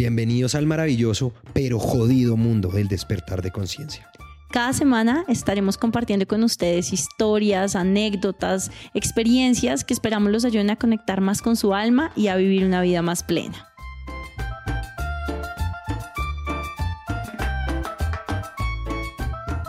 Bienvenidos 0.00 0.54
al 0.54 0.64
maravilloso 0.64 1.34
pero 1.52 1.78
jodido 1.78 2.38
mundo 2.38 2.70
del 2.70 2.88
despertar 2.88 3.42
de 3.42 3.50
conciencia. 3.50 4.10
Cada 4.50 4.72
semana 4.72 5.26
estaremos 5.28 5.76
compartiendo 5.76 6.26
con 6.26 6.42
ustedes 6.42 6.94
historias, 6.94 7.76
anécdotas, 7.76 8.70
experiencias 8.94 9.84
que 9.84 9.92
esperamos 9.92 10.32
los 10.32 10.46
ayuden 10.46 10.70
a 10.70 10.76
conectar 10.76 11.20
más 11.20 11.42
con 11.42 11.54
su 11.54 11.74
alma 11.74 12.12
y 12.16 12.28
a 12.28 12.36
vivir 12.36 12.64
una 12.64 12.80
vida 12.80 13.02
más 13.02 13.22
plena. 13.22 13.68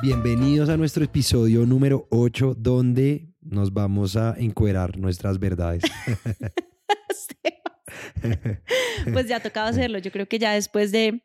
Bienvenidos 0.01 0.69
a 0.69 0.77
nuestro 0.77 1.03
episodio 1.03 1.65
número 1.65 2.07
8 2.09 2.55
donde 2.57 3.27
nos 3.41 3.73
vamos 3.73 4.15
a 4.15 4.33
encuerar 4.37 4.97
nuestras 4.97 5.39
verdades. 5.39 5.83
pues 9.13 9.27
ya 9.27 9.39
tocaba 9.39 9.69
hacerlo. 9.69 9.99
Yo 9.99 10.11
creo 10.11 10.27
que 10.27 10.39
ya 10.39 10.53
después 10.53 10.91
de 10.91 11.23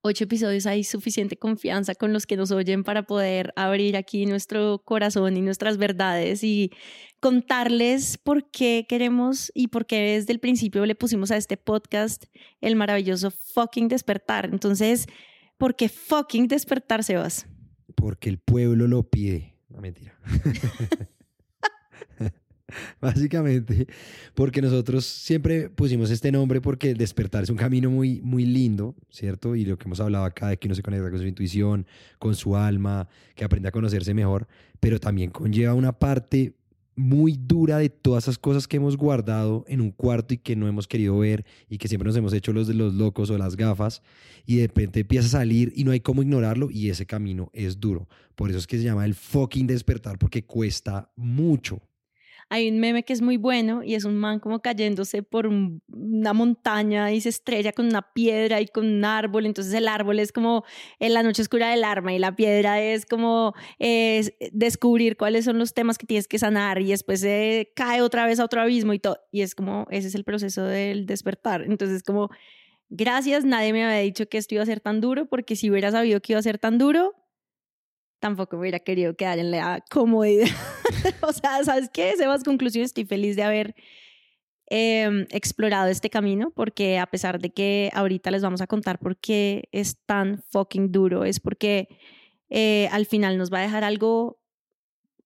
ocho 0.00 0.24
episodios 0.24 0.66
hay 0.66 0.84
suficiente 0.84 1.36
confianza 1.36 1.94
con 1.94 2.12
los 2.12 2.26
que 2.26 2.36
nos 2.36 2.50
oyen 2.50 2.84
para 2.84 3.04
poder 3.04 3.52
abrir 3.56 3.96
aquí 3.96 4.26
nuestro 4.26 4.82
corazón 4.84 5.36
y 5.36 5.42
nuestras 5.42 5.76
verdades 5.76 6.44
y 6.44 6.70
contarles 7.20 8.18
por 8.18 8.50
qué 8.50 8.86
queremos 8.88 9.50
y 9.54 9.68
por 9.68 9.86
qué 9.86 10.14
desde 10.14 10.32
el 10.32 10.40
principio 10.40 10.86
le 10.86 10.94
pusimos 10.94 11.30
a 11.30 11.36
este 11.36 11.56
podcast 11.56 12.24
el 12.60 12.76
maravilloso 12.76 13.30
fucking 13.30 13.88
despertar. 13.88 14.46
Entonces, 14.46 15.06
¿por 15.58 15.74
qué 15.74 15.88
fucking 15.88 16.48
despertar, 16.48 17.02
Sebas? 17.02 17.46
Porque 17.94 18.28
el 18.28 18.38
pueblo 18.38 18.86
lo 18.86 19.02
pide. 19.02 19.56
No 19.68 19.80
mentira. 19.80 20.18
Básicamente, 23.00 23.86
porque 24.34 24.60
nosotros 24.60 25.04
siempre 25.04 25.70
pusimos 25.70 26.10
este 26.10 26.32
nombre 26.32 26.60
porque 26.60 26.90
el 26.90 26.96
despertar 26.96 27.44
es 27.44 27.50
un 27.50 27.56
camino 27.56 27.90
muy, 27.90 28.20
muy 28.22 28.44
lindo, 28.44 28.94
¿cierto? 29.10 29.54
Y 29.54 29.64
lo 29.64 29.78
que 29.78 29.84
hemos 29.84 30.00
hablado 30.00 30.24
acá 30.24 30.48
de 30.48 30.58
que 30.58 30.66
uno 30.66 30.74
se 30.74 30.82
conecta 30.82 31.10
con 31.10 31.20
su 31.20 31.26
intuición, 31.26 31.86
con 32.18 32.34
su 32.34 32.56
alma, 32.56 33.08
que 33.34 33.44
aprende 33.44 33.68
a 33.68 33.72
conocerse 33.72 34.14
mejor, 34.14 34.48
pero 34.80 34.98
también 34.98 35.30
conlleva 35.30 35.74
una 35.74 35.92
parte 35.92 36.54
muy 36.96 37.36
dura 37.38 37.76
de 37.76 37.90
todas 37.90 38.24
esas 38.24 38.38
cosas 38.38 38.66
que 38.66 38.78
hemos 38.78 38.96
guardado 38.96 39.64
en 39.68 39.82
un 39.82 39.90
cuarto 39.90 40.32
y 40.32 40.38
que 40.38 40.56
no 40.56 40.66
hemos 40.66 40.88
querido 40.88 41.18
ver 41.18 41.44
y 41.68 41.76
que 41.76 41.88
siempre 41.88 42.06
nos 42.06 42.16
hemos 42.16 42.32
hecho 42.32 42.54
los 42.54 42.66
de 42.66 42.74
los 42.74 42.94
locos 42.94 43.28
o 43.28 43.36
las 43.36 43.54
gafas 43.54 44.02
y 44.46 44.56
de 44.56 44.66
repente 44.66 45.00
empieza 45.00 45.26
a 45.26 45.40
salir 45.40 45.72
y 45.76 45.84
no 45.84 45.90
hay 45.90 46.00
cómo 46.00 46.22
ignorarlo 46.22 46.70
y 46.70 46.88
ese 46.88 47.04
camino 47.04 47.50
es 47.52 47.78
duro. 47.80 48.08
Por 48.34 48.48
eso 48.48 48.58
es 48.58 48.66
que 48.66 48.78
se 48.78 48.84
llama 48.84 49.04
el 49.04 49.14
fucking 49.14 49.66
despertar 49.66 50.18
porque 50.18 50.44
cuesta 50.44 51.12
mucho. 51.16 51.82
Hay 52.48 52.68
un 52.68 52.78
meme 52.78 53.02
que 53.02 53.12
es 53.12 53.22
muy 53.22 53.36
bueno 53.36 53.82
y 53.82 53.96
es 53.96 54.04
un 54.04 54.16
man 54.16 54.38
como 54.38 54.60
cayéndose 54.60 55.24
por 55.24 55.48
una 55.48 56.32
montaña 56.32 57.12
y 57.12 57.20
se 57.20 57.28
estrella 57.28 57.72
con 57.72 57.86
una 57.86 58.12
piedra 58.12 58.60
y 58.60 58.66
con 58.66 58.86
un 58.86 59.04
árbol. 59.04 59.46
Entonces 59.46 59.74
el 59.74 59.88
árbol 59.88 60.20
es 60.20 60.30
como 60.30 60.64
en 61.00 61.12
la 61.12 61.24
noche 61.24 61.42
oscura 61.42 61.70
del 61.70 61.82
arma 61.82 62.12
y 62.14 62.20
la 62.20 62.36
piedra 62.36 62.80
es 62.80 63.04
como 63.04 63.54
descubrir 64.52 65.16
cuáles 65.16 65.44
son 65.44 65.58
los 65.58 65.74
temas 65.74 65.98
que 65.98 66.06
tienes 66.06 66.28
que 66.28 66.38
sanar 66.38 66.80
y 66.80 66.90
después 66.90 67.20
se 67.20 67.72
cae 67.74 68.00
otra 68.00 68.26
vez 68.26 68.38
a 68.38 68.44
otro 68.44 68.60
abismo 68.60 68.92
y 68.92 69.00
todo. 69.00 69.18
Y 69.32 69.40
es 69.40 69.56
como, 69.56 69.86
ese 69.90 70.06
es 70.06 70.14
el 70.14 70.22
proceso 70.22 70.62
del 70.62 71.06
despertar. 71.06 71.62
Entonces 71.62 72.04
como, 72.04 72.30
gracias, 72.90 73.44
nadie 73.44 73.72
me 73.72 73.84
había 73.84 73.98
dicho 73.98 74.28
que 74.28 74.38
esto 74.38 74.54
iba 74.54 74.62
a 74.62 74.66
ser 74.66 74.78
tan 74.78 75.00
duro 75.00 75.26
porque 75.26 75.56
si 75.56 75.68
hubiera 75.68 75.90
sabido 75.90 76.20
que 76.20 76.34
iba 76.34 76.38
a 76.38 76.44
ser 76.44 76.58
tan 76.58 76.78
duro, 76.78 77.14
tampoco 78.18 78.58
hubiera 78.58 78.78
querido 78.78 79.14
quedar 79.16 79.38
en 79.38 79.50
la 79.50 79.84
comodidad. 79.90 80.46
o 81.22 81.32
sea, 81.32 81.62
¿sabes 81.64 81.90
qué? 81.92 82.14
Sebas, 82.16 82.44
conclusión, 82.44 82.84
estoy 82.84 83.04
feliz 83.04 83.36
de 83.36 83.42
haber 83.42 83.74
em, 84.68 85.26
explorado 85.30 85.88
este 85.88 86.10
camino 86.10 86.50
porque 86.54 86.98
a 86.98 87.06
pesar 87.06 87.38
de 87.40 87.52
que 87.52 87.90
ahorita 87.94 88.30
les 88.30 88.42
vamos 88.42 88.60
a 88.60 88.66
contar 88.66 88.98
por 88.98 89.16
qué 89.16 89.68
es 89.72 89.98
tan 90.06 90.42
fucking 90.50 90.92
duro, 90.92 91.24
es 91.24 91.40
porque 91.40 91.88
eh, 92.48 92.88
al 92.92 93.06
final 93.06 93.38
nos 93.38 93.52
va 93.52 93.58
a 93.58 93.62
dejar 93.62 93.84
algo 93.84 94.40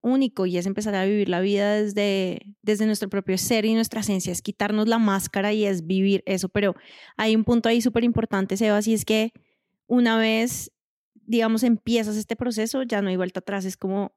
único 0.03 0.47
y 0.47 0.57
es 0.57 0.67
empezar 0.67 0.95
a 0.95 1.05
vivir 1.05 1.28
la 1.28 1.41
vida 1.41 1.75
desde, 1.75 2.55
desde 2.62 2.87
nuestro 2.87 3.09
propio 3.09 3.37
ser 3.39 3.65
y 3.65 3.75
nuestra 3.75 4.01
esencia, 4.01 4.33
es 4.33 4.43
quitarnos 4.43 4.89
la 4.89 4.99
máscara 4.99 5.53
y 5.53 5.67
es 5.67 5.87
vivir 5.87 6.22
eso. 6.27 6.49
Pero 6.49 6.75
hay 7.17 7.37
un 7.37 7.45
punto 7.45 7.69
ahí 7.69 7.81
súper 7.81 8.05
importante, 8.05 8.57
Sebas, 8.57 8.87
y 8.87 8.95
es 8.95 9.05
que 9.05 9.33
una 9.87 10.19
vez 10.19 10.72
digamos, 11.31 11.63
empiezas 11.63 12.17
este 12.17 12.35
proceso, 12.35 12.83
ya 12.83 13.01
no 13.03 13.09
hay 13.09 13.17
vuelta 13.17 13.39
atrás, 13.39 13.65
es 13.65 13.77
como, 13.77 14.13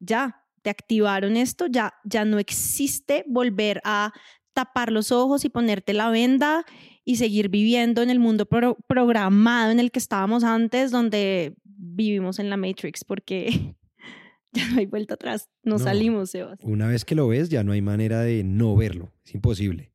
ya, 0.00 0.44
te 0.62 0.70
activaron 0.70 1.36
esto, 1.36 1.66
ya, 1.68 1.94
ya 2.04 2.24
no 2.24 2.40
existe 2.40 3.24
volver 3.28 3.80
a 3.84 4.12
tapar 4.54 4.90
los 4.90 5.12
ojos 5.12 5.44
y 5.44 5.50
ponerte 5.50 5.92
la 5.92 6.10
venda 6.10 6.64
y 7.04 7.14
seguir 7.14 7.48
viviendo 7.48 8.02
en 8.02 8.10
el 8.10 8.18
mundo 8.18 8.48
programado 8.88 9.70
en 9.70 9.78
el 9.78 9.92
que 9.92 10.00
estábamos 10.00 10.42
antes, 10.42 10.90
donde 10.90 11.54
vivimos 11.62 12.40
en 12.40 12.50
la 12.50 12.56
Matrix, 12.56 13.04
porque 13.04 13.76
ya 14.52 14.68
no 14.70 14.80
hay 14.80 14.86
vuelta 14.86 15.14
atrás, 15.14 15.48
no, 15.62 15.78
salimos, 15.78 16.30
Sebas. 16.30 16.58
Una 16.62 16.88
vez 16.88 17.04
que 17.04 17.14
lo 17.14 17.28
ves, 17.28 17.50
ya 17.50 17.62
no 17.62 17.70
hay 17.70 17.82
manera 17.82 18.22
de 18.22 18.42
no 18.42 18.74
verlo, 18.74 19.12
es 19.24 19.32
imposible. 19.32 19.92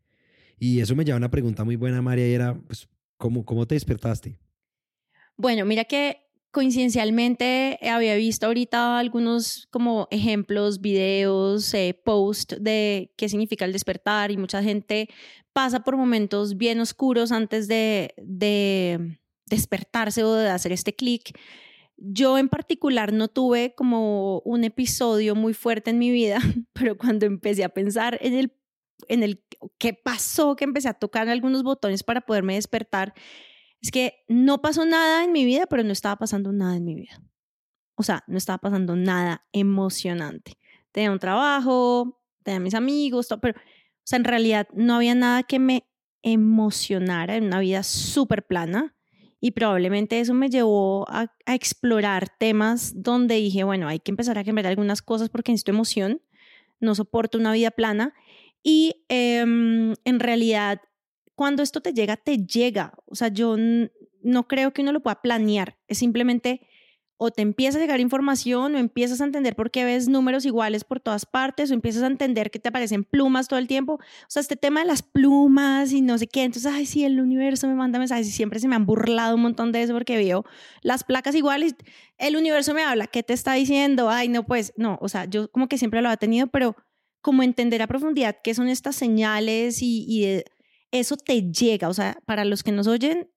Y 0.58 0.80
eso 0.80 0.96
me 0.96 1.04
lleva 1.04 1.16
a 1.16 1.18
una 1.18 1.30
pregunta 1.30 1.66
muy 1.66 1.76
buena, 1.76 2.02
María, 2.02 2.30
y 2.30 2.34
era, 2.34 2.56
pues, 2.56 2.88
¿cómo, 3.18 3.44
cómo 3.44 3.68
te 3.68 3.76
despertaste? 3.76 4.40
Bueno, 5.36 5.66
mira 5.66 5.84
que 5.84 6.23
coincidencialmente 6.54 7.80
había 7.82 8.16
visto 8.16 8.46
ahorita 8.46 9.00
algunos 9.00 9.68
como 9.72 10.08
ejemplos, 10.12 10.82
videos, 10.82 11.74
eh, 11.74 12.00
de 12.60 13.12
qué 13.18 13.28
significa 13.28 13.66
el 13.66 13.74
despertar 13.74 14.30
y 14.30 14.38
mucha 14.38 14.62
gente 14.62 15.10
pasa 15.52 15.84
por 15.84 15.98
momentos 15.98 16.56
bien 16.56 16.80
oscuros 16.80 17.32
antes 17.32 17.68
de, 17.68 18.14
de 18.18 19.18
despertarse 19.48 20.24
o 20.24 20.36
de 20.36 20.50
hacer 20.50 20.72
este 20.72 20.94
clic. 20.94 21.38
Yo 21.98 22.38
en 22.38 22.50
particular 22.50 23.14
no 23.14 23.30
tuve 23.30 23.74
como 23.76 24.40
un 24.46 24.64
episodio 24.64 25.34
muy 25.34 25.56
fuerte 25.56 25.90
en 25.90 25.98
mi 25.98 26.12
vida, 26.12 26.38
pero 26.74 26.98
cuando 27.00 27.26
empecé 27.26 27.64
a 27.64 27.70
pensar 27.70 28.20
en 28.22 28.36
el, 28.36 28.54
en 29.08 29.24
el 29.24 29.44
qué 29.80 29.96
pasó, 29.96 30.56
que 30.56 30.66
empecé 30.66 30.88
a 30.88 30.94
tocar 30.94 31.30
algunos 31.30 31.64
botones 31.64 32.04
para 32.04 32.22
poderme 32.22 32.54
despertar, 32.54 33.16
es 33.84 33.92
que 33.92 34.24
no 34.30 34.62
pasó 34.62 34.86
nada 34.86 35.26
en 35.26 35.34
mi 35.34 35.44
vida, 35.44 35.66
pero 35.68 35.84
no 35.84 35.92
estaba 35.92 36.16
pasando 36.16 36.54
nada 36.54 36.78
en 36.78 36.86
mi 36.86 36.96
vida. 36.96 37.22
O 37.96 38.04
sea, 38.04 38.24
no 38.28 38.38
estaba 38.38 38.58
pasando 38.58 38.96
nada 38.96 39.46
emocionante. 39.52 40.58
Tenía 40.94 41.12
un 41.12 41.20
trabajo, 41.20 42.22
tenía 42.44 42.62
mis 42.62 42.76
amigos, 42.76 43.28
todo, 43.28 43.42
pero, 43.42 43.60
o 43.60 44.02
sea, 44.06 44.18
en 44.18 44.24
realidad 44.24 44.68
no 44.74 44.96
había 44.96 45.16
nada 45.16 45.44
que 45.44 45.60
me 45.60 45.86
emocionara 46.22 47.36
en 47.36 47.44
una 47.44 47.60
vida 47.60 47.84
súper 47.84 48.48
plana. 48.48 48.96
Y 49.42 49.52
probablemente 49.52 50.22
eso 50.22 50.34
me 50.34 50.50
llevó 50.50 51.06
a, 51.10 51.28
explorar 51.46 52.30
temas 52.40 52.94
donde 52.96 53.36
dije, 53.36 53.66
bueno, 53.66 53.90
hay 53.90 54.00
que 54.00 54.12
empezar 54.12 54.38
a 54.38 54.46
cambiar 54.46 54.68
algunas 54.68 55.02
cosas 55.02 55.30
porque 55.30 55.52
necesito 55.52 55.72
emoción, 55.72 56.22
no 56.80 56.96
soporto 56.96 57.38
una 57.38 57.52
vida 57.52 57.70
plana. 57.70 58.14
Y 58.64 59.04
em, 59.10 59.94
en 60.06 60.20
realidad 60.22 60.80
cuando 61.44 61.62
esto 61.62 61.82
te 61.82 61.92
llega, 61.92 62.16
te 62.16 62.38
llega. 62.38 62.94
O 63.06 63.16
sea, 63.16 63.28
yo 63.28 63.58
no 63.58 64.48
creo 64.48 64.72
que 64.72 64.82
uno 64.82 64.94
lo 64.94 65.04
pueda 65.04 65.22
planear. 65.22 65.78
Es 65.90 65.98
simplemente 65.98 66.62
o 67.18 67.32
te 67.32 67.42
empieza 67.42 67.78
a 67.78 67.82
llegar 67.82 68.00
información 68.00 68.76
o 68.76 68.78
empiezas 68.78 69.20
a 69.20 69.26
entender 69.26 69.58
por 69.58 69.72
qué 69.72 69.84
ves 69.84 70.08
números 70.08 70.46
iguales 70.46 70.86
por 70.86 71.02
todas 71.02 71.26
partes 71.26 71.70
o 71.70 71.74
empiezas 71.74 72.04
a 72.04 72.08
entender 72.08 72.50
que 72.50 72.60
te 72.60 72.70
aparecen 72.70 73.04
plumas 73.04 73.50
todo 73.50 73.60
el 73.60 73.68
tiempo. 73.68 73.96
O 73.96 74.30
sea, 74.30 74.42
este 74.42 74.56
tema 74.56 74.80
de 74.80 74.86
las 74.86 75.02
plumas 75.02 75.92
y 75.92 76.00
no 76.00 76.18
sé 76.18 76.28
qué. 76.28 76.44
Entonces, 76.44 76.72
ay, 76.72 76.86
sí, 76.86 77.04
el 77.04 77.20
universo 77.20 77.68
me 77.68 77.76
manda 77.76 78.00
mensajes 78.00 78.26
y 78.26 78.32
siempre 78.32 78.62
se 78.62 78.70
me 78.70 78.76
han 78.78 78.86
burlado 78.86 79.36
un 79.36 79.42
montón 79.42 79.74
de 79.74 79.84
eso 79.84 79.92
porque 79.92 80.16
veo 80.16 80.46
las 80.82 81.04
placas 81.04 81.36
iguales. 81.36 81.76
El 82.18 82.38
universo 82.38 82.74
me 82.74 82.84
habla, 82.84 83.08
¿qué 83.08 83.22
te 83.22 83.34
está 83.34 83.52
diciendo? 83.52 84.10
Ay, 84.10 84.30
no, 84.30 84.46
pues, 84.46 84.72
no. 84.78 84.98
O 85.02 85.10
sea, 85.10 85.26
yo 85.26 85.52
como 85.52 85.68
que 85.68 85.78
siempre 85.78 86.02
lo 86.02 86.10
he 86.10 86.16
tenido, 86.16 86.48
pero 86.48 86.78
como 87.20 87.44
entender 87.44 87.82
a 87.82 87.88
profundidad 87.88 88.38
qué 88.42 88.54
son 88.54 88.70
estas 88.70 88.96
señales 88.96 89.82
y, 89.82 90.06
y 90.08 90.44
eso 90.94 91.18
te 91.18 91.52
llega, 91.52 91.90
o 91.90 91.94
sea, 91.94 92.20
para 92.26 92.46
los 92.46 92.62
que 92.62 92.72
nos 92.72 92.86
oyen, 92.88 93.32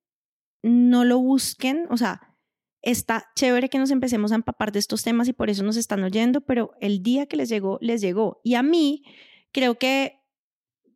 no 0.63 1.05
lo 1.05 1.19
busquen, 1.19 1.87
o 1.91 1.97
sea, 1.97 2.37
está 2.83 3.31
chévere 3.35 3.71
que 3.71 3.79
nos 3.79 3.91
empecemos 3.91 4.31
a 4.31 4.37
empapar 4.37 4.73
de 4.73 4.79
estos 4.79 5.03
temas 5.03 5.27
y 5.27 5.33
por 5.33 5.49
eso 5.49 5.65
nos 5.65 5.79
están 5.79 6.05
oyendo, 6.05 6.43
pero 6.43 6.73
el 6.81 7.03
día 7.03 7.27
que 7.27 7.37
les 7.37 7.49
llegó, 7.49 7.79
les 7.81 8.03
llegó. 8.03 8.41
Y 8.45 8.55
a 8.55 8.63
mí 8.63 9.05
creo 9.53 9.79
que 9.79 10.21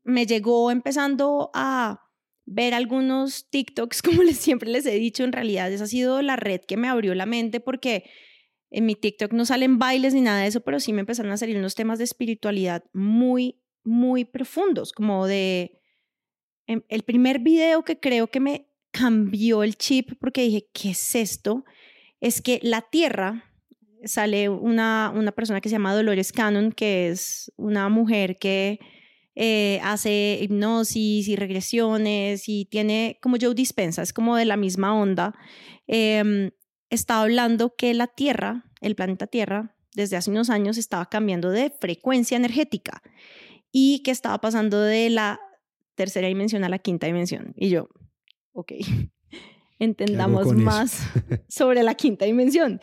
me 0.04 0.26
llegó 0.26 0.70
empezando 0.70 1.50
a 1.54 2.02
ver 2.44 2.74
algunos 2.74 3.48
TikToks, 3.48 4.02
como 4.02 4.22
les, 4.22 4.36
siempre 4.36 4.68
les 4.68 4.84
he 4.84 4.94
dicho, 4.96 5.24
en 5.24 5.32
realidad 5.32 5.72
esa 5.72 5.84
ha 5.84 5.88
sido 5.88 6.20
la 6.20 6.36
red 6.36 6.60
que 6.60 6.76
me 6.76 6.88
abrió 6.88 7.14
la 7.14 7.26
mente 7.26 7.60
porque 7.60 8.04
en 8.70 8.84
mi 8.84 8.96
TikTok 8.96 9.32
no 9.32 9.46
salen 9.46 9.78
bailes 9.78 10.12
ni 10.12 10.20
nada 10.20 10.42
de 10.42 10.48
eso, 10.48 10.60
pero 10.60 10.78
sí 10.78 10.92
me 10.92 11.00
empezaron 11.00 11.32
a 11.32 11.38
salir 11.38 11.56
unos 11.56 11.74
temas 11.74 11.98
de 11.98 12.04
espiritualidad 12.04 12.84
muy, 12.92 13.62
muy 13.82 14.26
profundos, 14.26 14.92
como 14.92 15.26
de 15.26 15.79
el 16.88 17.02
primer 17.02 17.40
video 17.40 17.84
que 17.84 17.98
creo 17.98 18.28
que 18.28 18.40
me 18.40 18.66
cambió 18.90 19.62
el 19.62 19.76
chip 19.76 20.12
porque 20.20 20.42
dije, 20.42 20.68
¿qué 20.72 20.90
es 20.90 21.14
esto? 21.14 21.64
Es 22.20 22.42
que 22.42 22.60
la 22.62 22.82
Tierra, 22.82 23.44
sale 24.04 24.48
una, 24.48 25.12
una 25.14 25.32
persona 25.32 25.60
que 25.60 25.68
se 25.68 25.74
llama 25.74 25.94
Dolores 25.94 26.32
Cannon, 26.32 26.72
que 26.72 27.10
es 27.10 27.52
una 27.56 27.88
mujer 27.88 28.38
que 28.38 28.78
eh, 29.34 29.80
hace 29.82 30.38
hipnosis 30.42 31.28
y 31.28 31.36
regresiones 31.36 32.48
y 32.48 32.64
tiene, 32.64 33.18
como 33.22 33.36
Joe 33.40 33.54
Dispensa, 33.54 34.02
es 34.02 34.12
como 34.12 34.36
de 34.36 34.44
la 34.44 34.56
misma 34.56 34.94
onda, 34.98 35.34
eh, 35.86 36.50
estaba 36.88 37.22
hablando 37.22 37.74
que 37.76 37.94
la 37.94 38.06
Tierra, 38.06 38.64
el 38.80 38.96
planeta 38.96 39.26
Tierra, 39.26 39.76
desde 39.94 40.16
hace 40.16 40.30
unos 40.30 40.50
años 40.50 40.78
estaba 40.78 41.06
cambiando 41.06 41.50
de 41.50 41.70
frecuencia 41.80 42.36
energética 42.36 43.02
y 43.72 44.02
que 44.02 44.10
estaba 44.10 44.40
pasando 44.40 44.80
de 44.80 45.10
la 45.10 45.40
tercera 45.94 46.28
dimensión 46.28 46.64
a 46.64 46.68
la 46.68 46.78
quinta 46.78 47.06
dimensión. 47.06 47.52
Y 47.56 47.68
yo, 47.68 47.88
ok, 48.52 48.72
entendamos 49.78 50.54
más 50.54 51.08
sobre 51.48 51.82
la 51.82 51.94
quinta 51.94 52.24
dimensión. 52.24 52.80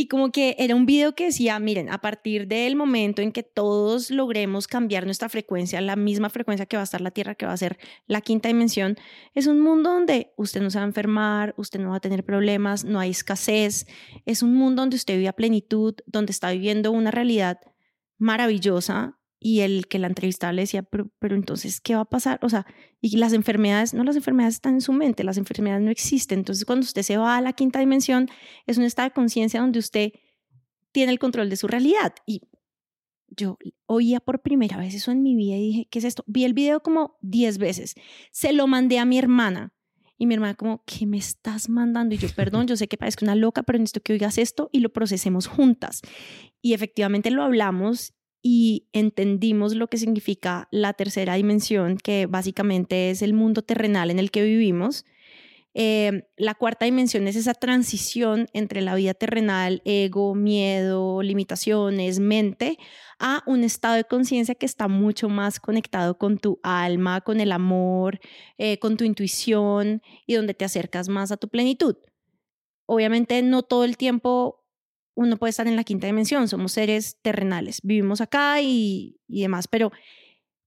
Y 0.00 0.06
como 0.06 0.30
que 0.30 0.54
era 0.60 0.76
un 0.76 0.86
video 0.86 1.16
que 1.16 1.24
decía, 1.24 1.58
miren, 1.58 1.90
a 1.90 1.98
partir 1.98 2.46
del 2.46 2.76
momento 2.76 3.20
en 3.20 3.32
que 3.32 3.42
todos 3.42 4.12
logremos 4.12 4.68
cambiar 4.68 5.06
nuestra 5.06 5.28
frecuencia, 5.28 5.80
la 5.80 5.96
misma 5.96 6.30
frecuencia 6.30 6.66
que 6.66 6.76
va 6.76 6.82
a 6.82 6.84
estar 6.84 7.00
la 7.00 7.10
Tierra, 7.10 7.34
que 7.34 7.46
va 7.46 7.52
a 7.52 7.56
ser 7.56 7.78
la 8.06 8.20
quinta 8.20 8.46
dimensión, 8.46 8.96
es 9.34 9.48
un 9.48 9.60
mundo 9.60 9.90
donde 9.90 10.32
usted 10.36 10.62
no 10.62 10.70
se 10.70 10.78
va 10.78 10.84
a 10.84 10.86
enfermar, 10.86 11.52
usted 11.56 11.80
no 11.80 11.90
va 11.90 11.96
a 11.96 12.00
tener 12.00 12.24
problemas, 12.24 12.84
no 12.84 13.00
hay 13.00 13.10
escasez, 13.10 13.88
es 14.24 14.44
un 14.44 14.54
mundo 14.54 14.82
donde 14.82 14.94
usted 14.94 15.16
vive 15.16 15.26
a 15.26 15.32
plenitud, 15.32 15.96
donde 16.06 16.30
está 16.30 16.52
viviendo 16.52 16.92
una 16.92 17.10
realidad 17.10 17.58
maravillosa 18.18 19.17
y 19.40 19.60
el 19.60 19.86
que 19.86 19.98
la 19.98 20.08
entrevistaba 20.08 20.52
le 20.52 20.62
decía, 20.62 20.82
pero, 20.82 21.10
pero 21.18 21.36
entonces, 21.36 21.80
¿qué 21.80 21.94
va 21.94 22.02
a 22.02 22.08
pasar? 22.08 22.40
O 22.42 22.48
sea, 22.48 22.66
y 23.00 23.16
las 23.16 23.32
enfermedades, 23.32 23.94
no 23.94 24.02
las 24.02 24.16
enfermedades 24.16 24.56
están 24.56 24.74
en 24.74 24.80
su 24.80 24.92
mente, 24.92 25.22
las 25.22 25.38
enfermedades 25.38 25.84
no 25.84 25.90
existen. 25.90 26.40
Entonces, 26.40 26.64
cuando 26.64 26.84
usted 26.84 27.02
se 27.02 27.16
va 27.16 27.36
a 27.36 27.40
la 27.40 27.52
quinta 27.52 27.78
dimensión, 27.78 28.28
es 28.66 28.78
un 28.78 28.84
estado 28.84 29.08
de 29.08 29.14
conciencia 29.14 29.60
donde 29.60 29.78
usted 29.78 30.12
tiene 30.90 31.12
el 31.12 31.18
control 31.18 31.50
de 31.50 31.56
su 31.56 31.68
realidad. 31.68 32.14
Y 32.26 32.42
yo 33.28 33.58
oía 33.86 34.18
por 34.18 34.42
primera 34.42 34.76
vez 34.76 34.94
eso 34.94 35.12
en 35.12 35.22
mi 35.22 35.36
vida 35.36 35.56
y 35.56 35.60
dije, 35.60 35.88
¿qué 35.90 36.00
es 36.00 36.04
esto? 36.04 36.24
Vi 36.26 36.44
el 36.44 36.54
video 36.54 36.82
como 36.82 37.16
10 37.22 37.58
veces. 37.58 37.94
Se 38.32 38.52
lo 38.52 38.66
mandé 38.66 38.98
a 38.98 39.04
mi 39.04 39.18
hermana. 39.18 39.72
Y 40.20 40.26
mi 40.26 40.34
hermana 40.34 40.54
como, 40.54 40.82
¿qué 40.84 41.06
me 41.06 41.16
estás 41.16 41.68
mandando? 41.68 42.12
Y 42.12 42.18
yo, 42.18 42.28
perdón, 42.34 42.66
yo 42.66 42.76
sé 42.76 42.88
que 42.88 42.96
parezco 42.96 43.24
una 43.24 43.36
loca, 43.36 43.62
pero 43.62 43.78
necesito 43.78 44.00
que 44.00 44.14
oigas 44.14 44.36
esto 44.36 44.68
y 44.72 44.80
lo 44.80 44.92
procesemos 44.92 45.46
juntas. 45.46 46.02
Y 46.60 46.74
efectivamente 46.74 47.30
lo 47.30 47.44
hablamos 47.44 48.17
y 48.42 48.88
entendimos 48.92 49.74
lo 49.74 49.88
que 49.88 49.98
significa 49.98 50.68
la 50.70 50.92
tercera 50.92 51.34
dimensión, 51.34 51.98
que 51.98 52.26
básicamente 52.26 53.10
es 53.10 53.22
el 53.22 53.34
mundo 53.34 53.62
terrenal 53.62 54.10
en 54.10 54.18
el 54.18 54.30
que 54.30 54.42
vivimos. 54.42 55.04
Eh, 55.74 56.24
la 56.36 56.54
cuarta 56.54 56.86
dimensión 56.86 57.28
es 57.28 57.36
esa 57.36 57.54
transición 57.54 58.48
entre 58.52 58.80
la 58.80 58.94
vida 58.94 59.14
terrenal, 59.14 59.82
ego, 59.84 60.34
miedo, 60.34 61.22
limitaciones, 61.22 62.20
mente, 62.20 62.78
a 63.18 63.42
un 63.46 63.64
estado 63.64 63.94
de 63.94 64.04
conciencia 64.04 64.54
que 64.54 64.66
está 64.66 64.88
mucho 64.88 65.28
más 65.28 65.60
conectado 65.60 66.18
con 66.18 66.38
tu 66.38 66.58
alma, 66.62 67.20
con 67.20 67.40
el 67.40 67.52
amor, 67.52 68.18
eh, 68.56 68.78
con 68.78 68.96
tu 68.96 69.04
intuición 69.04 70.02
y 70.26 70.34
donde 70.34 70.54
te 70.54 70.64
acercas 70.64 71.08
más 71.08 71.30
a 71.32 71.36
tu 71.36 71.48
plenitud. 71.48 71.96
Obviamente 72.86 73.42
no 73.42 73.62
todo 73.62 73.84
el 73.84 73.96
tiempo 73.96 74.64
uno 75.18 75.36
puede 75.36 75.50
estar 75.50 75.66
en 75.66 75.74
la 75.74 75.82
quinta 75.82 76.06
dimensión, 76.06 76.46
somos 76.46 76.70
seres 76.70 77.18
terrenales, 77.22 77.80
vivimos 77.82 78.20
acá 78.20 78.62
y, 78.62 79.18
y 79.26 79.42
demás, 79.42 79.66
pero 79.66 79.90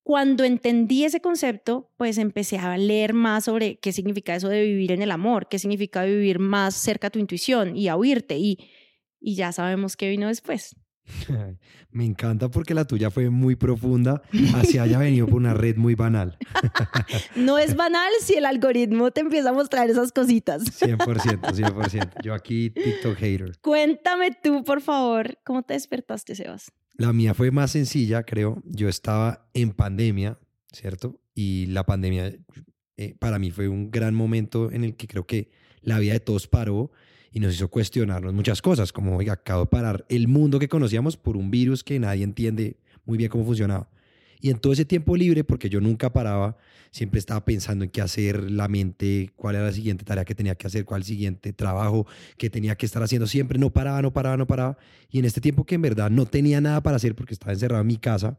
cuando 0.03 0.43
entendí 0.43 1.05
ese 1.05 1.21
concepto, 1.21 1.89
pues 1.95 2.17
empecé 2.17 2.57
a 2.57 2.77
leer 2.77 3.13
más 3.13 3.45
sobre 3.45 3.77
qué 3.79 3.93
significa 3.93 4.35
eso 4.35 4.49
de 4.49 4.63
vivir 4.63 4.91
en 4.91 5.01
el 5.01 5.11
amor, 5.11 5.47
qué 5.47 5.57
significa 5.57 6.03
vivir 6.03 6.39
más 6.39 6.75
cerca 6.75 7.07
a 7.07 7.09
tu 7.11 7.19
intuición 7.19 7.77
y 7.77 7.87
a 7.87 7.95
oírte 7.95 8.37
y, 8.37 8.57
y 9.21 9.35
ya 9.35 9.53
sabemos 9.53 9.95
qué 9.95 10.09
vino 10.09 10.27
después. 10.27 10.75
Me 11.91 12.05
encanta 12.05 12.49
porque 12.49 12.73
la 12.73 12.85
tuya 12.85 13.09
fue 13.09 13.29
muy 13.29 13.55
profunda, 13.55 14.21
así 14.55 14.77
haya 14.77 14.99
venido 14.99 15.27
por 15.27 15.35
una 15.35 15.53
red 15.53 15.75
muy 15.75 15.95
banal. 15.95 16.37
no 17.35 17.57
es 17.57 17.75
banal 17.75 18.09
si 18.21 18.35
el 18.35 18.45
algoritmo 18.45 19.11
te 19.11 19.21
empieza 19.21 19.49
a 19.49 19.53
mostrar 19.53 19.89
esas 19.89 20.11
cositas. 20.11 20.63
100%, 20.81 21.41
100%. 21.41 22.11
Yo 22.23 22.33
aquí 22.33 22.69
TikTok 22.69 23.17
hater. 23.17 23.57
Cuéntame 23.61 24.31
tú, 24.41 24.63
por 24.63 24.81
favor, 24.81 25.37
¿cómo 25.43 25.63
te 25.63 25.73
despertaste, 25.73 26.35
Sebas? 26.35 26.71
La 26.95 27.13
mía 27.13 27.33
fue 27.33 27.51
más 27.51 27.71
sencilla, 27.71 28.23
creo. 28.23 28.61
Yo 28.65 28.87
estaba 28.87 29.49
en 29.53 29.71
pandemia, 29.71 30.39
¿cierto? 30.71 31.19
Y 31.33 31.65
la 31.67 31.83
pandemia 31.85 32.33
eh, 32.97 33.15
para 33.19 33.39
mí 33.39 33.51
fue 33.51 33.67
un 33.67 33.89
gran 33.91 34.13
momento 34.13 34.71
en 34.71 34.83
el 34.83 34.95
que 34.95 35.07
creo 35.07 35.25
que 35.25 35.49
la 35.81 35.99
vida 35.99 36.13
de 36.13 36.19
todos 36.19 36.47
paró 36.47 36.91
y 37.31 37.39
nos 37.39 37.55
hizo 37.55 37.69
cuestionarnos 37.69 38.33
muchas 38.33 38.61
cosas, 38.61 38.91
como, 38.91 39.17
oiga, 39.17 39.33
acabo 39.33 39.61
de 39.61 39.67
parar 39.67 40.05
el 40.09 40.27
mundo 40.27 40.59
que 40.59 40.67
conocíamos 40.67 41.15
por 41.15 41.37
un 41.37 41.49
virus 41.49 41.83
que 41.83 41.99
nadie 41.99 42.23
entiende 42.23 42.77
muy 43.05 43.17
bien 43.17 43.29
cómo 43.29 43.45
funcionaba. 43.45 43.89
Y 44.41 44.49
en 44.49 44.57
todo 44.57 44.73
ese 44.73 44.85
tiempo 44.85 45.15
libre, 45.15 45.43
porque 45.43 45.69
yo 45.69 45.79
nunca 45.79 46.11
paraba, 46.11 46.57
siempre 46.89 47.19
estaba 47.19 47.45
pensando 47.45 47.85
en 47.85 47.91
qué 47.91 48.01
hacer, 48.01 48.49
la 48.49 48.67
mente, 48.67 49.31
cuál 49.35 49.55
era 49.55 49.65
la 49.65 49.71
siguiente 49.71 50.03
tarea 50.03 50.25
que 50.25 50.33
tenía 50.33 50.55
que 50.55 50.65
hacer, 50.65 50.83
cuál 50.83 51.01
el 51.01 51.05
siguiente 51.05 51.53
trabajo 51.53 52.07
que 52.37 52.49
tenía 52.49 52.75
que 52.75 52.87
estar 52.87 53.03
haciendo. 53.03 53.27
Siempre 53.27 53.59
no 53.59 53.69
paraba, 53.69 54.01
no 54.01 54.11
paraba, 54.11 54.37
no 54.37 54.47
paraba. 54.47 54.77
Y 55.11 55.19
en 55.19 55.25
este 55.25 55.41
tiempo 55.41 55.63
que 55.63 55.75
en 55.75 55.83
verdad 55.83 56.09
no 56.09 56.25
tenía 56.25 56.59
nada 56.59 56.81
para 56.81 56.95
hacer 56.95 57.15
porque 57.15 57.35
estaba 57.35 57.53
encerrado 57.53 57.81
en 57.81 57.87
mi 57.87 57.97
casa, 57.97 58.37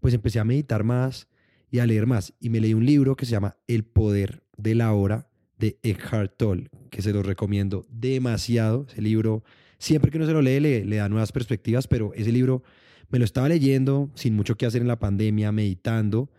pues 0.00 0.14
empecé 0.14 0.38
a 0.38 0.44
meditar 0.44 0.84
más 0.84 1.26
y 1.72 1.80
a 1.80 1.86
leer 1.86 2.06
más. 2.06 2.34
Y 2.38 2.48
me 2.48 2.60
leí 2.60 2.72
un 2.72 2.86
libro 2.86 3.16
que 3.16 3.26
se 3.26 3.32
llama 3.32 3.56
El 3.66 3.82
Poder 3.84 4.44
de 4.56 4.76
la 4.76 4.92
Hora 4.92 5.26
de 5.58 5.78
Eckhart 5.82 6.36
Tolle, 6.36 6.68
que 6.90 7.02
se 7.02 7.12
lo 7.12 7.22
recomiendo 7.22 7.86
demasiado. 7.90 8.86
Ese 8.90 9.02
libro, 9.02 9.44
siempre 9.78 10.10
que 10.10 10.18
uno 10.18 10.26
se 10.26 10.32
lo 10.32 10.42
lee, 10.42 10.60
le, 10.60 10.84
le 10.84 10.96
da 10.96 11.08
nuevas 11.08 11.32
perspectivas, 11.32 11.86
pero 11.86 12.12
ese 12.14 12.32
libro 12.32 12.62
me 13.10 13.18
lo 13.18 13.24
estaba 13.24 13.48
leyendo 13.48 14.10
sin 14.14 14.34
mucho 14.34 14.56
que 14.56 14.66
hacer 14.66 14.82
en 14.82 14.88
la 14.88 14.98
pandemia, 14.98 15.52
meditando, 15.52 16.30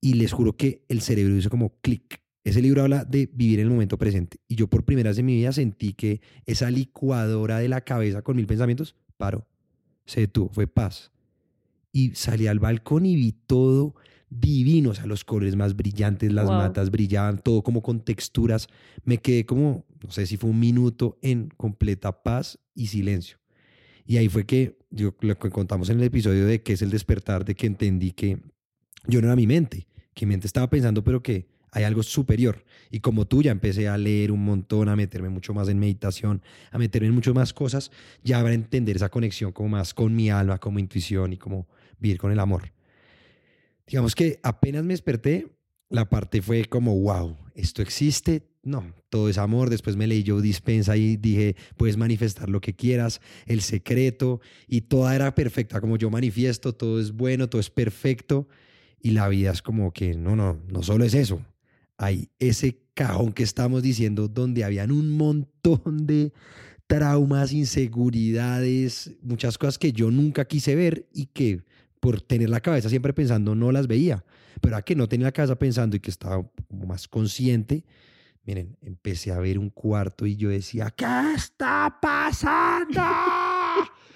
y 0.00 0.14
les 0.14 0.32
juro 0.32 0.56
que 0.56 0.84
el 0.88 1.00
cerebro 1.00 1.36
hizo 1.36 1.50
como 1.50 1.80
clic. 1.80 2.20
Ese 2.44 2.60
libro 2.60 2.82
habla 2.82 3.04
de 3.04 3.28
vivir 3.32 3.58
en 3.58 3.66
el 3.66 3.72
momento 3.72 3.96
presente. 3.96 4.36
Y 4.46 4.54
yo 4.54 4.68
por 4.68 4.84
primera 4.84 5.10
vez 5.10 5.18
en 5.18 5.26
mi 5.26 5.34
vida 5.34 5.52
sentí 5.52 5.94
que 5.94 6.20
esa 6.44 6.70
licuadora 6.70 7.58
de 7.58 7.68
la 7.68 7.80
cabeza 7.80 8.20
con 8.20 8.36
mil 8.36 8.46
pensamientos 8.46 8.96
paró, 9.16 9.46
se 10.04 10.20
detuvo, 10.20 10.50
fue 10.50 10.66
paz. 10.66 11.10
Y 11.90 12.10
salí 12.14 12.46
al 12.46 12.58
balcón 12.58 13.06
y 13.06 13.16
vi 13.16 13.32
todo 13.32 13.94
divino, 14.30 14.90
o 14.90 14.94
sea, 14.94 15.06
los 15.06 15.24
colores 15.24 15.56
más 15.56 15.76
brillantes, 15.76 16.32
las 16.32 16.48
matas 16.48 16.90
brillaban, 16.90 17.38
todo 17.38 17.62
como 17.62 17.82
con 17.82 18.00
texturas. 18.00 18.68
Me 19.04 19.18
quedé 19.18 19.46
como, 19.46 19.84
no 20.02 20.10
sé 20.10 20.26
si 20.26 20.36
fue 20.36 20.50
un 20.50 20.60
minuto 20.60 21.18
en 21.22 21.48
completa 21.56 22.22
paz 22.22 22.58
y 22.74 22.88
silencio. 22.88 23.38
Y 24.06 24.16
ahí 24.18 24.28
fue 24.28 24.44
que 24.44 24.78
yo 24.90 25.14
lo 25.20 25.38
que 25.38 25.50
contamos 25.50 25.88
en 25.90 25.98
el 25.98 26.04
episodio 26.04 26.46
de 26.46 26.62
qué 26.62 26.74
es 26.74 26.82
el 26.82 26.90
despertar, 26.90 27.44
de 27.44 27.54
que 27.54 27.66
entendí 27.66 28.12
que 28.12 28.38
yo 29.06 29.20
no 29.20 29.28
era 29.28 29.36
mi 29.36 29.46
mente, 29.46 29.86
que 30.14 30.26
mi 30.26 30.30
mente 30.30 30.46
estaba 30.46 30.68
pensando, 30.68 31.02
pero 31.02 31.22
que 31.22 31.48
hay 31.74 31.84
algo 31.84 32.02
superior. 32.02 32.64
Y 32.90 33.00
como 33.00 33.26
tú 33.26 33.42
ya 33.42 33.50
empecé 33.50 33.88
a 33.88 33.98
leer 33.98 34.30
un 34.30 34.44
montón, 34.44 34.88
a 34.88 34.96
meterme 34.96 35.28
mucho 35.28 35.54
más 35.54 35.68
en 35.68 35.78
meditación, 35.78 36.42
a 36.70 36.78
meterme 36.78 37.08
en 37.08 37.14
muchas 37.14 37.34
más 37.34 37.52
cosas, 37.52 37.90
ya 38.22 38.38
a 38.38 38.52
entender 38.52 38.96
esa 38.96 39.08
conexión 39.08 39.52
como 39.52 39.70
más 39.70 39.92
con 39.92 40.14
mi 40.14 40.30
alma, 40.30 40.58
como 40.58 40.78
intuición 40.78 41.32
y 41.32 41.36
como 41.36 41.66
vivir 41.98 42.18
con 42.18 42.30
el 42.30 42.38
amor. 42.38 42.72
Digamos 43.86 44.14
que 44.14 44.40
apenas 44.42 44.84
me 44.84 44.94
desperté, 44.94 45.48
la 45.90 46.08
parte 46.08 46.42
fue 46.42 46.64
como, 46.64 46.98
wow, 46.98 47.36
esto 47.54 47.82
existe, 47.82 48.42
no, 48.62 48.94
todo 49.10 49.28
es 49.28 49.38
amor. 49.38 49.70
Después 49.70 49.96
me 49.96 50.06
leí 50.06 50.22
yo 50.22 50.40
Dispensa 50.40 50.96
y 50.96 51.16
dije, 51.16 51.54
puedes 51.76 51.96
manifestar 51.96 52.48
lo 52.48 52.60
que 52.60 52.74
quieras, 52.74 53.20
el 53.46 53.60
secreto, 53.60 54.40
y 54.66 54.82
toda 54.82 55.14
era 55.14 55.34
perfecta, 55.34 55.80
como 55.80 55.96
yo 55.96 56.10
manifiesto, 56.10 56.74
todo 56.74 57.00
es 57.00 57.12
bueno, 57.12 57.48
todo 57.48 57.60
es 57.60 57.70
perfecto, 57.70 58.48
y 59.00 59.10
la 59.10 59.28
vida 59.28 59.52
es 59.52 59.62
como 59.62 59.92
que, 59.92 60.14
no, 60.14 60.34
no, 60.34 60.60
no 60.66 60.82
solo 60.82 61.04
es 61.04 61.14
eso, 61.14 61.44
hay 61.98 62.28
ese 62.38 62.80
cajón 62.94 63.32
que 63.32 63.42
estamos 63.42 63.82
diciendo 63.82 64.28
donde 64.28 64.64
habían 64.64 64.90
un 64.90 65.10
montón 65.10 66.06
de 66.06 66.32
traumas, 66.86 67.52
inseguridades, 67.52 69.12
muchas 69.22 69.58
cosas 69.58 69.78
que 69.78 69.92
yo 69.92 70.10
nunca 70.10 70.46
quise 70.46 70.74
ver 70.74 71.06
y 71.12 71.26
que 71.26 71.62
por 72.04 72.20
tener 72.20 72.50
la 72.50 72.60
cabeza 72.60 72.90
siempre 72.90 73.14
pensando 73.14 73.54
no 73.54 73.72
las 73.72 73.86
veía, 73.86 74.26
pero 74.60 74.76
a 74.76 74.82
que 74.82 74.94
no 74.94 75.08
tenía 75.08 75.28
la 75.28 75.32
cabeza 75.32 75.58
pensando 75.58 75.96
y 75.96 76.00
que 76.00 76.10
estaba 76.10 76.46
como 76.68 76.84
más 76.84 77.08
consciente, 77.08 77.82
miren, 78.44 78.76
empecé 78.82 79.32
a 79.32 79.38
ver 79.38 79.58
un 79.58 79.70
cuarto 79.70 80.26
y 80.26 80.36
yo 80.36 80.50
decía, 80.50 80.90
¿qué 80.90 81.06
está 81.34 81.96
pasando? 82.02 83.00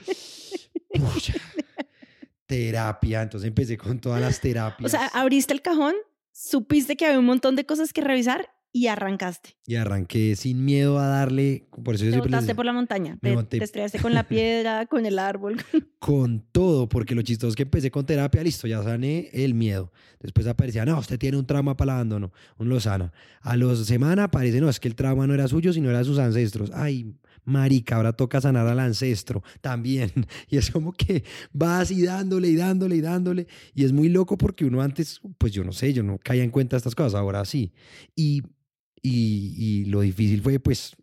terapia, 2.47 3.23
entonces 3.23 3.49
empecé 3.49 3.79
con 3.79 3.99
todas 3.99 4.21
las 4.21 4.39
terapias. 4.39 4.93
O 4.93 4.95
sea, 4.95 5.07
abriste 5.15 5.55
el 5.55 5.63
cajón, 5.63 5.95
supiste 6.31 6.95
que 6.95 7.07
había 7.07 7.19
un 7.19 7.25
montón 7.25 7.57
de 7.57 7.65
cosas 7.65 7.95
que 7.95 8.03
revisar 8.03 8.51
y 8.73 8.87
arrancaste. 8.87 9.57
Y 9.67 9.77
arranqué 9.77 10.37
sin 10.37 10.65
miedo 10.65 10.99
a 10.99 11.07
darle, 11.07 11.69
por 11.85 11.95
eso 11.95 12.05
yo 12.05 12.11
Te 12.11 12.17
les 12.17 12.25
botaste 12.25 12.43
decía, 12.43 12.55
por 12.55 12.65
la 12.65 12.73
montaña, 12.73 13.19
te, 13.21 13.37
te 13.45 13.65
estrellaste 13.65 13.99
con 13.99 14.15
la 14.15 14.23
piedra, 14.29 14.87
con 14.87 15.07
el 15.07 15.19
árbol. 15.19 15.57
con 15.99 16.45
todo, 16.53 16.89
porque 16.89 17.15
lo 17.15 17.23
chistoso 17.23 17.51
es 17.51 17.57
que 17.57 17.63
empecé 17.63 17.91
con 17.91 18.07
terapia, 18.07 18.43
listo, 18.43 18.67
ya 18.67 18.83
sané 18.83 19.31
el 19.33 19.55
miedo. 19.55 19.93
Después 20.21 20.47
aparecía, 20.47 20.85
no, 20.85 20.99
usted 20.99 21.19
tiene 21.19 21.37
un 21.37 21.47
trauma 21.47 21.77
para 21.77 21.93
el 21.93 21.97
abandono, 21.97 22.33
uno 22.59 22.71
lo 22.71 22.81
sana. 22.81 23.13
A 23.41 23.57
los 23.57 23.87
semana 23.87 24.25
aparece, 24.25 24.61
no, 24.61 24.69
es 24.69 24.81
que 24.81 24.89
el 24.89 24.95
trauma 24.95 25.27
no 25.27 25.35
era 25.35 25.49
suyo, 25.49 25.73
sino 25.73 25.89
era 25.89 25.99
de 25.99 26.05
sus 26.05 26.19
ancestros. 26.19 26.71
Ay, 26.75 27.15
marica, 27.45 27.97
ahora 27.97 28.13
toca 28.13 28.41
sanar 28.41 28.67
al 28.67 28.79
ancestro 28.79 29.43
también. 29.61 30.13
Y 30.51 30.57
es 30.57 30.71
como 30.71 30.93
que 30.93 31.25
va 31.61 31.81
así 31.81 32.03
dándole 32.03 32.49
y 32.49 32.57
dándole 32.57 32.97
y 32.97 33.01
dándole. 33.01 33.47
Y 33.75 33.85
es 33.85 33.93
muy 33.93 34.09
loco 34.09 34.39
porque 34.39 34.65
uno 34.65 34.83
antes, 34.83 35.21
pues 35.37 35.53
yo 35.53 35.65
no 35.65 35.73
sé, 35.73 35.93
yo 35.93 36.03
no 36.03 36.19
caía 36.19 36.45
en 36.45 36.51
cuenta 36.51 36.77
estas 36.77 36.95
cosas, 36.95 37.15
ahora 37.15 37.45
sí. 37.45 37.73
Y, 38.15 38.43
y, 39.03 39.85
lo 39.87 40.01
difícil 40.01 40.43
fue, 40.43 40.59
pues, 40.61 40.97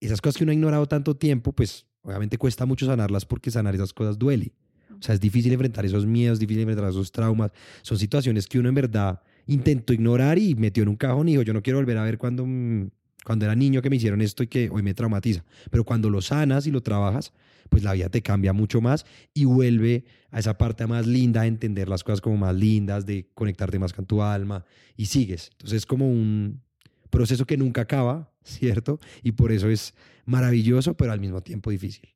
esas 0.00 0.20
cosas 0.20 0.36
que 0.36 0.44
uno 0.44 0.50
ha 0.50 0.54
ignorado 0.54 0.86
tanto 0.86 1.16
tiempo, 1.16 1.52
pues 1.52 1.86
obviamente 2.02 2.38
cuesta 2.38 2.66
mucho 2.66 2.86
sanarlas 2.86 3.24
porque 3.24 3.50
sanar 3.50 3.74
esas 3.74 3.92
cosas 3.92 4.18
duele. 4.18 4.52
O 4.98 5.02
sea, 5.02 5.14
es 5.14 5.20
difícil 5.20 5.52
enfrentar 5.52 5.84
esos 5.84 6.06
miedos, 6.06 6.38
difícil 6.38 6.62
enfrentar 6.62 6.88
esos 6.88 7.12
traumas. 7.12 7.50
Son 7.82 7.98
situaciones 7.98 8.46
que 8.46 8.58
uno 8.58 8.68
en 8.68 8.74
verdad 8.74 9.20
intentó 9.46 9.92
ignorar 9.92 10.38
y 10.38 10.54
metió 10.54 10.82
en 10.82 10.88
un 10.88 10.96
cajón 10.96 11.28
y 11.28 11.32
dijo, 11.32 11.42
yo 11.42 11.52
no 11.52 11.62
quiero 11.62 11.78
volver 11.78 11.98
a 11.98 12.04
ver 12.04 12.18
cuando, 12.18 12.46
mm, 12.46 12.90
cuando 13.24 13.44
era 13.44 13.54
niño 13.54 13.82
que 13.82 13.90
me 13.90 13.96
hicieron 13.96 14.20
esto 14.20 14.42
y 14.42 14.46
que 14.46 14.70
hoy 14.70 14.82
me 14.82 14.94
traumatiza. 14.94 15.44
Pero 15.70 15.84
cuando 15.84 16.08
lo 16.08 16.22
sanas 16.22 16.66
y 16.66 16.70
lo 16.70 16.82
trabajas, 16.82 17.32
pues 17.68 17.82
la 17.82 17.92
vida 17.92 18.08
te 18.08 18.22
cambia 18.22 18.52
mucho 18.52 18.80
más 18.80 19.04
y 19.34 19.44
vuelve 19.44 20.04
a 20.30 20.38
esa 20.38 20.56
parte 20.56 20.86
más 20.86 21.06
linda 21.06 21.42
de 21.42 21.48
entender 21.48 21.88
las 21.88 22.04
cosas 22.04 22.20
como 22.20 22.36
más 22.36 22.54
lindas, 22.54 23.06
de 23.06 23.28
conectarte 23.34 23.78
más 23.78 23.92
con 23.92 24.06
tu 24.06 24.22
alma 24.22 24.64
y 24.96 25.06
sigues. 25.06 25.50
Entonces 25.52 25.78
es 25.78 25.86
como 25.86 26.08
un 26.08 26.62
proceso 27.10 27.46
que 27.46 27.56
nunca 27.56 27.82
acaba, 27.82 28.32
¿cierto? 28.44 28.98
Y 29.22 29.32
por 29.32 29.52
eso 29.52 29.68
es 29.68 29.94
maravilloso, 30.24 30.96
pero 30.96 31.12
al 31.12 31.20
mismo 31.20 31.42
tiempo 31.42 31.70
difícil. 31.70 32.14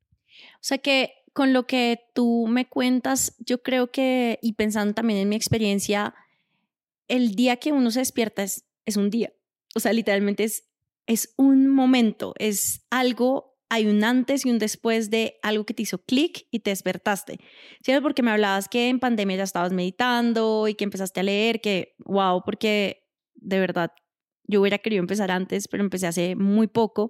O 0.55 0.63
sea 0.63 0.77
que 0.77 1.13
con 1.33 1.53
lo 1.53 1.65
que 1.65 1.99
tú 2.13 2.47
me 2.47 2.67
cuentas, 2.67 3.35
yo 3.39 3.63
creo 3.63 3.91
que, 3.91 4.39
y 4.41 4.53
pensando 4.53 4.93
también 4.93 5.19
en 5.19 5.29
mi 5.29 5.35
experiencia, 5.35 6.13
el 7.07 7.35
día 7.35 7.57
que 7.57 7.71
uno 7.71 7.91
se 7.91 7.99
despierta 7.99 8.43
es, 8.43 8.65
es 8.85 8.97
un 8.97 9.09
día. 9.09 9.33
O 9.75 9.79
sea, 9.79 9.93
literalmente 9.93 10.43
es, 10.43 10.65
es 11.07 11.33
un 11.37 11.67
momento, 11.67 12.33
es 12.37 12.85
algo, 12.89 13.57
hay 13.69 13.87
un 13.87 14.03
antes 14.03 14.45
y 14.45 14.51
un 14.51 14.59
después 14.59 15.09
de 15.09 15.39
algo 15.41 15.65
que 15.65 15.73
te 15.73 15.83
hizo 15.83 16.03
clic 16.03 16.47
y 16.51 16.59
te 16.59 16.71
despertaste. 16.71 17.39
¿Cierto? 17.81 18.03
Porque 18.03 18.23
me 18.23 18.31
hablabas 18.31 18.67
que 18.67 18.89
en 18.89 18.99
pandemia 18.99 19.37
ya 19.37 19.43
estabas 19.43 19.71
meditando 19.71 20.67
y 20.67 20.75
que 20.75 20.83
empezaste 20.83 21.21
a 21.21 21.23
leer, 21.23 21.61
que, 21.61 21.95
wow, 21.99 22.43
porque 22.43 23.07
de 23.35 23.59
verdad 23.59 23.91
yo 24.43 24.61
hubiera 24.61 24.77
querido 24.77 25.01
empezar 25.01 25.31
antes, 25.31 25.67
pero 25.67 25.83
empecé 25.83 26.07
hace 26.07 26.35
muy 26.35 26.67
poco. 26.67 27.09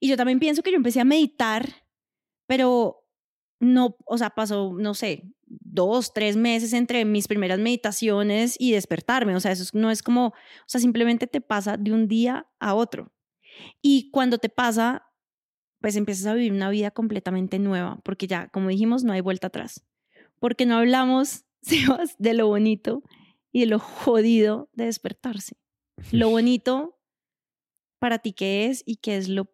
Y 0.00 0.08
yo 0.08 0.16
también 0.16 0.40
pienso 0.40 0.62
que 0.62 0.70
yo 0.70 0.76
empecé 0.76 1.00
a 1.00 1.04
meditar, 1.04 1.84
pero 2.46 3.04
no, 3.60 3.96
o 4.06 4.18
sea, 4.18 4.30
pasó, 4.30 4.74
no 4.76 4.94
sé, 4.94 5.32
dos, 5.46 6.12
tres 6.12 6.36
meses 6.36 6.72
entre 6.72 7.04
mis 7.04 7.28
primeras 7.28 7.58
meditaciones 7.58 8.56
y 8.58 8.72
despertarme. 8.72 9.36
O 9.36 9.40
sea, 9.40 9.52
eso 9.52 9.64
no 9.74 9.90
es 9.90 10.02
como, 10.02 10.28
o 10.28 10.34
sea, 10.66 10.80
simplemente 10.80 11.26
te 11.26 11.40
pasa 11.40 11.76
de 11.76 11.92
un 11.92 12.08
día 12.08 12.46
a 12.58 12.74
otro. 12.74 13.12
Y 13.80 14.10
cuando 14.10 14.38
te 14.38 14.48
pasa, 14.48 15.06
pues 15.80 15.96
empiezas 15.96 16.26
a 16.26 16.34
vivir 16.34 16.52
una 16.52 16.70
vida 16.70 16.90
completamente 16.90 17.58
nueva, 17.58 18.00
porque 18.04 18.26
ya, 18.26 18.48
como 18.48 18.68
dijimos, 18.68 19.04
no 19.04 19.12
hay 19.12 19.20
vuelta 19.20 19.48
atrás. 19.48 19.84
Porque 20.38 20.66
no 20.66 20.76
hablamos, 20.76 21.44
Sebas, 21.62 22.16
de 22.18 22.34
lo 22.34 22.48
bonito 22.48 23.02
y 23.52 23.60
de 23.60 23.66
lo 23.66 23.78
jodido 23.78 24.68
de 24.72 24.86
despertarse. 24.86 25.61
Lo 26.10 26.30
bonito 26.30 26.98
para 27.98 28.18
ti 28.18 28.32
que 28.32 28.66
es 28.66 28.82
y 28.84 28.96
que 28.96 29.16
es 29.16 29.28
lo 29.28 29.48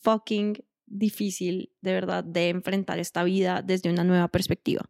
fucking 0.00 0.64
difícil 0.86 1.72
de 1.80 1.92
verdad 1.92 2.24
de 2.24 2.48
enfrentar 2.48 2.98
esta 2.98 3.24
vida 3.24 3.62
desde 3.62 3.90
una 3.90 4.04
nueva 4.04 4.28
perspectiva. 4.28 4.88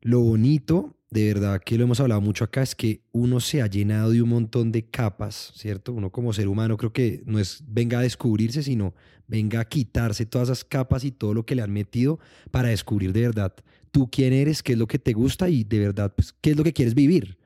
Lo 0.00 0.20
bonito, 0.20 0.96
de 1.10 1.32
verdad 1.32 1.60
que 1.64 1.76
lo 1.76 1.84
hemos 1.84 2.00
hablado 2.00 2.20
mucho 2.20 2.44
acá, 2.44 2.62
es 2.62 2.74
que 2.74 3.02
uno 3.12 3.40
se 3.40 3.62
ha 3.62 3.66
llenado 3.66 4.10
de 4.10 4.22
un 4.22 4.28
montón 4.28 4.70
de 4.70 4.84
capas, 4.84 5.52
¿cierto? 5.56 5.92
Uno 5.92 6.10
como 6.10 6.32
ser 6.32 6.48
humano 6.48 6.76
creo 6.76 6.92
que 6.92 7.22
no 7.26 7.38
es 7.38 7.62
venga 7.66 7.98
a 7.98 8.02
descubrirse, 8.02 8.62
sino 8.62 8.94
venga 9.26 9.60
a 9.60 9.64
quitarse 9.64 10.26
todas 10.26 10.48
esas 10.48 10.64
capas 10.64 11.04
y 11.04 11.10
todo 11.10 11.34
lo 11.34 11.44
que 11.44 11.54
le 11.54 11.62
han 11.62 11.72
metido 11.72 12.18
para 12.50 12.68
descubrir 12.68 13.12
de 13.12 13.22
verdad 13.22 13.54
tú 13.90 14.08
quién 14.10 14.32
eres, 14.32 14.62
qué 14.62 14.72
es 14.72 14.78
lo 14.78 14.86
que 14.86 14.98
te 14.98 15.12
gusta 15.12 15.48
y 15.48 15.64
de 15.64 15.78
verdad 15.78 16.12
pues, 16.14 16.32
qué 16.40 16.50
es 16.50 16.56
lo 16.56 16.64
que 16.64 16.72
quieres 16.72 16.94
vivir. 16.94 17.37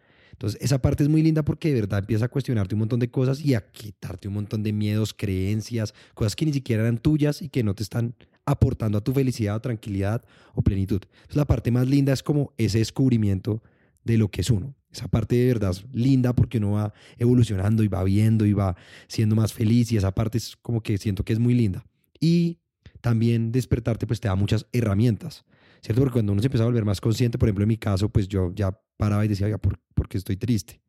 Entonces, 0.43 0.61
esa 0.61 0.83
parte 0.83 1.05
es 1.05 1.09
muy 1.09 1.23
linda 1.23 1.45
porque 1.45 1.69
de 1.69 1.83
verdad 1.83 2.01
empieza 2.01 2.25
a 2.25 2.29
cuestionarte 2.29 2.75
un 2.75 2.81
montón 2.81 2.99
de 2.99 3.09
cosas 3.09 3.41
y 3.41 3.55
a 3.55 3.61
quitarte 3.61 4.27
un 4.27 4.35
montón 4.35 4.65
de 4.65 4.73
miedos, 4.73 5.15
creencias, 5.15 5.95
cosas 6.15 6.35
que 6.35 6.45
ni 6.45 6.53
siquiera 6.53 6.83
eran 6.83 6.99
tuyas 6.99 7.43
y 7.43 7.49
que 7.49 7.63
no 7.63 7.77
te 7.77 7.85
están 7.85 8.17
aportando 8.45 8.99
a 8.99 9.05
tu 9.05 9.13
felicidad, 9.13 9.61
tranquilidad 9.61 10.25
o 10.55 10.63
plenitud. 10.63 11.01
Entonces, 11.05 11.37
la 11.37 11.45
parte 11.45 11.71
más 11.71 11.87
linda 11.87 12.13
es 12.13 12.25
como 12.25 12.53
ese 12.59 12.79
descubrimiento 12.79 13.63
de 14.03 14.19
lo 14.19 14.33
que 14.33 14.41
es 14.41 14.51
uno. 14.51 14.75
Esa 14.91 15.07
parte 15.07 15.37
de 15.37 15.47
verdad 15.47 15.71
es 15.71 15.85
linda 15.93 16.35
porque 16.35 16.59
uno 16.59 16.73
va 16.73 16.93
evolucionando 17.19 17.85
y 17.85 17.89
va 17.89 18.03
viendo 18.03 18.45
y 18.45 18.53
va 18.53 18.75
siendo 19.07 19.37
más 19.37 19.53
feliz 19.53 19.93
y 19.93 19.97
esa 19.97 20.11
parte 20.11 20.39
es 20.39 20.57
como 20.57 20.83
que 20.83 20.99
siento 20.99 21.25
que 21.25 21.35
es 21.35 21.39
muy 21.39 21.55
linda. 21.55 21.85
Y 22.19 22.59
también 23.03 23.53
despertarte 23.53 24.07
pues 24.07 24.21
te 24.21 24.29
da 24.29 24.35
muchas 24.35 24.67
herramientas, 24.73 25.45
¿cierto? 25.83 26.01
Porque 26.01 26.15
cuando 26.15 26.33
uno 26.33 26.41
se 26.41 26.47
empieza 26.47 26.65
a 26.65 26.67
volver 26.67 26.87
más 26.87 27.01
consciente, 27.01 27.37
por 27.37 27.49
ejemplo 27.49 27.65
en 27.65 27.69
mi 27.69 27.77
caso, 27.77 28.09
pues 28.09 28.29
yo 28.29 28.53
ya 28.55 28.79
paraba 28.97 29.25
y 29.25 29.29
decía, 29.29 29.47
oiga, 29.47 29.59
¿por, 29.59 29.79
¿por 29.95 30.09
qué 30.09 30.17
estoy 30.17 30.37
triste? 30.37 30.81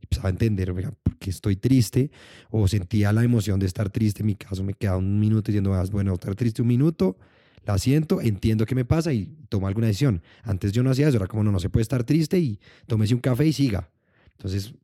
Y 0.00 0.04
empezaba 0.04 0.28
a 0.28 0.32
entender, 0.32 0.70
oiga, 0.72 0.92
¿por 1.02 1.16
qué 1.16 1.30
estoy 1.30 1.56
triste? 1.56 2.10
O 2.50 2.68
sentía 2.68 3.12
la 3.12 3.24
emoción 3.24 3.58
de 3.58 3.66
estar 3.66 3.88
triste, 3.88 4.20
en 4.20 4.26
mi 4.26 4.34
caso 4.34 4.62
me 4.62 4.74
quedaba 4.74 4.98
un 4.98 5.18
minuto 5.18 5.50
diciendo, 5.50 5.72
ah, 5.72 5.84
bueno, 5.90 6.12
estar 6.12 6.34
triste 6.34 6.60
un 6.60 6.68
minuto, 6.68 7.16
la 7.64 7.78
siento, 7.78 8.20
entiendo 8.20 8.66
qué 8.66 8.74
me 8.74 8.84
pasa 8.84 9.12
y 9.12 9.26
tomo 9.48 9.68
alguna 9.68 9.86
decisión. 9.86 10.22
Antes 10.42 10.72
yo 10.72 10.82
no 10.82 10.90
hacía 10.90 11.08
eso, 11.08 11.16
era 11.16 11.26
como, 11.28 11.44
no, 11.44 11.52
no 11.52 11.60
se 11.60 11.70
puede 11.70 11.82
estar 11.82 12.04
triste 12.04 12.38
y 12.38 12.58
tómese 12.86 13.14
un 13.14 13.20
café 13.20 13.46
y 13.46 13.52
siga. 13.52 13.90
Entonces, 14.32 14.74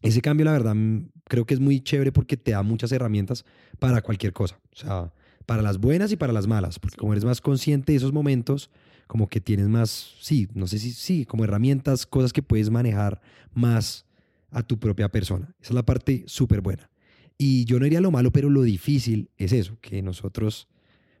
ese 0.00 0.20
cambio, 0.20 0.44
la 0.44 0.52
verdad, 0.52 0.74
mm, 0.74 1.08
creo 1.24 1.44
que 1.44 1.54
es 1.54 1.60
muy 1.60 1.80
chévere 1.80 2.12
porque 2.12 2.36
te 2.36 2.52
da 2.52 2.62
muchas 2.62 2.92
herramientas 2.92 3.44
para 3.78 4.00
cualquier 4.02 4.32
cosa. 4.32 4.58
O 4.72 4.76
sea, 4.76 5.12
para 5.46 5.62
las 5.62 5.78
buenas 5.78 6.12
y 6.12 6.16
para 6.16 6.32
las 6.32 6.46
malas, 6.46 6.78
porque 6.78 6.96
como 6.96 7.12
eres 7.12 7.24
más 7.24 7.40
consciente 7.40 7.92
de 7.92 7.98
esos 7.98 8.12
momentos, 8.12 8.70
como 9.06 9.28
que 9.28 9.40
tienes 9.40 9.68
más, 9.68 10.14
sí, 10.20 10.48
no 10.54 10.66
sé 10.66 10.78
si 10.78 10.92
sí, 10.92 11.26
como 11.26 11.44
herramientas, 11.44 12.06
cosas 12.06 12.32
que 12.32 12.42
puedes 12.42 12.70
manejar 12.70 13.20
más 13.52 14.06
a 14.50 14.62
tu 14.62 14.78
propia 14.78 15.08
persona. 15.08 15.54
Esa 15.60 15.70
es 15.70 15.74
la 15.74 15.84
parte 15.84 16.24
súper 16.26 16.60
buena. 16.60 16.90
Y 17.36 17.64
yo 17.64 17.78
no 17.78 17.84
diría 17.84 18.00
lo 18.00 18.10
malo, 18.10 18.30
pero 18.30 18.48
lo 18.48 18.62
difícil 18.62 19.30
es 19.36 19.52
eso, 19.52 19.76
que 19.80 20.00
nosotros, 20.02 20.68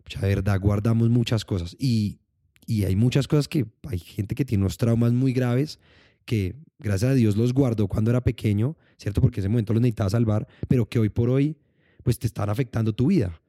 mucha 0.04 0.20
verdad, 0.20 0.58
guardamos 0.60 1.10
muchas 1.10 1.44
cosas. 1.44 1.76
Y, 1.78 2.20
y 2.66 2.84
hay 2.84 2.96
muchas 2.96 3.26
cosas 3.26 3.48
que 3.48 3.66
hay 3.88 3.98
gente 3.98 4.34
que 4.34 4.44
tiene 4.44 4.62
unos 4.62 4.78
traumas 4.78 5.12
muy 5.12 5.32
graves 5.32 5.78
que 6.24 6.56
gracias 6.78 7.10
a 7.10 7.14
Dios 7.14 7.36
los 7.36 7.52
guardó 7.52 7.88
cuando 7.88 8.10
era 8.10 8.22
pequeño, 8.22 8.76
¿cierto? 8.96 9.20
Porque 9.20 9.40
ese 9.40 9.48
momento 9.48 9.72
los 9.72 9.82
necesitaba 9.82 10.10
salvar, 10.10 10.46
pero 10.68 10.88
que 10.88 10.98
hoy 10.98 11.10
por 11.10 11.28
hoy 11.28 11.56
pues 12.02 12.18
te 12.18 12.26
están 12.26 12.50
afectando 12.50 12.92
tu 12.92 13.08
vida. 13.08 13.40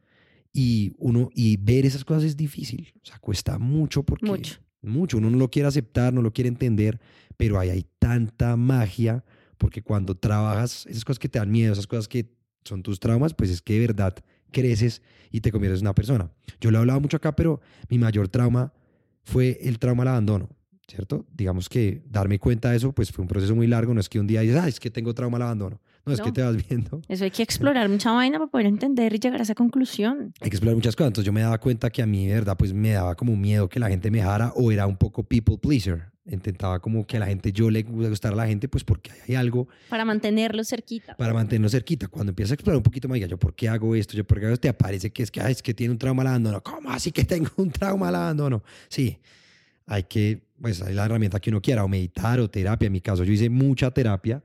Y 0.57 0.93
uno 0.99 1.29
y 1.33 1.57
ver 1.57 1.85
esas 1.85 2.05
cosas 2.05 2.23
es 2.23 2.37
difícil, 2.37 2.93
o 3.03 3.05
sea, 3.05 3.19
cuesta 3.19 3.59
mucho 3.59 4.03
porque 4.03 4.25
Mucho. 4.27 4.59
mucho, 4.81 5.17
uno 5.17 5.29
no 5.29 5.37
lo 5.37 5.51
quiere 5.51 5.67
aceptar, 5.67 6.13
no 6.13 6.21
lo 6.21 6.31
quiere 6.31 6.47
entender, 6.47 7.01
pero 7.35 7.59
ahí 7.59 7.69
hay 7.69 7.85
tanta 7.99 8.55
magia 8.55 9.25
porque 9.57 9.81
cuando 9.81 10.15
trabajas 10.15 10.85
esas 10.85 11.03
cosas 11.03 11.19
que 11.19 11.27
te 11.27 11.39
dan 11.39 11.51
miedo, 11.51 11.73
esas 11.73 11.87
cosas 11.87 12.07
que 12.07 12.31
son 12.63 12.83
tus 12.83 13.01
traumas, 13.01 13.33
pues 13.33 13.49
es 13.49 13.61
que 13.61 13.73
de 13.73 13.79
verdad 13.81 14.15
creces 14.51 15.01
y 15.29 15.41
te 15.41 15.51
conviertes 15.51 15.81
en 15.81 15.87
una 15.87 15.93
persona. 15.93 16.31
Yo 16.61 16.71
lo 16.71 16.77
he 16.77 16.79
hablado 16.79 17.01
mucho 17.01 17.17
acá, 17.17 17.35
pero 17.35 17.59
mi 17.89 17.97
mayor 17.97 18.29
trauma 18.29 18.71
fue 19.25 19.59
el 19.61 19.77
trauma 19.77 20.03
al 20.03 20.07
abandono, 20.09 20.49
¿cierto? 20.87 21.25
Digamos 21.33 21.67
que 21.67 22.01
darme 22.07 22.39
cuenta 22.39 22.71
de 22.71 22.77
eso, 22.77 22.93
pues 22.93 23.11
fue 23.11 23.23
un 23.23 23.27
proceso 23.27 23.55
muy 23.55 23.67
largo, 23.67 23.93
no 23.93 23.99
es 23.99 24.07
que 24.07 24.21
un 24.21 24.27
día 24.27 24.39
dices, 24.39 24.55
ah, 24.55 24.69
es 24.69 24.79
que 24.79 24.89
tengo 24.89 25.13
trauma 25.13 25.35
al 25.35 25.41
abandono. 25.43 25.81
No, 26.05 26.13
es 26.13 26.19
No. 26.19 26.25
que 26.25 26.31
te 26.31 26.41
vas 26.43 26.55
viendo. 26.69 27.01
Eso 27.07 27.23
hay 27.23 27.31
que 27.31 27.41
explorar 27.43 27.89
mucha 27.89 28.11
vaina 28.11 28.37
para 28.37 28.49
poder 28.51 28.67
entender 28.67 29.13
y 29.13 29.19
llegar 29.19 29.39
a 29.39 29.43
esa 29.43 29.55
conclusión. 29.55 30.33
Hay 30.39 30.49
que 30.49 30.55
explorar 30.57 30.75
muchas 30.75 30.95
cosas. 30.95 31.07
Entonces 31.09 31.25
yo 31.25 31.33
me 31.33 31.41
daba 31.41 31.57
cuenta 31.59 31.89
que 31.89 32.01
a 32.01 32.05
mí, 32.05 32.27
de 32.27 32.33
verdad, 32.35 32.55
pues 32.57 32.73
me 32.73 32.91
daba 32.91 33.15
como 33.15 33.35
miedo 33.35 33.67
que 33.69 33.79
la 33.79 33.89
gente 33.89 34.11
me 34.11 34.19
dejara 34.19 34.51
o 34.55 34.71
era 34.71 34.85
un 34.85 34.97
poco 34.97 35.23
people 35.23 35.57
pleaser. 35.57 36.13
Intentaba 36.27 36.79
como 36.79 37.05
que 37.05 37.17
a 37.17 37.19
la 37.19 37.27
gente, 37.27 37.51
yo 37.51 37.69
le 37.69 37.83
gustara 37.83 38.33
a 38.33 38.37
la 38.37 38.47
gente, 38.47 38.67
pues 38.67 38.83
porque 38.83 39.11
hay 39.27 39.35
algo 39.35 39.67
Para 39.89 40.05
mantenerlo 40.05 40.63
cerquita. 40.63 41.15
para 41.17 41.33
mantenerlo 41.33 41.69
cerquita. 41.69 42.07
Cuando 42.07 42.31
empiezas 42.31 42.51
a 42.51 42.53
explorar 42.55 42.77
un 42.77 42.83
poquito 42.83 43.07
más, 43.07 43.15
diga, 43.15 43.27
yo, 43.27 43.37
¿por 43.37 43.53
qué 43.55 43.69
hago 43.69 43.95
esto? 43.95 44.15
Yo, 44.17 44.25
¿por 44.25 44.39
qué 44.39 44.45
hago 44.45 44.53
esto? 44.53 44.61
Te 44.63 44.69
aparece 44.69 45.11
que 45.11 45.21
es 45.23 45.29
que, 45.29 45.39
ay, 45.41 45.51
es 45.51 45.61
que 45.61 45.73
tiene 45.75 45.91
un 45.91 45.99
trauma 45.99 46.21
al 46.23 46.27
abandono. 46.29 46.61
¿Cómo 46.63 46.89
así 46.89 47.11
que 47.11 47.23
tengo 47.25 47.49
un 47.57 47.69
trauma 47.69 48.07
al 48.09 48.15
abandono? 48.15 48.63
Sí, 48.89 49.19
hay 49.85 50.03
que, 50.03 50.41
pues, 50.59 50.81
hay 50.81 50.95
la 50.95 51.05
herramienta 51.05 51.39
que 51.39 51.51
uno 51.51 51.61
quiera, 51.61 51.83
o 51.83 51.87
meditar, 51.87 52.39
o 52.39 52.49
terapia. 52.49 52.87
En 52.87 52.93
mi 52.93 53.01
caso, 53.01 53.23
yo 53.23 53.31
hice 53.31 53.49
mucha 53.51 53.91
terapia 53.91 54.41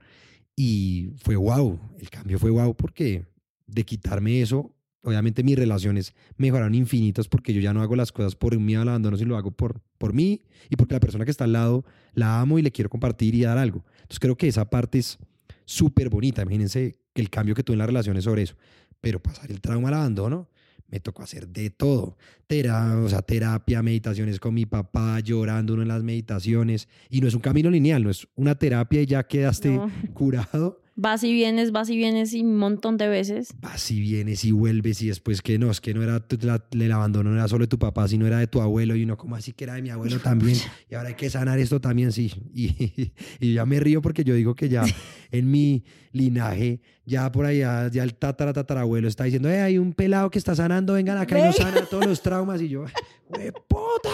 y 0.63 1.09
fue 1.17 1.35
wow. 1.35 1.79
El 1.97 2.11
cambio 2.11 2.37
fue 2.37 2.51
wow 2.51 2.75
porque 2.75 3.25
de 3.65 3.83
quitarme 3.83 4.43
eso, 4.43 4.75
obviamente 5.01 5.41
mis 5.41 5.55
relaciones 5.55 6.13
mejoraron 6.37 6.75
infinitos 6.75 7.27
porque 7.27 7.51
yo 7.51 7.61
ya 7.61 7.73
no 7.73 7.81
hago 7.81 7.95
las 7.95 8.11
cosas 8.11 8.35
por 8.35 8.55
miedo 8.59 8.83
al 8.83 8.89
abandono, 8.89 9.17
sino 9.17 9.29
lo 9.29 9.37
hago 9.37 9.49
por, 9.49 9.81
por 9.97 10.13
mí 10.13 10.43
y 10.69 10.75
porque 10.75 10.93
la 10.93 10.99
persona 10.99 11.25
que 11.25 11.31
está 11.31 11.45
al 11.45 11.53
lado 11.53 11.83
la 12.13 12.41
amo 12.41 12.59
y 12.59 12.61
le 12.61 12.71
quiero 12.71 12.91
compartir 12.91 13.33
y 13.33 13.41
dar 13.41 13.57
algo. 13.57 13.83
Entonces 13.93 14.19
creo 14.19 14.37
que 14.37 14.47
esa 14.47 14.69
parte 14.69 14.99
es 14.99 15.17
súper 15.65 16.09
bonita. 16.09 16.43
Imagínense 16.43 16.99
el 17.15 17.31
cambio 17.31 17.55
que 17.55 17.63
tuve 17.63 17.73
en 17.73 17.79
la 17.79 17.87
relación 17.87 18.15
es 18.17 18.25
sobre 18.25 18.43
eso. 18.43 18.55
Pero 18.99 19.19
pasar 19.19 19.49
el 19.49 19.61
trauma 19.61 19.87
al 19.87 19.95
abandono, 19.95 20.47
me 20.91 20.99
tocó 20.99 21.23
hacer 21.23 21.47
de 21.47 21.69
todo. 21.69 22.17
Tera, 22.47 22.97
o 22.97 23.07
sea, 23.09 23.21
terapia, 23.21 23.81
meditaciones 23.81 24.39
con 24.39 24.53
mi 24.53 24.65
papá, 24.65 25.19
llorando 25.21 25.73
uno 25.73 25.81
en 25.83 25.87
las 25.87 26.03
meditaciones. 26.03 26.87
Y 27.09 27.21
no 27.21 27.27
es 27.27 27.33
un 27.33 27.41
camino 27.41 27.69
lineal, 27.71 28.03
no 28.03 28.09
es 28.09 28.27
una 28.35 28.55
terapia 28.55 29.01
y 29.01 29.05
ya 29.05 29.23
quedaste 29.23 29.69
No. 29.69 29.89
curado. 30.13 30.81
Vas 31.01 31.23
y 31.23 31.33
vienes, 31.33 31.71
vas 31.71 31.89
y 31.89 31.97
vienes 31.97 32.31
y 32.35 32.41
un 32.41 32.57
montón 32.57 32.95
de 32.97 33.07
veces. 33.07 33.55
Vas 33.59 33.89
y 33.89 33.99
vienes 33.99 34.45
y 34.45 34.51
vuelves 34.51 35.01
y 35.01 35.07
después 35.07 35.41
que 35.41 35.57
no, 35.57 35.71
es 35.71 35.81
que 35.81 35.95
no 35.95 36.03
era 36.03 36.19
tu- 36.19 36.37
la- 36.45 36.63
el 36.69 36.91
abandono, 36.91 37.31
no 37.31 37.37
era 37.37 37.47
solo 37.47 37.63
de 37.63 37.69
tu 37.69 37.79
papá, 37.79 38.07
sino 38.07 38.27
era 38.27 38.37
de 38.37 38.45
tu 38.45 38.61
abuelo 38.61 38.95
y 38.95 39.01
uno 39.03 39.17
como 39.17 39.35
así 39.35 39.51
que 39.51 39.63
era 39.63 39.73
de 39.73 39.81
mi 39.81 39.89
abuelo 39.89 40.19
también. 40.19 40.59
Y 40.91 40.93
ahora 40.93 41.09
hay 41.09 41.15
que 41.15 41.31
sanar 41.31 41.57
esto 41.57 41.81
también, 41.81 42.11
sí. 42.11 42.31
Y, 42.53 43.11
y 43.39 43.53
ya 43.55 43.65
me 43.65 43.79
río 43.79 43.99
porque 44.03 44.23
yo 44.23 44.35
digo 44.35 44.53
que 44.53 44.69
ya 44.69 44.83
en 45.31 45.49
mi 45.49 45.83
linaje, 46.11 46.81
ya 47.03 47.31
por 47.31 47.45
allá, 47.47 47.89
ya 47.89 48.03
el 48.03 48.13
tatara 48.13 48.53
tatarabuelo 48.53 49.07
está 49.07 49.23
diciendo, 49.23 49.49
eh, 49.49 49.59
hay 49.59 49.79
un 49.79 49.93
pelado 49.93 50.29
que 50.29 50.37
está 50.37 50.53
sanando, 50.55 50.93
vengan 50.93 51.17
acá 51.17 51.39
y 51.39 51.41
nos 51.41 51.55
sana 51.55 51.83
todos 51.89 52.05
los 52.05 52.21
traumas. 52.21 52.61
Y 52.61 52.69
yo, 52.69 52.85
¡güey, 53.29 53.51
puta! 53.67 54.09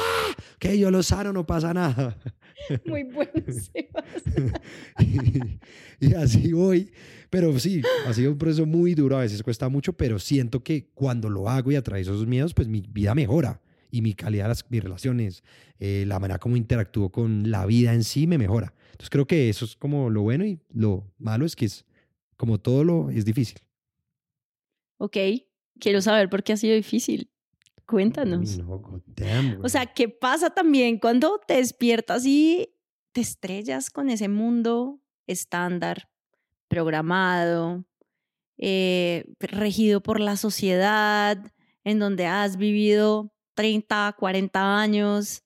Que 0.60 0.78
yo 0.78 0.90
lo 0.90 1.04
sano, 1.04 1.32
no 1.32 1.46
pasa 1.46 1.74
nada. 1.74 2.18
Muy 2.86 3.04
bueno, 3.04 3.32
y, 5.00 6.08
y 6.08 6.14
así 6.16 6.52
voy. 6.52 6.92
Pero 7.30 7.60
sí, 7.60 7.82
ha 8.08 8.14
sido 8.14 8.32
un 8.32 8.38
proceso 8.38 8.66
muy 8.66 8.96
duro, 8.96 9.18
a 9.18 9.22
veces 9.22 9.44
cuesta 9.44 9.70
mucho, 9.70 9.94
pero 9.94 10.18
siento 10.18 10.64
que 10.64 10.90
cuando 10.94 11.30
lo 11.30 11.50
hago 11.50 11.72
y 11.72 11.76
atravieso 11.76 12.14
esos 12.14 12.26
miedos, 12.26 12.54
pues 12.54 12.68
mi 12.68 12.82
vida 12.82 13.14
mejora 13.14 13.62
y 13.92 14.02
mi 14.02 14.14
calidad 14.14 14.46
de 14.46 14.50
las, 14.50 14.66
mis 14.70 14.84
relaciones, 14.84 15.44
eh, 15.80 16.06
la 16.08 16.20
manera 16.20 16.40
como 16.40 16.58
interactúo 16.58 17.12
con 17.12 17.52
la 17.52 17.66
vida 17.66 17.94
en 17.94 18.04
sí 18.04 18.28
me 18.28 18.38
mejora. 18.38 18.74
Entonces 18.92 19.10
creo 19.10 19.28
que 19.28 19.50
eso 19.50 19.66
es 19.66 19.76
como 19.76 20.10
lo 20.10 20.22
bueno 20.22 20.46
y 20.46 20.60
lo 20.74 21.12
malo 21.18 21.46
es 21.46 21.56
que 21.56 21.66
es 21.66 21.86
como 22.38 22.60
todo 22.60 22.84
lo 22.84 23.10
es 23.10 23.26
difícil. 23.26 23.60
Ok, 24.98 25.18
quiero 25.80 26.02
saber 26.02 26.30
por 26.30 26.44
qué 26.44 26.54
ha 26.54 26.58
sido 26.58 26.76
difícil. 26.76 27.30
Cuéntanos. 27.88 28.58
Uy, 28.58 28.64
no, 28.64 29.02
damn, 29.16 29.64
O 29.64 29.70
sea, 29.70 29.86
¿qué 29.86 30.10
pasa 30.10 30.50
también 30.50 31.00
cuando 31.00 31.40
te 31.48 31.56
despiertas 31.56 32.26
y 32.26 32.76
te 33.14 33.22
estrellas 33.22 33.90
con 33.90 34.10
ese 34.10 34.28
mundo 34.28 35.00
estándar, 35.26 36.10
programado, 36.68 37.86
eh, 38.58 39.26
regido 39.40 40.04
por 40.04 40.20
la 40.20 40.36
sociedad, 40.36 41.54
en 41.86 42.00
donde 42.00 42.26
has 42.26 42.58
vivido 42.58 43.34
30, 43.54 44.14
40 44.20 44.80
años? 44.82 45.44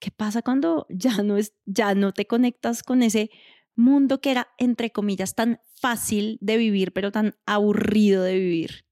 ¿Qué 0.00 0.10
pasa 0.10 0.42
cuando 0.42 0.86
ya 0.90 1.22
no, 1.22 1.36
es, 1.36 1.54
ya 1.64 1.94
no 1.94 2.12
te 2.12 2.26
conectas 2.26 2.82
con 2.82 3.04
ese 3.04 3.30
mundo 3.76 4.20
que 4.20 4.32
era, 4.32 4.48
entre 4.58 4.90
comillas, 4.90 5.36
tan 5.36 5.60
fácil 5.76 6.38
de 6.40 6.56
vivir, 6.56 6.92
pero 6.92 7.12
tan 7.12 7.36
aburrido 7.46 8.24
de 8.24 8.34
vivir? 8.34 8.84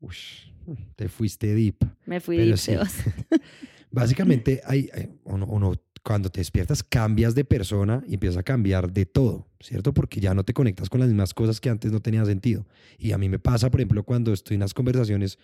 Ush, 0.00 0.49
te 0.96 1.08
fuiste 1.08 1.54
deep. 1.54 1.76
Me 2.06 2.20
fui 2.20 2.36
deep, 2.38 2.56
sí. 2.56 2.72
Básicamente, 3.90 4.60
hay, 4.64 4.88
hay- 4.94 5.08
uno, 5.24 5.46
uno, 5.46 5.72
cuando 6.02 6.30
te 6.30 6.40
despiertas, 6.40 6.82
cambias 6.82 7.34
de 7.34 7.44
persona 7.44 8.02
y 8.06 8.14
empiezas 8.14 8.38
a 8.38 8.42
cambiar 8.42 8.90
de 8.92 9.04
todo, 9.06 9.46
¿cierto? 9.60 9.92
Porque 9.92 10.20
ya 10.20 10.32
no 10.34 10.44
te 10.44 10.54
conectas 10.54 10.88
con 10.88 11.00
las 11.00 11.08
mismas 11.08 11.34
cosas 11.34 11.60
que 11.60 11.68
antes 11.68 11.92
no 11.92 12.00
tenían 12.00 12.24
sentido. 12.26 12.66
Y 12.98 13.12
a 13.12 13.18
mí 13.18 13.28
me 13.28 13.38
pasa, 13.38 13.70
por 13.70 13.80
ejemplo, 13.80 14.02
cuando 14.04 14.32
estoy 14.32 14.54
en 14.54 14.60
las 14.60 14.72
conversaciones 14.74 15.38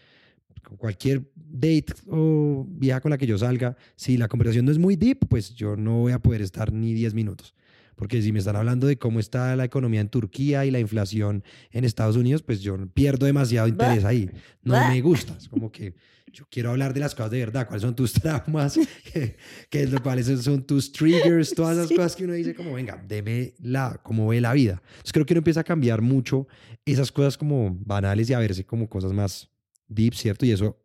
con 0.62 0.76
cualquier 0.78 1.30
date 1.34 1.86
o 2.08 2.64
vieja 2.68 3.00
con 3.00 3.10
la 3.10 3.18
que 3.18 3.26
yo 3.26 3.36
salga, 3.36 3.76
si 3.96 4.16
la 4.16 4.28
conversación 4.28 4.64
no 4.64 4.72
es 4.72 4.78
muy 4.78 4.96
deep, 4.96 5.26
pues 5.28 5.54
yo 5.54 5.76
no 5.76 5.98
voy 5.98 6.12
a 6.12 6.18
poder 6.18 6.40
estar 6.40 6.72
ni 6.72 6.94
10 6.94 7.12
minutos. 7.14 7.54
Porque 7.96 8.20
si 8.22 8.30
me 8.30 8.38
están 8.38 8.56
hablando 8.56 8.86
de 8.86 8.98
cómo 8.98 9.18
está 9.20 9.56
la 9.56 9.64
economía 9.64 10.00
en 10.00 10.08
Turquía 10.08 10.64
y 10.64 10.70
la 10.70 10.78
inflación 10.78 11.42
en 11.70 11.84
Estados 11.84 12.16
Unidos, 12.16 12.42
pues 12.42 12.60
yo 12.60 12.76
pierdo 12.94 13.26
demasiado 13.26 13.66
interés 13.68 14.04
ahí. 14.04 14.30
No 14.62 14.74
me 14.88 15.00
gusta. 15.00 15.34
Es 15.36 15.48
como 15.48 15.72
que 15.72 15.94
yo 16.30 16.44
quiero 16.50 16.70
hablar 16.70 16.92
de 16.92 17.00
las 17.00 17.14
cosas 17.14 17.30
de 17.30 17.38
verdad. 17.38 17.66
¿Cuáles 17.66 17.82
son 17.82 17.96
tus 17.96 18.12
traumas? 18.20 18.78
¿Qué, 19.12 19.36
qué 19.70 19.82
es 19.84 19.90
lo, 19.90 20.02
¿Cuáles 20.02 20.26
son 20.42 20.62
tus 20.66 20.92
triggers? 20.92 21.54
Todas 21.54 21.78
esas 21.78 21.88
Sí. 21.88 21.96
cosas 21.96 22.14
que 22.14 22.24
uno 22.24 22.34
dice 22.34 22.54
como, 22.54 22.74
venga, 22.74 23.02
deme 23.08 23.54
la, 23.60 23.98
cómo 24.02 24.28
ve 24.28 24.40
la 24.42 24.52
vida. 24.52 24.82
Entonces 24.88 25.12
creo 25.12 25.24
que 25.24 25.32
uno 25.32 25.38
empieza 25.38 25.60
a 25.60 25.64
cambiar 25.64 26.02
mucho 26.02 26.46
esas 26.84 27.10
cosas 27.10 27.38
como 27.38 27.74
banales 27.80 28.28
y 28.28 28.34
a 28.34 28.38
verse 28.38 28.64
como 28.64 28.88
cosas 28.90 29.12
más 29.14 29.48
deep, 29.88 30.12
¿cierto? 30.14 30.44
Y 30.44 30.50
eso 30.50 30.78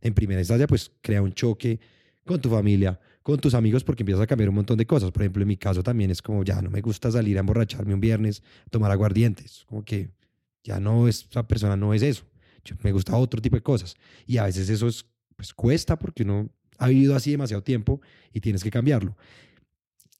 en 0.00 0.14
primera 0.14 0.40
instancia 0.40 0.68
pues 0.68 0.92
crea 1.00 1.20
un 1.22 1.32
choque 1.32 1.80
con 2.24 2.40
tu 2.40 2.48
familia, 2.50 3.00
con 3.22 3.38
tus 3.38 3.54
amigos, 3.54 3.84
porque 3.84 4.02
empiezas 4.02 4.22
a 4.22 4.26
cambiar 4.26 4.48
un 4.48 4.54
montón 4.56 4.76
de 4.78 4.86
cosas. 4.86 5.10
Por 5.12 5.22
ejemplo, 5.22 5.42
en 5.42 5.48
mi 5.48 5.56
caso 5.56 5.82
también 5.82 6.10
es 6.10 6.20
como, 6.22 6.44
ya 6.44 6.60
no 6.62 6.70
me 6.70 6.80
gusta 6.80 7.10
salir 7.10 7.36
a 7.36 7.40
emborracharme 7.40 7.94
un 7.94 8.00
viernes, 8.00 8.42
tomar 8.70 8.90
aguardientes. 8.90 9.64
Como 9.68 9.84
que 9.84 10.10
ya 10.64 10.80
no, 10.80 11.08
es- 11.08 11.26
esa 11.30 11.46
persona 11.46 11.76
no 11.76 11.94
es 11.94 12.02
eso. 12.02 12.24
Me 12.82 12.92
gusta 12.92 13.16
otro 13.16 13.40
tipo 13.42 13.56
de 13.56 13.62
cosas. 13.62 13.94
Y 14.26 14.36
a 14.38 14.44
veces 14.44 14.68
eso 14.68 14.86
es, 14.88 15.04
pues 15.36 15.52
cuesta 15.54 15.98
porque 15.98 16.22
uno 16.22 16.50
ha 16.78 16.88
vivido 16.88 17.14
así 17.16 17.30
demasiado 17.32 17.62
tiempo 17.62 18.00
y 18.32 18.40
tienes 18.40 18.62
que 18.62 18.70
cambiarlo. 18.70 19.16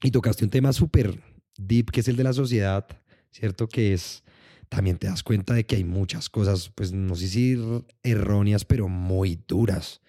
Y 0.02 0.10
tocaste 0.10 0.44
un 0.44 0.50
tema 0.50 0.72
súper 0.72 1.20
deep, 1.56 1.90
que 1.90 2.00
es 2.00 2.08
el 2.08 2.16
de 2.16 2.24
la 2.24 2.32
sociedad, 2.32 2.86
¿cierto? 3.30 3.68
Que 3.68 3.92
es, 3.94 4.24
también 4.68 4.98
te 4.98 5.06
das 5.06 5.22
cuenta 5.22 5.54
de 5.54 5.64
que 5.64 5.76
hay 5.76 5.84
muchas 5.84 6.28
cosas, 6.28 6.70
pues 6.74 6.92
no 6.92 7.14
sé 7.14 7.28
si 7.28 7.54
er- 7.56 7.84
erróneas, 8.02 8.64
pero 8.64 8.88
muy 8.88 9.38
duras. 9.48 10.00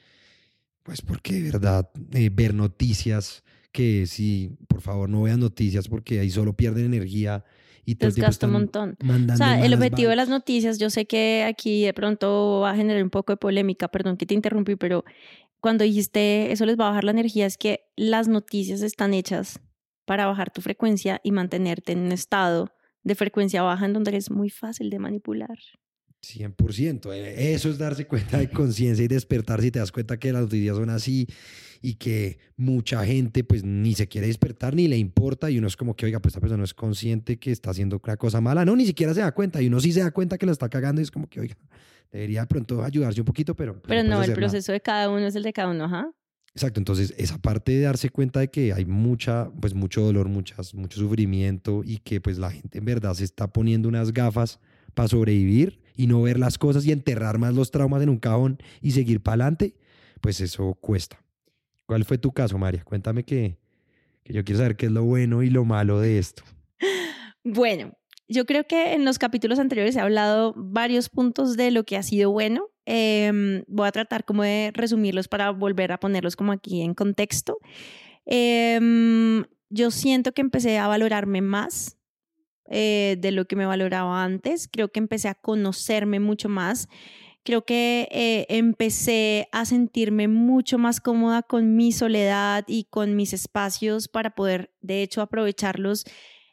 Pues 0.83 1.01
porque 1.01 1.33
de 1.33 1.51
verdad, 1.51 1.89
eh, 2.11 2.29
ver 2.31 2.53
noticias, 2.53 3.43
que 3.71 4.05
si, 4.05 4.55
por 4.67 4.81
favor, 4.81 5.09
no 5.09 5.23
vean 5.23 5.39
noticias 5.39 5.87
porque 5.87 6.19
ahí 6.19 6.29
solo 6.29 6.53
pierden 6.53 6.85
energía 6.85 7.43
y 7.85 7.95
todo 7.95 8.11
Desgasta 8.11 8.45
un 8.45 8.53
montón. 8.53 8.97
O 9.01 9.35
sea, 9.35 9.65
el 9.65 9.73
objetivo 9.73 10.09
de 10.09 10.15
las 10.15 10.29
noticias, 10.29 10.79
yo 10.79 10.89
sé 10.89 11.05
que 11.05 11.43
aquí 11.43 11.83
de 11.83 11.93
pronto 11.93 12.61
va 12.61 12.71
a 12.71 12.75
generar 12.75 13.03
un 13.03 13.09
poco 13.09 13.33
de 13.33 13.37
polémica, 13.37 13.87
perdón 13.89 14.15
que 14.15 14.25
te 14.25 14.33
interrumpí, 14.33 14.75
pero 14.75 15.03
cuando 15.59 15.83
dijiste 15.83 16.51
eso 16.51 16.65
les 16.65 16.77
va 16.77 16.85
a 16.85 16.89
bajar 16.89 17.03
la 17.03 17.11
energía, 17.11 17.45
es 17.45 17.57
que 17.57 17.85
las 17.95 18.27
noticias 18.27 18.81
están 18.81 19.13
hechas 19.13 19.59
para 20.05 20.27
bajar 20.27 20.51
tu 20.51 20.61
frecuencia 20.61 21.19
y 21.23 21.31
mantenerte 21.31 21.93
en 21.93 21.99
un 21.99 22.11
estado 22.11 22.71
de 23.03 23.15
frecuencia 23.15 23.63
baja 23.63 23.85
en 23.85 23.93
donde 23.93 24.11
eres 24.11 24.31
muy 24.31 24.49
fácil 24.49 24.89
de 24.89 24.99
manipular. 24.99 25.57
100%. 26.23 27.13
eh, 27.13 27.53
Eso 27.53 27.69
es 27.69 27.77
darse 27.77 28.05
cuenta 28.07 28.37
de 28.39 28.49
conciencia 28.49 29.03
y 29.03 29.07
despertar 29.07 29.61
si 29.61 29.71
te 29.71 29.79
das 29.79 29.91
cuenta 29.91 30.17
que 30.17 30.31
las 30.31 30.43
noticias 30.43 30.75
son 30.77 30.89
así 30.89 31.27
y 31.81 31.95
que 31.95 32.37
mucha 32.55 33.05
gente 33.05 33.43
pues 33.43 33.63
ni 33.63 33.93
se 33.93 34.07
quiere 34.07 34.27
despertar 34.27 34.73
ni 34.73 34.87
le 34.87 34.97
importa 34.97 35.51
y 35.51 35.57
uno 35.57 35.67
es 35.67 35.75
como 35.75 35.95
que, 35.95 36.05
oiga, 36.05 36.19
pues 36.21 36.31
esta 36.31 36.39
persona 36.39 36.59
no 36.59 36.63
es 36.63 36.73
consciente 36.73 37.37
que 37.37 37.51
está 37.51 37.71
haciendo 37.71 38.01
una 38.03 38.17
cosa 38.17 38.39
mala. 38.39 38.63
No, 38.63 38.75
ni 38.75 38.85
siquiera 38.85 39.13
se 39.13 39.19
da 39.19 39.33
cuenta 39.33 39.61
y 39.61 39.67
uno 39.67 39.79
sí 39.81 39.91
se 39.91 39.99
da 39.99 40.11
cuenta 40.11 40.37
que 40.37 40.45
lo 40.45 40.53
está 40.53 40.69
cagando 40.69 41.01
y 41.01 41.03
es 41.03 41.11
como 41.11 41.27
que, 41.27 41.41
oiga, 41.41 41.57
debería 42.11 42.41
de 42.41 42.47
pronto 42.47 42.83
ayudarse 42.83 43.19
un 43.19 43.25
poquito, 43.25 43.53
pero... 43.55 43.81
Pero 43.81 44.03
no, 44.03 44.21
el 44.21 44.29
nada. 44.29 44.33
proceso 44.33 44.71
de 44.71 44.79
cada 44.79 45.09
uno 45.09 45.27
es 45.27 45.35
el 45.35 45.43
de 45.43 45.51
cada 45.51 45.69
uno, 45.71 45.83
ajá. 45.85 46.09
Exacto, 46.55 46.79
entonces 46.79 47.13
esa 47.17 47.39
parte 47.39 47.71
de 47.71 47.81
darse 47.81 48.11
cuenta 48.11 48.39
de 48.39 48.49
que 48.49 48.71
hay 48.71 48.85
mucha, 48.85 49.49
pues 49.59 49.73
mucho 49.73 50.01
dolor, 50.01 50.29
muchas, 50.29 50.75
mucho 50.75 50.99
sufrimiento 50.99 51.81
y 51.83 51.97
que 51.97 52.21
pues 52.21 52.37
la 52.37 52.51
gente 52.51 52.77
en 52.77 52.85
verdad 52.85 53.15
se 53.15 53.23
está 53.23 53.51
poniendo 53.51 53.89
unas 53.89 54.13
gafas 54.13 54.59
para 54.93 55.07
sobrevivir 55.09 55.81
y 55.95 56.07
no 56.07 56.21
ver 56.21 56.39
las 56.39 56.57
cosas 56.57 56.85
y 56.85 56.91
enterrar 56.91 57.37
más 57.37 57.53
los 57.53 57.71
traumas 57.71 58.01
en 58.01 58.09
un 58.09 58.19
cajón 58.19 58.57
y 58.81 58.91
seguir 58.91 59.21
para 59.21 59.35
adelante, 59.35 59.75
pues 60.21 60.41
eso 60.41 60.73
cuesta. 60.75 61.23
¿Cuál 61.85 62.05
fue 62.05 62.17
tu 62.17 62.31
caso, 62.31 62.57
María? 62.57 62.83
Cuéntame 62.83 63.23
que, 63.23 63.57
que 64.23 64.33
yo 64.33 64.43
quiero 64.43 64.59
saber 64.59 64.75
qué 64.75 64.87
es 64.87 64.91
lo 64.91 65.03
bueno 65.03 65.43
y 65.43 65.49
lo 65.49 65.65
malo 65.65 65.99
de 65.99 66.17
esto. 66.17 66.43
Bueno, 67.43 67.91
yo 68.29 68.45
creo 68.45 68.65
que 68.65 68.93
en 68.93 69.05
los 69.05 69.19
capítulos 69.19 69.59
anteriores 69.59 69.95
he 69.95 69.99
hablado 69.99 70.53
varios 70.55 71.09
puntos 71.09 71.57
de 71.57 71.71
lo 71.71 71.83
que 71.83 71.97
ha 71.97 72.03
sido 72.03 72.31
bueno. 72.31 72.69
Em, 72.85 73.63
voy 73.67 73.87
a 73.87 73.91
tratar 73.91 74.25
como 74.25 74.43
de 74.43 74.71
resumirlos 74.73 75.27
para 75.27 75.51
volver 75.51 75.91
a 75.91 75.99
ponerlos 75.99 76.35
como 76.35 76.51
aquí 76.51 76.81
en 76.81 76.93
contexto. 76.93 77.57
Em, 78.25 79.43
yo 79.69 79.91
siento 79.91 80.31
que 80.31 80.41
empecé 80.41 80.77
a 80.77 80.87
valorarme 80.87 81.41
más 81.41 81.97
eh, 82.69 83.17
de 83.19 83.31
lo 83.31 83.45
que 83.45 83.55
me 83.55 83.65
valoraba 83.65 84.23
antes. 84.23 84.67
Creo 84.71 84.89
que 84.89 84.99
empecé 84.99 85.27
a 85.27 85.35
conocerme 85.35 86.19
mucho 86.19 86.49
más. 86.49 86.87
Creo 87.43 87.65
que 87.65 88.07
eh, 88.11 88.45
empecé 88.47 89.49
a 89.51 89.65
sentirme 89.65 90.29
mucho 90.29 90.77
más 90.77 91.01
cómoda 91.01 91.43
con 91.43 91.75
mi 91.75 91.91
soledad 91.91 92.63
y 92.67 92.85
con 92.85 93.17
mis 93.17 93.33
espacios 93.33 94.07
para 94.07 94.33
poder, 94.33 94.71
de 94.79 95.03
hecho, 95.03 95.21
aprovecharlos 95.21 96.05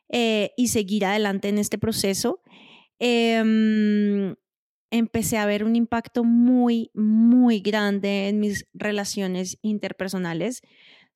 eh, 0.09 0.51
y 0.57 0.68
seguir 0.68 1.05
adelante 1.05 1.49
en 1.49 1.59
este 1.59 1.79
proceso. 1.79 2.42
Em, 2.99 4.35
empecé 4.90 5.38
a 5.38 5.46
ver 5.46 5.62
un 5.62 5.77
impacto 5.77 6.25
muy, 6.25 6.90
muy 6.94 7.61
grande 7.61 8.29
en 8.29 8.40
mis 8.40 8.66
relaciones 8.75 9.59
interpersonales, 9.62 10.62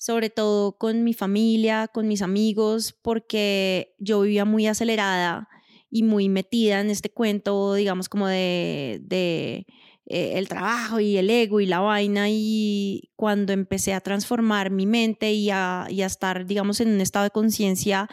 sobre 0.05 0.29
todo 0.29 0.77
con 0.77 1.03
mi 1.03 1.15
familia, 1.15 1.89
con 1.89 2.07
mis 2.07 2.21
amigos, 2.21 2.93
porque 2.93 3.95
yo 3.99 4.21
vivía 4.21 4.45
muy 4.45 4.67
acelerada 4.67 5.49
y 5.89 6.03
muy 6.03 6.29
metida 6.29 6.83
en 6.83 6.91
este 6.91 7.09
cuento, 7.09 7.73
digamos, 7.73 8.11
como 8.11 8.27
de, 8.27 9.01
de 9.03 9.65
eh, 10.05 10.33
el 10.35 10.47
trabajo 10.47 11.01
y 11.01 11.17
el 11.17 11.31
ego 11.31 11.59
y 11.59 11.65
la 11.65 11.81
vaina. 11.81 12.27
Y 12.29 13.13
cuando 13.17 13.55
empecé 13.55 13.95
a 13.95 14.03
transformar 14.03 14.71
mi 14.71 14.85
mente 14.85 15.33
y 15.33 15.49
a, 15.49 15.87
y 15.89 16.03
a 16.03 16.07
estar, 16.07 16.45
digamos, 16.45 16.83
en 16.83 16.89
un 16.89 17.01
estado 17.01 17.25
de 17.25 17.31
conciencia 17.31 18.07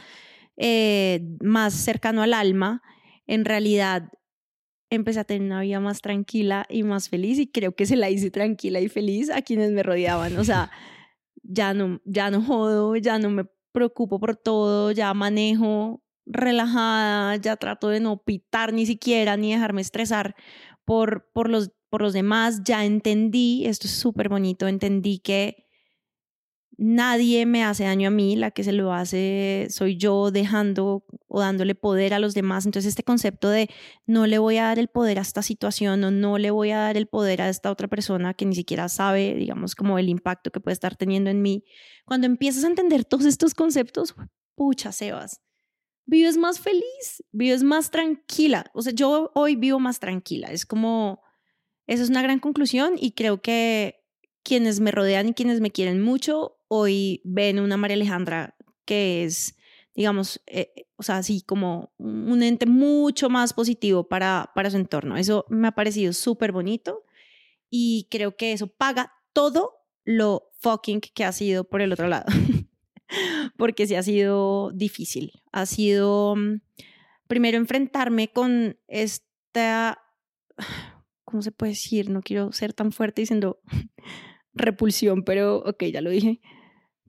eh, 0.56 1.20
más 1.42 1.74
cercano 1.74 2.22
al 2.22 2.34
alma, 2.34 2.82
en 3.28 3.44
realidad 3.44 4.04
empecé 4.90 5.20
a 5.20 5.26
tener 5.26 5.42
una 5.42 5.60
vida 5.60 5.82
más 5.82 6.00
tranquila 6.00 6.66
y 6.70 6.84
más 6.84 7.10
feliz 7.10 7.38
y 7.38 7.48
creo 7.48 7.76
que 7.76 7.86
se 7.86 7.98
la 7.98 8.10
hice 8.10 8.32
tranquila 8.32 8.80
y 8.80 8.88
feliz 8.88 9.30
a 9.30 9.42
quienes 9.42 9.72
me 9.72 9.84
rodeaban. 9.84 10.38
O 10.38 10.46
sea, 10.46 10.72
ya 11.44 11.74
no, 11.74 12.00
ya 12.06 12.32
no 12.32 12.42
jodo, 12.42 12.96
ya 12.96 13.20
no 13.20 13.30
me 13.30 13.46
preocupo 13.72 14.20
por 14.20 14.36
todo, 14.36 14.92
ya 14.92 15.14
manejo 15.14 16.02
relajada, 16.26 17.36
ya 17.38 17.56
trato 17.58 17.90
de 17.90 18.00
no 18.00 18.22
pitar 18.24 18.74
ni 18.74 18.86
siquiera 18.86 19.38
ni 19.38 19.52
dejarme 19.52 19.82
estresar 19.82 20.36
por, 20.86 21.30
por, 21.34 21.50
los, 21.50 21.72
por 21.90 22.02
los 22.02 22.14
demás, 22.14 22.62
ya 22.64 22.86
entendí, 22.86 23.66
esto 23.66 23.88
es 23.88 23.94
súper 23.94 24.30
bonito, 24.30 24.68
entendí 24.68 25.20
que 25.20 25.68
nadie 26.78 27.46
me 27.46 27.64
hace 27.64 27.84
daño 27.84 28.08
a 28.08 28.12
mí, 28.12 28.36
la 28.36 28.52
que 28.52 28.64
se 28.64 28.72
lo 28.72 28.94
hace 28.94 29.68
soy 29.70 29.98
yo 29.98 30.32
dejando 30.32 31.06
o 31.28 31.40
dándole 31.40 31.76
poder 31.76 32.14
a 32.14 32.20
los 32.20 32.34
demás. 32.34 32.66
Entonces 32.66 32.90
este 32.90 33.04
concepto 33.04 33.50
de 33.50 33.70
no 34.06 34.28
le 34.28 34.40
voy 34.40 34.58
a 34.58 34.66
dar 34.66 34.80
el 34.80 34.88
poder 34.88 35.20
a 35.20 35.22
esta 35.22 35.42
situación 35.42 36.04
o 36.04 36.12
no 36.12 36.38
le 36.38 36.52
voy 36.52 36.72
a 36.72 36.80
dar 36.80 36.98
el 36.98 37.08
poder 37.08 37.42
a 37.42 37.50
esta 37.50 37.72
otra 37.72 37.88
persona 37.88 38.34
que 38.34 38.46
ni 38.46 38.56
siquiera 38.56 38.90
sabe, 38.90 39.36
digamos, 39.36 39.76
como 39.76 40.00
el 40.00 40.10
impacto 40.10 40.52
que 40.52 40.60
puede 40.60 40.74
estar 40.74 40.96
teniendo 40.96 41.30
en 41.30 41.42
mí. 41.42 41.64
Cuando 42.06 42.28
empiezas 42.28 42.64
a 42.64 42.68
entender 42.68 43.06
todos 43.06 43.26
estos 43.26 43.54
conceptos, 43.54 44.16
pucha, 44.56 44.92
Sebas, 44.92 45.42
vives 46.06 46.38
más 46.38 46.60
feliz, 46.60 47.24
vives 47.32 47.64
más 47.64 47.92
tranquila. 47.92 48.66
O 48.74 48.82
sea, 48.82 48.94
yo 48.94 49.32
hoy 49.36 49.56
vivo 49.56 49.80
más 49.80 50.00
tranquila. 50.00 50.48
Es 50.52 50.66
como, 50.66 51.22
eso 51.88 52.04
es 52.04 52.10
una 52.10 52.22
gran 52.22 52.40
conclusión 52.40 52.96
y 52.98 53.12
creo 53.12 53.42
que 53.42 54.04
quienes 54.44 54.80
me 54.80 54.92
rodean 54.92 55.30
y 55.30 55.34
quienes 55.34 55.62
me 55.62 55.72
quieren 55.72 56.02
mucho 56.02 56.58
hoy 56.74 57.22
ven 57.26 57.60
una 57.60 57.76
María 57.76 57.96
Alejandra 57.96 58.56
que 58.86 59.26
es, 59.26 59.58
digamos, 59.94 60.42
eh, 60.48 60.72
eh, 60.74 60.86
o 60.96 61.04
sea, 61.04 61.18
así 61.18 61.42
como 61.42 61.94
un 61.98 62.42
ente 62.44 62.66
mucho 62.66 63.30
más 63.30 63.52
positivo 63.52 64.08
para, 64.08 64.52
para 64.56 64.72
su 64.72 64.78
entorno. 64.78 65.18
Eso 65.18 65.46
me 65.50 65.68
ha 65.68 65.74
parecido 65.74 66.14
súper 66.14 66.54
bonito 66.54 67.04
y 67.70 68.08
creo 68.10 68.38
que 68.38 68.54
eso 68.54 68.68
paga 68.68 69.12
todo 69.34 69.80
lo 70.06 70.50
fucking 70.60 71.02
que 71.02 71.26
ha 71.26 71.34
sido 71.34 71.66
por 71.66 71.82
el 71.82 71.92
otro 71.92 72.08
lado. 72.08 72.26
Porque 73.58 73.86
sí 73.86 73.96
ha 73.96 74.04
sido 74.04 74.72
difícil. 74.72 75.34
Ha 75.52 75.66
sido 75.66 76.38
mm, 76.38 76.62
primero 77.28 77.58
enfrentarme 77.58 78.30
con 78.32 78.80
esta, 78.88 80.02
¿cómo 81.26 81.42
se 81.42 81.52
puede 81.52 81.74
decir? 81.74 82.10
No 82.10 82.22
quiero 82.22 82.54
ser 82.54 82.72
tan 82.72 82.94
fuerte 82.94 83.24
diciendo 83.24 83.60
repulsión, 84.54 85.24
pero 85.26 85.58
ok, 85.58 85.84
ya 85.92 86.00
lo 86.00 86.10
dije 86.10 86.40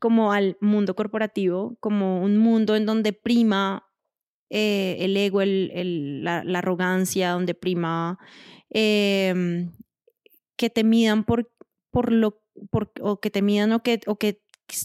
como 0.02 0.32
al 0.32 0.56
mundo 0.60 0.96
corporativo, 0.96 1.76
como 1.78 2.24
un 2.24 2.36
mundo 2.36 2.74
en 2.74 2.86
donde 2.86 3.12
prima 3.12 3.88
eh, 4.50 4.96
el 4.98 5.16
ego, 5.16 5.42
el, 5.42 6.24
la, 6.24 6.40
arrogancia, 6.58 7.30
donde 7.30 7.54
prima 7.54 8.18
em, 8.70 9.70
que 10.56 10.70
te 10.70 10.82
midan 10.82 11.22
por, 11.22 11.52
por 11.92 12.10
lo, 12.10 12.42
por, 12.68 12.90
o 13.00 13.20
que 13.20 13.30
te 13.30 13.42
midan 13.42 13.70
o 13.70 13.84
que, 13.84 14.00
o 14.08 14.16
que 14.18 14.42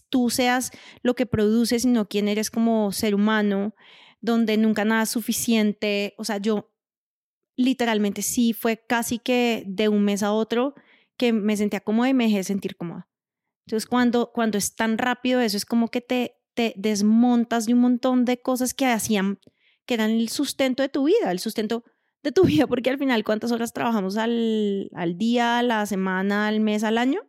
tú 0.10 0.30
seas 0.30 0.70
lo 1.02 1.16
que 1.16 1.26
produces, 1.26 1.82
sino 1.82 2.08
quién 2.08 2.28
eres 2.28 2.52
como 2.52 2.92
ser 2.92 3.16
humano, 3.16 3.74
donde 4.22 4.56
nunca 4.58 4.86
nada 4.86 5.02
es 5.02 5.10
suficiente. 5.10 6.14
O 6.20 6.26
sea, 6.26 6.38
yo 6.38 6.72
literalmente 7.56 8.22
sí 8.22 8.54
fue 8.54 8.86
casi 8.88 9.18
que 9.18 9.64
de 9.66 9.90
un 9.90 10.06
mes 10.06 10.22
a 10.22 10.32
otro 10.32 10.76
que 11.18 11.34
me 11.34 11.58
sentía 11.58 11.80
cómoda 11.80 12.08
y 12.08 12.14
me 12.14 12.26
dejé 12.26 12.44
sentir 12.44 12.78
cómoda. 12.78 13.10
Entonces, 13.68 13.86
cuando, 13.86 14.32
cuando 14.34 14.58
es 14.58 14.76
tan 14.76 14.98
rápido 14.98 15.42
eso, 15.42 15.58
es 15.58 15.66
como 15.66 15.90
que 15.90 16.00
te, 16.00 16.38
te 16.54 16.74
desmontas 16.78 17.66
de 17.66 17.74
un 17.74 17.82
montón 17.82 18.24
de 18.24 18.42
cosas 18.42 18.74
que 18.74 18.86
hacían, 18.86 19.40
que 19.86 19.96
eran 19.96 20.12
el 20.12 20.30
sustento 20.30 20.84
de 20.84 20.88
tu 20.88 21.04
vida, 21.04 21.34
el 21.34 21.40
sustento 21.40 21.84
de 22.24 22.32
tu 22.32 22.44
vida, 22.46 22.66
porque 22.66 22.90
al 22.90 22.98
final, 22.98 23.26
¿cuántas 23.26 23.52
horas 23.52 23.74
trabajamos 23.74 24.16
al, 24.16 24.90
al 24.94 25.18
día, 25.18 25.60
a 25.60 25.64
la 25.64 25.86
semana, 25.86 26.48
al 26.48 26.62
mes, 26.62 26.86
al 26.86 26.98
año? 26.98 27.20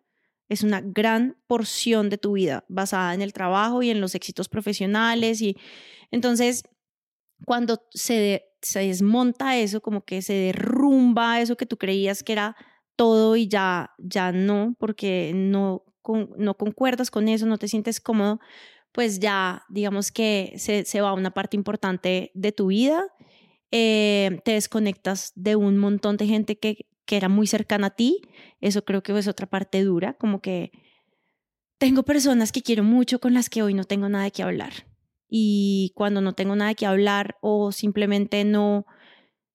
Es 0.48 0.62
una 0.62 0.80
gran 0.80 1.36
porción 1.48 2.08
de 2.08 2.18
tu 2.18 2.34
vida 2.34 2.64
basada 2.68 3.14
en 3.14 3.20
el 3.20 3.32
trabajo 3.32 3.82
y 3.82 3.90
en 3.90 4.00
los 4.00 4.14
éxitos 4.14 4.48
profesionales. 4.48 5.42
Y 5.42 5.56
entonces, 6.12 6.62
cuando 7.46 7.82
se, 7.90 8.44
se 8.62 8.78
desmonta 8.78 9.56
eso, 9.58 9.80
como 9.80 10.04
que 10.04 10.22
se 10.22 10.34
derrumba 10.34 11.40
eso 11.40 11.56
que 11.56 11.66
tú 11.66 11.78
creías 11.78 12.22
que 12.22 12.34
era 12.34 12.54
todo 12.94 13.34
y 13.34 13.48
ya, 13.48 13.90
ya 13.98 14.30
no, 14.30 14.76
porque 14.78 15.32
no 15.34 15.84
no 16.36 16.54
concuerdas 16.54 17.10
con 17.10 17.28
eso, 17.28 17.46
no 17.46 17.58
te 17.58 17.68
sientes 17.68 18.00
cómodo, 18.00 18.40
pues 18.92 19.20
ya 19.20 19.64
digamos 19.68 20.10
que 20.10 20.54
se, 20.56 20.84
se 20.84 21.00
va 21.00 21.12
una 21.12 21.32
parte 21.32 21.56
importante 21.56 22.30
de 22.34 22.52
tu 22.52 22.68
vida, 22.68 23.04
eh, 23.70 24.40
te 24.44 24.52
desconectas 24.52 25.32
de 25.34 25.56
un 25.56 25.76
montón 25.78 26.16
de 26.16 26.26
gente 26.26 26.58
que, 26.58 26.86
que 27.04 27.16
era 27.16 27.28
muy 27.28 27.46
cercana 27.46 27.88
a 27.88 27.96
ti, 27.96 28.22
eso 28.60 28.84
creo 28.84 29.02
que 29.02 29.16
es 29.16 29.28
otra 29.28 29.46
parte 29.46 29.82
dura, 29.84 30.14
como 30.14 30.40
que 30.40 30.72
tengo 31.78 32.02
personas 32.02 32.50
que 32.50 32.62
quiero 32.62 32.82
mucho 32.82 33.20
con 33.20 33.34
las 33.34 33.48
que 33.48 33.62
hoy 33.62 33.74
no 33.74 33.84
tengo 33.84 34.08
nada 34.08 34.30
que 34.30 34.42
hablar. 34.42 34.72
Y 35.28 35.92
cuando 35.94 36.20
no 36.20 36.32
tengo 36.32 36.56
nada 36.56 36.74
que 36.74 36.86
hablar 36.86 37.36
o 37.40 37.70
simplemente 37.70 38.44
no 38.44 38.86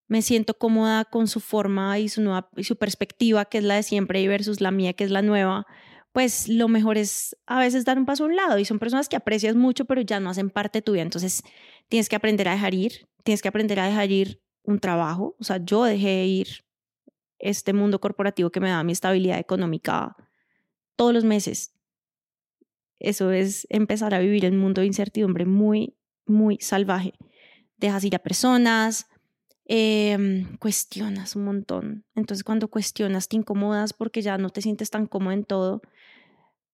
me 0.08 0.22
siento 0.22 0.54
cómoda 0.54 1.06
con 1.06 1.28
su 1.28 1.40
forma 1.40 1.98
y 2.00 2.08
su, 2.08 2.22
nueva, 2.22 2.50
y 2.56 2.64
su 2.66 2.78
perspectiva, 2.78 3.46
que 3.46 3.58
es 3.58 3.64
la 3.64 3.76
de 3.76 3.84
siempre, 3.84 4.22
y 4.22 4.28
versus 4.28 4.62
la 4.62 4.72
mía, 4.72 4.94
que 4.94 5.04
es 5.04 5.12
la 5.12 5.22
nueva, 5.22 5.66
pues 6.14 6.48
lo 6.48 6.68
mejor 6.68 6.98
es 6.98 7.36
a 7.48 7.60
veces 7.60 7.86
dar 7.86 7.98
un 7.98 8.06
paso 8.06 8.24
a 8.24 8.28
un 8.28 8.36
lado 8.36 8.60
y 8.60 8.66
son 8.66 8.80
personas 8.80 9.10
que 9.10 9.16
aprecias 9.16 9.56
mucho 9.56 9.86
pero 9.86 10.02
ya 10.02 10.20
no 10.20 10.30
hacen 10.30 10.50
parte 10.50 10.78
de 10.78 10.84
tu 10.84 10.94
vida. 10.94 11.02
Entonces 11.02 11.44
tienes 11.90 12.08
que 12.08 12.16
aprender 12.16 12.48
a 12.48 12.54
dejar 12.54 12.74
ir, 12.74 13.08
tienes 13.24 13.42
que 13.42 13.50
aprender 13.50 13.80
a 13.80 13.88
dejar 13.88 14.12
ir 14.12 14.42
un 14.64 14.80
trabajo. 14.80 15.36
O 15.40 15.44
sea, 15.44 15.58
yo 15.58 15.84
dejé 15.84 16.26
ir 16.26 16.48
este 17.40 17.74
mundo 17.74 18.00
corporativo 18.00 18.52
que 18.52 18.60
me 18.60 18.70
da 18.70 18.84
mi 18.84 18.94
estabilidad 18.94 19.40
económica 19.40 20.16
todos 20.96 21.14
los 21.14 21.26
meses. 21.26 21.74
Eso 23.00 23.32
es 23.32 23.68
empezar 23.70 24.14
a 24.14 24.20
vivir 24.20 24.46
un 24.46 24.58
mundo 24.58 24.82
de 24.82 24.88
incertidumbre 24.88 25.46
muy, 25.46 25.98
muy 26.26 26.58
salvaje. 26.62 27.14
Dejas 27.78 28.04
ir 28.04 28.16
a 28.16 28.20
personas, 28.20 29.08
Em, 29.66 30.58
cuestionas 30.58 31.38
un 31.38 31.46
montón. 31.46 32.06
Entonces 32.16 32.44
cuando 32.44 32.68
cuestionas 32.68 33.30
te 33.30 33.38
incomodas 33.38 33.94
porque 33.94 34.22
ya 34.22 34.38
no 34.38 34.50
te 34.50 34.62
sientes 34.62 34.90
tan 34.90 35.08
cómodo 35.08 35.34
en 35.34 35.46
todo. 35.46 35.82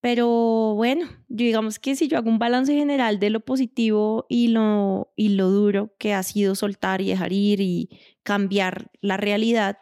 Pero 0.00 0.74
bueno, 0.76 1.08
digamos 1.28 1.78
que 1.78 1.94
si 1.94 2.08
yo 2.08 2.16
hago 2.16 2.30
un 2.30 2.38
balance 2.38 2.74
general 2.74 3.18
de 3.18 3.28
lo 3.28 3.40
positivo 3.40 4.24
y 4.30 4.48
lo, 4.48 5.12
y 5.14 5.30
lo 5.30 5.50
duro 5.50 5.94
que 5.98 6.14
ha 6.14 6.22
sido 6.22 6.54
soltar 6.54 7.02
y 7.02 7.08
dejar 7.08 7.32
ir 7.32 7.60
y 7.60 7.90
cambiar 8.22 8.90
la 9.02 9.18
realidad, 9.18 9.78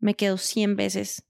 me 0.00 0.14
quedo 0.14 0.36
100 0.36 0.76
veces 0.76 1.24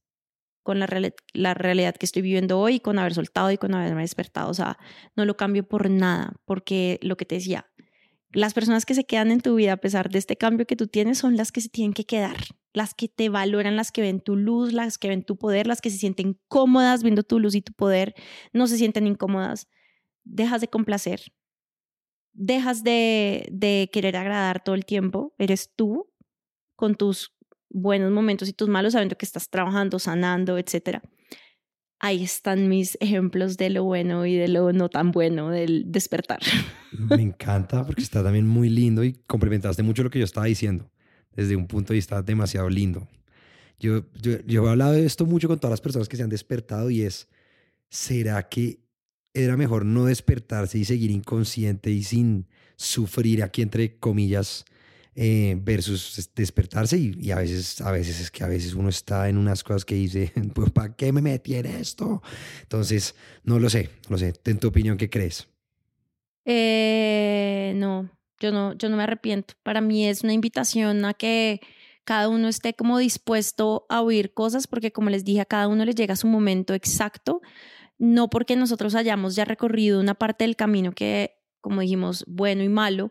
con 0.65 0.81
la, 0.81 0.89
la 1.33 1.55
realidad 1.55 1.95
que 1.95 2.07
estoy 2.07 2.23
viviendo 2.23 2.59
hoy, 2.59 2.81
con 2.81 2.99
haber 2.99 3.15
soltado 3.15 3.53
y 3.53 3.57
con 3.57 3.75
haberme 3.75 4.03
despertado. 4.03 4.51
O 4.51 4.55
sea, 4.55 4.79
no 5.15 5.25
lo 5.25 5.37
cambio 5.37 5.67
por 5.67 5.89
nada, 5.89 6.35
porque 6.45 6.99
lo 7.03 7.17
que 7.17 7.25
te 7.25 7.37
decía, 7.37 7.71
las 8.33 8.53
personas 8.53 8.85
que 8.85 8.95
se 8.95 9.05
quedan 9.05 9.31
en 9.31 9.41
tu 9.41 9.55
vida 9.55 9.75
a 9.75 9.77
pesar 9.79 10.11
de 10.11 10.19
este 10.19 10.37
cambio 10.37 10.67
que 10.67 10.77
tú 10.77 10.89
tienes 10.89 11.19
son 11.19 11.37
las 11.37 11.53
que 11.53 11.61
se 11.61 11.69
tienen 11.69 11.95
que 11.95 12.05
quedar, 12.05 12.37
las 12.73 12.95
que 12.95 13.09
te 13.09 13.29
valoran, 13.29 13.77
las 13.77 13.93
que 13.93 14.03
ven 14.03 14.21
tu 14.21 14.37
luz, 14.37 14.73
las 14.73 14.99
que 14.99 15.09
ven 15.09 15.23
tu 15.23 15.37
poder, 15.37 15.67
las 15.67 15.81
que 15.81 15.91
se 15.91 15.99
sienten 15.99 16.39
cómodas 16.49 17.03
viendo 17.03 17.23
tu 17.23 17.39
luz 17.39 17.55
y 17.55 17.63
tu 17.63 17.73
poder, 17.73 18.15
no 18.53 18.67
se 18.67 18.77
sienten 18.77 19.07
incómodas. 19.07 19.69
Dejas 20.25 20.61
de 20.61 20.69
complacer, 20.69 21.21
dejas 22.33 22.85
de, 22.85 23.49
de 23.51 23.89
querer 23.93 24.17
agradar 24.17 24.63
todo 24.63 24.75
el 24.75 24.85
tiempo, 24.85 25.35
eres 25.39 25.73
tú 25.75 26.13
con 26.77 26.95
tus 26.95 27.35
buenos 27.71 28.13
momentos 28.13 28.49
y 28.49 28.53
tus 28.53 28.69
malos, 28.69 28.93
sabiendo 28.93 29.17
que 29.17 29.27
estás 29.27 29.49
trabajando, 29.49 29.99
sanando, 29.99 30.59
etcétera 30.59 31.03
ahí 32.01 32.23
están 32.23 32.69
mis 32.69 32.97
ejemplos 33.01 33.57
de 33.57 33.71
lo 33.71 33.85
bueno 33.85 34.27
y 34.27 34.37
de 34.37 34.49
lo 34.49 34.73
no 34.73 34.89
tan 34.89 35.11
bueno 35.11 35.51
del 35.51 35.91
despertar. 35.91 36.39
Me 36.93 37.23
encanta 37.23 37.85
porque 37.85 38.03
está 38.03 38.23
también 38.23 38.47
muy 38.47 38.69
lindo 38.69 39.05
y 39.05 39.15
complementaste 39.27 39.83
mucho 39.83 40.03
lo 40.03 40.11
que 40.11 40.19
yo 40.19 40.25
estaba 40.25 40.47
diciendo 40.47 40.91
desde 41.39 41.55
un 41.55 41.69
punto 41.69 41.93
de 41.93 41.99
vista 41.99 42.21
demasiado 42.21 42.69
lindo. 42.69 43.07
Yo, 43.79 44.03
yo, 44.21 44.41
yo 44.45 44.67
he 44.67 44.71
hablado 44.71 44.95
de 44.95 45.07
esto 45.07 45.25
mucho 45.25 45.47
con 45.47 45.61
todas 45.61 45.71
las 45.71 45.81
personas 45.81 46.09
que 46.09 46.17
se 46.17 46.25
han 46.25 46.29
despertado 46.29 46.91
y 46.91 47.03
es, 47.03 47.29
¿será 47.89 48.49
que 48.49 48.81
era 49.33 49.57
mejor 49.57 49.85
no 49.85 50.07
despertarse 50.07 50.79
y 50.79 50.85
seguir 50.85 51.13
inconsciente 51.13 51.93
y 51.93 52.03
sin 52.03 52.49
sufrir 52.75 53.45
aquí 53.45 53.63
entre 53.63 53.99
comillas 53.99 54.65
eh, 55.15 55.57
versus 55.63 56.29
despertarse 56.35 56.99
y, 56.99 57.31
a 57.31 57.37
veces 57.37 57.81
a 57.83 57.93
veces 57.93 58.21
es 58.21 58.33
que 58.33 58.43
a 58.43 58.49
veces 58.49 58.75
uno 58.75 58.89
está 58.89 59.29
en 59.29 59.39
unas 59.39 59.63
cosas 59.63 59.85
que 59.85 59.95
dice 59.95 60.33
pues 60.55 60.73
para 60.73 60.97
qué 60.97 61.13
me 61.13 61.23
metí 61.23 61.55
en 61.55 61.67
esto 61.67 62.21
entonces 62.63 63.15
no 63.45 63.61
lo 63.61 63.71
sé 63.71 63.91
no 64.09 64.17
lo 64.17 64.19
sé. 64.19 64.35
En 64.45 64.59
tu 64.59 64.69
opinión 64.69 64.97
qué 64.97 65.09
crees 65.09 65.47
eh, 66.45 67.75
no 67.77 68.18
yo 68.41 68.53
no 68.53 68.75
yo 68.75 68.89
no 68.89 68.97
me 68.97 69.03
arrepiento 69.03 69.55
para 69.63 69.81
mí 69.81 70.07
es 70.07 70.23
una 70.23 70.33
invitación 70.33 71.05
a 71.05 71.15
que 71.15 71.61
cada 72.05 72.29
uno 72.29 72.49
esté 72.49 72.75
como 72.75 72.99
dispuesto 72.99 73.87
a 73.89 74.03
oír 74.03 74.33
cosas 74.33 74.67
porque 74.67 74.93
como 74.93 75.11
les 75.11 75.25
dije 75.25 75.41
a 75.41 75.47
cada 75.47 75.69
uno 75.69 75.85
les 75.85 75.95
llega 75.95 76.17
su 76.17 76.27
momento 76.27 76.75
exacto 76.75 77.41
no 77.99 78.31
porque 78.31 78.57
nosotros 78.57 78.95
hayamos 78.95 79.35
ya 79.35 79.45
recorrido 79.45 80.01
una 80.01 80.15
parte 80.15 80.45
del 80.45 80.57
camino 80.57 80.93
que 80.93 81.37
como 81.61 81.81
dijimos 81.81 82.25
bueno 82.27 82.63
y 82.63 82.69
malo 82.69 83.11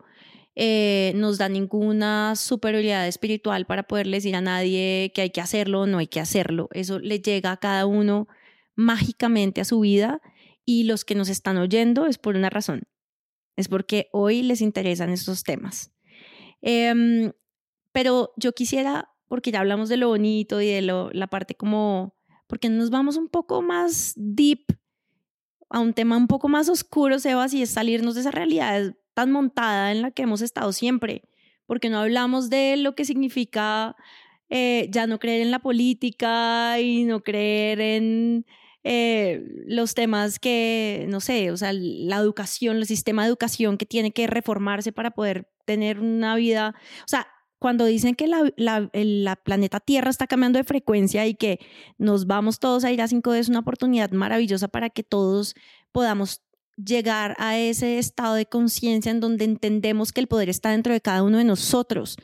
eh, 0.60 1.12
nos 1.16 1.38
da 1.38 1.50
ninguna 1.50 2.36
superioridad 2.36 3.08
espiritual 3.08 3.68
para 3.68 3.84
poderle 3.84 4.18
decir 4.18 4.36
a 4.36 4.42
nadie 4.42 5.12
que 5.14 5.22
hay 5.22 5.30
que 5.30 5.40
hacerlo 5.40 5.82
o 5.82 5.86
no 5.86 6.00
hay 6.00 6.08
que 6.08 6.20
hacerlo. 6.20 6.68
Eso 6.72 6.98
le 6.98 7.20
llega 7.20 7.52
a 7.52 7.58
cada 7.58 7.86
uno 7.86 8.28
mágicamente 8.76 9.62
a 9.62 9.66
su 9.66 9.82
vida 9.82 10.20
y 10.66 10.86
los 10.86 11.06
que 11.06 11.14
nos 11.14 11.30
están 11.30 11.58
oyendo 11.58 12.08
es 12.08 12.18
por 12.18 12.36
una 12.36 12.50
razón. 12.50 12.88
Es 13.58 13.68
porque 13.68 14.08
hoy 14.14 14.42
les 14.44 14.62
interesan 14.62 15.10
estos 15.10 15.44
temas. 15.44 15.92
Em, 16.62 17.34
pero 17.92 18.32
yo 18.38 18.54
quisiera, 18.54 19.10
porque 19.28 19.52
ya 19.52 19.60
hablamos 19.60 19.90
de 19.90 19.98
lo 19.98 20.08
bonito 20.08 20.62
y 20.62 20.68
de 20.68 20.82
lo, 20.82 21.10
la 21.12 21.28
parte 21.28 21.56
como, 21.56 22.16
porque 22.48 22.70
nos 22.70 22.90
vamos 22.90 23.18
un 23.18 23.28
poco 23.28 23.62
más 23.62 24.14
deep 24.16 24.66
a 25.70 25.80
un 25.80 25.94
tema 25.94 26.16
un 26.16 26.28
poco 26.28 26.48
más 26.48 26.70
oscuro, 26.70 27.20
Sebas, 27.20 27.54
y 27.54 27.62
es 27.62 27.72
salirnos 27.72 28.16
de 28.16 28.22
esa 28.22 28.32
realidad 28.32 28.96
tan 29.14 29.32
montada 29.32 29.92
en 29.92 30.02
la 30.02 30.12
que 30.12 30.24
hemos 30.24 30.42
estado 30.42 30.72
siempre, 30.72 31.24
porque 31.66 31.90
no 31.90 32.00
hablamos 32.00 32.50
de 32.50 32.78
lo 32.78 32.96
que 32.96 33.04
significa 33.04 33.96
eh, 34.50 34.88
ya 34.92 35.08
no 35.08 35.20
creer 35.20 35.42
en 35.42 35.52
la 35.52 35.60
política 35.60 36.80
y 36.80 37.04
no 37.04 37.22
creer 37.22 37.82
en 37.82 38.46
eh, 38.90 39.44
los 39.66 39.96
temas 39.96 40.40
que, 40.40 41.08
no 41.10 41.20
sé, 41.20 41.52
o 41.52 41.58
sea, 41.58 41.74
la 41.74 42.16
educación, 42.16 42.78
el 42.78 42.86
sistema 42.86 43.24
de 43.24 43.28
educación 43.28 43.78
que 43.78 43.86
tiene 43.86 44.12
que 44.12 44.28
reformarse 44.28 44.94
para 44.94 45.12
poder 45.12 45.52
tener 45.66 46.00
una 46.00 46.38
vida, 46.38 46.74
o 47.04 47.08
sea, 47.08 47.28
cuando 47.60 47.84
dicen 47.84 48.16
que 48.16 48.28
la, 48.28 48.50
la, 48.56 49.36
planeta 49.36 49.82
Tierra 49.82 50.10
está 50.10 50.26
cambiando 50.26 50.58
de 50.58 50.64
frecuencia 50.64 51.28
y 51.28 51.36
que 51.36 51.60
nos 51.98 52.28
vamos 52.28 52.60
todos 52.60 52.86
a 52.86 52.92
ir 52.94 53.02
a 53.02 53.10
5D, 53.10 53.40
es 53.40 53.50
una 53.50 53.60
oportunidad 53.60 54.12
maravillosa 54.12 54.70
para 54.70 54.90
que 54.90 55.04
todos 55.04 55.54
podamos 55.92 56.42
llegar 56.78 57.36
a 57.40 57.58
ese 57.58 57.98
estado 58.00 58.36
de 58.36 58.46
conciencia 58.46 59.12
en 59.12 59.20
donde 59.20 59.44
entendemos 59.44 60.14
que 60.14 60.22
el 60.22 60.28
poder 60.28 60.48
está 60.48 60.72
dentro 60.72 60.94
de 60.94 61.02
cada 61.02 61.24
uno 61.24 61.40
de 61.40 61.44
nosotros, 61.44 62.16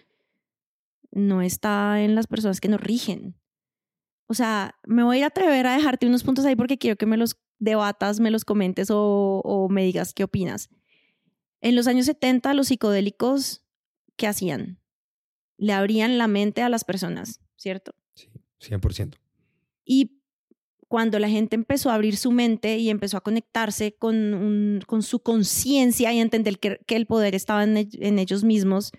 no 1.11 1.41
está 1.41 2.01
en 2.01 2.15
las 2.15 2.27
personas 2.27 2.61
que 2.61 2.69
nos 2.69 2.79
rigen. 2.79 3.35
O 4.27 4.33
sea, 4.33 4.75
me 4.85 5.03
voy 5.03 5.21
a 5.21 5.27
atrever 5.27 5.67
a 5.67 5.75
dejarte 5.75 6.07
unos 6.07 6.23
puntos 6.23 6.45
ahí 6.45 6.55
porque 6.55 6.77
quiero 6.77 6.95
que 6.95 7.05
me 7.05 7.17
los 7.17 7.37
debatas, 7.59 8.19
me 8.19 8.31
los 8.31 8.45
comentes 8.45 8.89
o, 8.89 9.41
o 9.43 9.69
me 9.69 9.83
digas 9.83 10.13
qué 10.13 10.23
opinas. 10.23 10.69
En 11.61 11.75
los 11.75 11.87
años 11.87 12.05
70, 12.07 12.53
los 12.53 12.67
psicodélicos, 12.67 13.63
¿qué 14.17 14.27
hacían? 14.27 14.79
Le 15.57 15.73
abrían 15.73 16.17
la 16.17 16.27
mente 16.27 16.61
a 16.61 16.69
las 16.69 16.83
personas, 16.83 17.39
¿cierto? 17.55 17.95
Sí, 18.15 18.29
100%. 18.59 19.15
Y 19.85 20.23
cuando 20.93 21.17
la 21.19 21.29
gente 21.29 21.55
empezó 21.55 21.89
a 21.89 21.95
abrir 21.95 22.17
su 22.17 22.31
mente 22.31 22.77
y 22.77 22.89
empezó 22.89 23.17
a 23.17 23.21
conectarse 23.21 23.95
con, 23.95 24.81
con 24.85 25.01
su 25.01 25.23
conciencia 25.23 26.13
y 26.13 26.19
entender 26.19 26.59
que, 26.59 26.79
que, 26.85 26.95
el 26.95 27.07
poder 27.07 27.33
estaba 27.33 27.63
en, 27.63 27.77
en 27.77 28.19
ellos 28.19 28.43
mismos, 28.43 28.91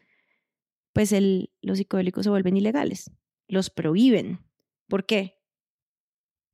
pues 0.93 1.13
el, 1.13 1.51
los 1.63 1.79
psicodélicos 1.79 2.25
se 2.25 2.31
vuelven 2.31 2.57
ilegales, 2.57 3.11
los 3.47 3.71
prohíben. 3.71 4.41
¿Por 4.89 5.07
qué? 5.07 5.39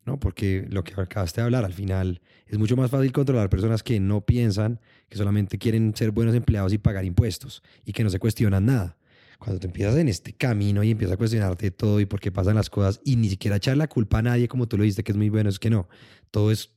No, 0.07 0.19
porque 0.19 0.67
lo 0.71 0.83
que 0.83 0.99
acabaste 0.99 1.41
de 1.41 1.45
hablar, 1.45 1.65
al 1.65 1.75
final 1.75 2.23
es 2.47 2.59
mucho 2.59 2.77
más 2.77 2.91
fácil 2.91 3.13
controlar 3.13 3.51
personas 3.51 3.83
que 3.83 4.01
no 4.01 4.25
piensan, 4.25 4.81
que 5.09 5.19
solamente 5.19 5.59
quieren 5.59 5.95
ser 5.95 6.11
buenos 6.11 6.35
empleados 6.35 6.73
y 6.73 6.79
pagar 6.79 7.05
impuestos 7.05 7.63
y 7.85 7.93
que 7.93 8.03
no 8.03 8.11
se 8.11 8.19
cuestionan 8.19 8.67
nada. 8.67 8.97
Cuando 9.39 9.61
te 9.61 9.67
empiezas 9.67 9.97
en 9.97 10.09
este 10.09 10.33
camino 10.33 10.83
y 10.83 10.91
empiezas 10.91 11.15
a 11.15 11.17
cuestionarte 11.17 11.71
todo 11.71 12.01
y 12.01 12.07
por 12.07 12.21
qué 12.21 12.31
pasan 12.31 12.57
las 12.57 12.69
cosas 12.69 13.01
y 13.05 13.17
ni 13.17 13.29
siquiera 13.29 13.57
echar 13.57 13.77
la 13.77 13.89
culpa 13.89 14.19
a 14.19 14.23
nadie, 14.23 14.49
como 14.49 14.69
tú 14.69 14.77
lo 14.77 14.83
dijiste, 14.83 15.03
que 15.03 15.13
es 15.13 15.19
muy 15.19 15.29
bueno, 15.29 15.49
es 15.49 15.59
que 15.59 15.71
no. 15.71 15.89
Todo 16.31 16.51
es, 16.51 16.71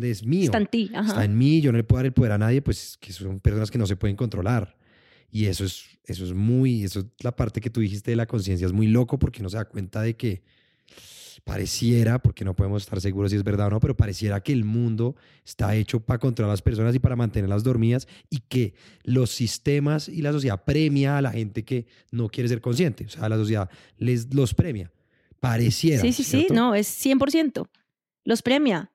es 0.00 0.24
mío. 0.24 0.44
Está 0.44 0.58
en 0.58 0.66
ti. 0.66 0.90
Está 0.92 1.24
en 1.24 1.36
mí, 1.36 1.60
yo 1.60 1.72
no 1.72 1.78
le 1.78 1.84
puedo 1.84 1.98
dar 1.98 2.06
el 2.06 2.12
poder 2.12 2.32
a 2.32 2.38
nadie, 2.38 2.62
pues 2.62 2.96
que 3.00 3.12
son 3.12 3.40
personas 3.40 3.70
que 3.70 3.78
no 3.78 3.86
se 3.86 3.96
pueden 3.96 4.16
controlar. 4.16 4.76
Y 5.30 5.46
eso 5.46 5.64
es, 5.64 5.84
eso 6.04 6.24
es 6.24 6.32
muy, 6.32 6.82
eso 6.82 7.00
es 7.00 7.06
la 7.22 7.34
parte 7.34 7.60
que 7.60 7.70
tú 7.70 7.80
dijiste 7.80 8.10
de 8.10 8.16
la 8.16 8.26
conciencia, 8.26 8.66
es 8.66 8.72
muy 8.72 8.88
loco 8.88 9.18
porque 9.18 9.42
no 9.42 9.48
se 9.48 9.56
da 9.56 9.64
cuenta 9.64 10.02
de 10.02 10.16
que 10.16 10.42
pareciera, 11.44 12.20
porque 12.20 12.44
no 12.44 12.54
podemos 12.54 12.82
estar 12.82 13.00
seguros 13.00 13.30
si 13.30 13.36
es 13.36 13.44
verdad 13.44 13.68
o 13.68 13.70
no, 13.70 13.80
pero 13.80 13.96
pareciera 13.96 14.40
que 14.42 14.52
el 14.52 14.64
mundo 14.64 15.16
está 15.44 15.74
hecho 15.74 16.00
para 16.00 16.18
controlar 16.18 16.50
a 16.50 16.52
las 16.52 16.62
personas 16.62 16.94
y 16.94 16.98
para 16.98 17.16
mantenerlas 17.16 17.64
dormidas 17.64 18.06
y 18.28 18.40
que 18.40 18.74
los 19.04 19.30
sistemas 19.30 20.08
y 20.08 20.22
la 20.22 20.32
sociedad 20.32 20.62
premia 20.64 21.18
a 21.18 21.22
la 21.22 21.32
gente 21.32 21.64
que 21.64 21.86
no 22.10 22.28
quiere 22.28 22.48
ser 22.48 22.60
consciente. 22.60 23.06
O 23.06 23.08
sea, 23.08 23.28
la 23.28 23.36
sociedad 23.36 23.70
les 23.96 24.32
los 24.34 24.54
premia. 24.54 24.92
Pareciera. 25.40 26.02
Sí, 26.02 26.12
sí, 26.12 26.24
sí, 26.24 26.46
no, 26.50 26.74
es 26.74 27.04
100%. 27.04 27.66
Los 28.24 28.42
premia. 28.42 28.92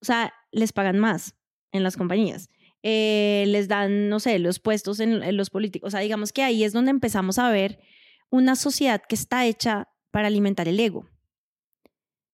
O 0.00 0.04
sea, 0.04 0.32
les 0.52 0.72
pagan 0.72 0.98
más 0.98 1.34
en 1.72 1.82
las 1.82 1.96
compañías. 1.96 2.50
Eh, 2.82 3.44
les 3.48 3.66
dan, 3.66 4.08
no 4.08 4.20
sé, 4.20 4.38
los 4.38 4.60
puestos 4.60 5.00
en, 5.00 5.22
en 5.22 5.36
los 5.36 5.50
políticos. 5.50 5.88
O 5.88 5.90
sea, 5.90 6.00
digamos 6.00 6.32
que 6.32 6.42
ahí 6.42 6.62
es 6.62 6.72
donde 6.72 6.90
empezamos 6.90 7.38
a 7.38 7.50
ver 7.50 7.80
una 8.30 8.54
sociedad 8.54 9.02
que 9.08 9.14
está 9.14 9.46
hecha 9.46 9.88
para 10.10 10.28
alimentar 10.28 10.68
el 10.68 10.78
ego 10.78 11.08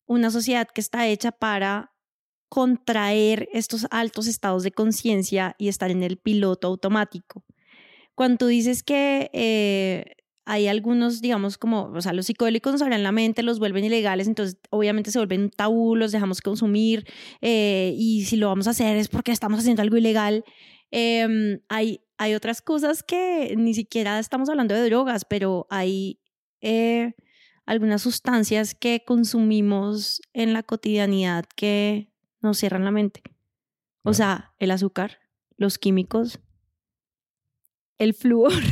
una 0.06 0.30
sociedad 0.30 0.68
que 0.72 0.80
está 0.80 1.06
hecha 1.06 1.32
para 1.32 1.92
contraer 2.48 3.48
estos 3.52 3.86
altos 3.90 4.26
estados 4.26 4.62
de 4.62 4.72
conciencia 4.72 5.56
y 5.58 5.68
estar 5.68 5.90
en 5.90 6.02
el 6.02 6.18
piloto 6.18 6.68
automático. 6.68 7.44
Cuando 8.14 8.38
tú 8.38 8.46
dices 8.46 8.82
que 8.82 9.30
eh, 9.32 10.04
hay 10.46 10.68
algunos, 10.68 11.20
digamos, 11.20 11.58
como, 11.58 11.84
o 11.86 12.00
sea, 12.00 12.12
los 12.12 12.26
psicodélicos 12.26 12.72
nos 12.72 12.82
abren 12.82 13.02
la 13.02 13.12
mente, 13.12 13.42
los 13.42 13.58
vuelven 13.58 13.84
ilegales, 13.84 14.28
entonces 14.28 14.58
obviamente 14.70 15.10
se 15.10 15.18
vuelven 15.18 15.50
tabú, 15.50 15.96
los 15.96 16.12
dejamos 16.12 16.40
consumir 16.42 17.06
eh, 17.40 17.94
y 17.96 18.24
si 18.26 18.36
lo 18.36 18.48
vamos 18.48 18.66
a 18.66 18.70
hacer 18.70 18.96
es 18.96 19.08
porque 19.08 19.32
estamos 19.32 19.60
haciendo 19.60 19.82
algo 19.82 19.96
ilegal. 19.96 20.44
Em, 20.90 21.60
hay, 21.68 22.02
hay 22.18 22.34
otras 22.34 22.62
cosas 22.62 23.02
que 23.02 23.54
ni 23.56 23.74
siquiera 23.74 24.18
estamos 24.18 24.48
hablando 24.48 24.74
de 24.74 24.84
drogas, 24.84 25.24
pero 25.24 25.66
hay 25.70 26.20
eh, 26.60 27.14
algunas 27.66 28.02
sustancias 28.02 28.74
que 28.74 29.02
consumimos 29.06 30.20
en 30.32 30.52
la 30.52 30.62
cotidianidad 30.62 31.44
que 31.56 32.10
nos 32.40 32.58
cierran 32.58 32.84
la 32.84 32.90
mente. 32.90 33.22
O 34.02 34.12
sea, 34.12 34.52
el 34.58 34.70
azúcar, 34.70 35.18
los 35.56 35.78
químicos, 35.78 36.40
el 37.98 38.14
flúor. 38.14 38.52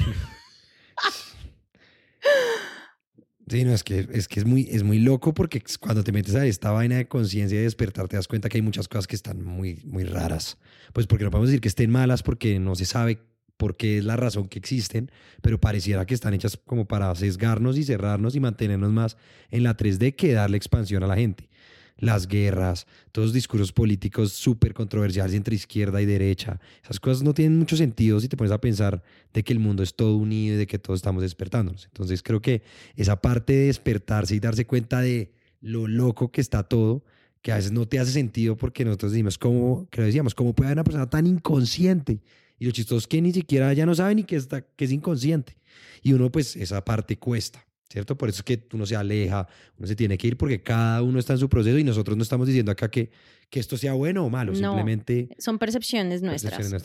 Sí, 3.48 3.64
no, 3.64 3.74
es 3.74 3.84
que, 3.84 4.08
es 4.10 4.28
que 4.28 4.40
es 4.40 4.46
muy, 4.46 4.66
es 4.70 4.82
muy 4.82 4.98
loco 4.98 5.34
porque 5.34 5.62
cuando 5.78 6.02
te 6.02 6.10
metes 6.10 6.34
a 6.36 6.46
esta 6.46 6.70
vaina 6.70 6.96
de 6.96 7.06
conciencia 7.06 7.60
y 7.60 7.64
despertar, 7.64 8.08
te 8.08 8.16
das 8.16 8.26
cuenta 8.26 8.48
que 8.48 8.56
hay 8.56 8.62
muchas 8.62 8.88
cosas 8.88 9.06
que 9.06 9.14
están 9.14 9.44
muy, 9.44 9.82
muy 9.84 10.04
raras. 10.04 10.56
Pues 10.94 11.06
porque 11.06 11.24
no 11.24 11.30
podemos 11.30 11.50
decir 11.50 11.60
que 11.60 11.68
estén 11.68 11.90
malas 11.90 12.22
porque 12.22 12.58
no 12.58 12.74
se 12.76 12.86
sabe 12.86 13.18
porque 13.62 13.98
es 13.98 14.04
la 14.04 14.16
razón 14.16 14.48
que 14.48 14.58
existen, 14.58 15.08
pero 15.40 15.60
pareciera 15.60 16.04
que 16.04 16.14
están 16.14 16.34
hechas 16.34 16.58
como 16.66 16.88
para 16.88 17.14
sesgarnos 17.14 17.78
y 17.78 17.84
cerrarnos 17.84 18.34
y 18.34 18.40
mantenernos 18.40 18.90
más 18.90 19.16
en 19.52 19.62
la 19.62 19.76
3D 19.76 20.16
que 20.16 20.32
darle 20.32 20.56
expansión 20.56 21.04
a 21.04 21.06
la 21.06 21.14
gente. 21.14 21.48
Las 21.96 22.26
guerras, 22.26 22.88
todos 23.12 23.26
los 23.26 23.32
discursos 23.32 23.70
políticos 23.70 24.32
súper 24.32 24.74
controversiales 24.74 25.32
entre 25.34 25.54
izquierda 25.54 26.02
y 26.02 26.06
derecha, 26.06 26.58
esas 26.82 26.98
cosas 26.98 27.22
no 27.22 27.34
tienen 27.34 27.56
mucho 27.56 27.76
sentido 27.76 28.18
si 28.18 28.26
te 28.26 28.36
pones 28.36 28.50
a 28.50 28.60
pensar 28.60 29.00
de 29.32 29.44
que 29.44 29.52
el 29.52 29.60
mundo 29.60 29.84
es 29.84 29.94
todo 29.94 30.16
unido 30.16 30.56
y 30.56 30.58
de 30.58 30.66
que 30.66 30.80
todos 30.80 30.98
estamos 30.98 31.22
despertándonos. 31.22 31.84
Entonces 31.84 32.20
creo 32.24 32.42
que 32.42 32.62
esa 32.96 33.20
parte 33.20 33.52
de 33.52 33.66
despertarse 33.66 34.34
y 34.34 34.40
darse 34.40 34.66
cuenta 34.66 35.02
de 35.02 35.30
lo 35.60 35.86
loco 35.86 36.32
que 36.32 36.40
está 36.40 36.64
todo, 36.64 37.04
que 37.42 37.52
a 37.52 37.56
veces 37.58 37.70
no 37.70 37.86
te 37.86 38.00
hace 38.00 38.10
sentido 38.10 38.56
porque 38.56 38.84
nosotros 38.84 39.12
decimos, 39.12 39.38
¿cómo, 39.38 39.86
que 39.88 40.02
decíamos, 40.02 40.34
cómo 40.34 40.52
puede 40.52 40.66
haber 40.66 40.78
una 40.78 40.84
persona 40.84 41.08
tan 41.08 41.28
inconsciente 41.28 42.22
y 42.62 42.64
lo 42.64 42.70
chistoso 42.70 42.98
es 42.98 43.08
que 43.08 43.20
ni 43.20 43.32
siquiera 43.32 43.72
ya 43.72 43.84
no 43.84 43.92
sabe 43.92 44.14
ni 44.14 44.22
que, 44.22 44.36
está, 44.36 44.60
que 44.60 44.84
es 44.84 44.92
inconsciente. 44.92 45.56
Y 46.00 46.12
uno, 46.12 46.30
pues, 46.30 46.54
esa 46.54 46.84
parte 46.84 47.18
cuesta, 47.18 47.66
¿cierto? 47.90 48.16
Por 48.16 48.28
eso 48.28 48.38
es 48.38 48.44
que 48.44 48.68
uno 48.72 48.86
se 48.86 48.94
aleja, 48.94 49.48
uno 49.78 49.88
se 49.88 49.96
tiene 49.96 50.16
que 50.16 50.28
ir 50.28 50.36
porque 50.36 50.62
cada 50.62 51.02
uno 51.02 51.18
está 51.18 51.32
en 51.32 51.40
su 51.40 51.48
proceso 51.48 51.76
y 51.76 51.82
nosotros 51.82 52.16
no 52.16 52.22
estamos 52.22 52.46
diciendo 52.46 52.70
acá 52.70 52.88
que, 52.88 53.10
que 53.50 53.58
esto 53.58 53.76
sea 53.76 53.94
bueno 53.94 54.24
o 54.24 54.30
malo, 54.30 54.54
simplemente... 54.54 55.28
Son 55.38 55.58
percepciones 55.58 56.22
nuestras. 56.22 56.84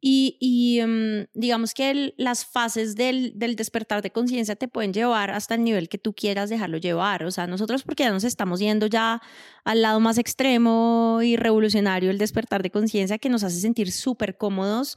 Y, 0.00 0.38
y 0.40 0.78
em, 0.78 1.26
digamos 1.34 1.74
que 1.74 2.14
las 2.16 2.46
fases 2.46 2.96
del, 2.96 3.38
del 3.38 3.54
despertar 3.54 4.00
de 4.00 4.10
conciencia 4.10 4.56
te 4.56 4.66
pueden 4.66 4.94
llevar 4.94 5.30
hasta 5.30 5.56
el 5.56 5.62
nivel 5.62 5.90
que 5.90 5.98
tú 5.98 6.14
quieras 6.14 6.48
dejarlo 6.48 6.78
llevar. 6.78 7.24
O 7.24 7.30
sea, 7.30 7.46
nosotros 7.46 7.82
porque 7.82 8.04
ya 8.04 8.10
nos 8.10 8.24
estamos 8.24 8.60
yendo 8.60 8.86
ya 8.86 9.20
al 9.64 9.82
lado 9.82 10.00
más 10.00 10.16
extremo 10.16 11.20
y 11.22 11.36
revolucionario, 11.36 12.10
el 12.10 12.16
despertar 12.16 12.62
de 12.62 12.70
conciencia 12.70 13.18
que 13.18 13.28
nos 13.28 13.44
hace 13.44 13.60
sentir 13.60 13.92
súper 13.92 14.38
cómodos 14.38 14.96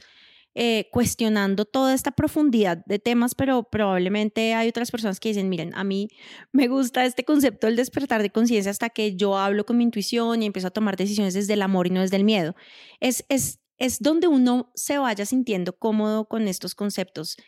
eh, 0.54 0.88
cuestionando 0.92 1.64
toda 1.64 1.94
esta 1.94 2.10
profundidad 2.10 2.84
de 2.84 2.98
temas, 2.98 3.34
pero 3.34 3.62
probablemente 3.64 4.52
hay 4.52 4.68
otras 4.68 4.90
personas 4.90 5.18
que 5.18 5.30
dicen, 5.30 5.48
miren, 5.48 5.72
a 5.74 5.82
mí 5.82 6.08
me 6.52 6.68
gusta 6.68 7.06
este 7.06 7.24
concepto 7.24 7.66
del 7.66 7.76
despertar 7.76 8.20
de 8.20 8.28
conciencia 8.28 8.70
hasta 8.70 8.90
que 8.90 9.16
yo 9.16 9.38
hablo 9.38 9.64
con 9.64 9.78
mi 9.78 9.84
intuición 9.84 10.42
y 10.42 10.46
empiezo 10.46 10.68
a 10.68 10.72
tomar 10.72 10.96
decisiones 10.96 11.32
desde 11.32 11.54
el 11.54 11.62
amor 11.62 11.86
y 11.86 11.90
no 11.90 12.02
desde 12.02 12.16
el 12.16 12.24
miedo. 12.24 12.54
Es, 13.00 13.24
es, 13.30 13.60
es 13.78 14.00
donde 14.00 14.28
uno 14.28 14.70
se 14.74 14.98
vaya 14.98 15.24
sintiendo 15.24 15.78
cómodo 15.78 16.28
con 16.28 16.46
estos 16.46 16.74
conceptos. 16.74 17.38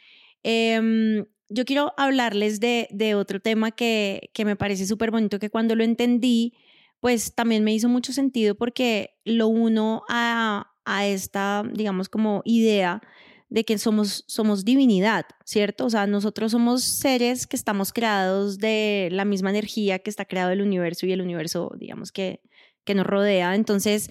Em, 0.42 1.26
yo 1.50 1.64
quiero 1.66 1.92
hablarles 1.98 2.58
de, 2.58 2.88
de 2.90 3.14
otro 3.14 3.38
tema 3.38 3.70
que, 3.70 4.30
que 4.32 4.46
me 4.46 4.56
parece 4.56 4.86
súper 4.86 5.10
bonito, 5.10 5.38
que 5.38 5.50
cuando 5.50 5.76
lo 5.76 5.84
entendí, 5.84 6.54
pues 7.00 7.34
también 7.34 7.64
me 7.64 7.74
hizo 7.74 7.90
mucho 7.90 8.14
sentido 8.14 8.54
porque 8.54 9.10
lo 9.24 9.48
uno 9.48 10.04
a, 10.08 10.73
a 10.84 11.06
esta, 11.06 11.62
digamos, 11.72 12.08
como 12.08 12.42
idea 12.44 13.00
de 13.48 13.64
que 13.64 13.78
somos, 13.78 14.24
somos 14.26 14.64
divinidad, 14.64 15.26
¿cierto? 15.44 15.86
O 15.86 15.90
sea, 15.90 16.06
nosotros 16.06 16.52
somos 16.52 16.82
seres 16.82 17.46
que 17.46 17.56
estamos 17.56 17.92
creados 17.92 18.58
de 18.58 19.08
la 19.12 19.24
misma 19.24 19.50
energía 19.50 19.98
que 20.00 20.10
está 20.10 20.24
creado 20.24 20.50
el 20.50 20.62
universo 20.62 21.06
y 21.06 21.12
el 21.12 21.20
universo, 21.20 21.72
digamos, 21.78 22.10
que, 22.10 22.40
que 22.84 22.94
nos 22.94 23.06
rodea. 23.06 23.54
Entonces, 23.54 24.10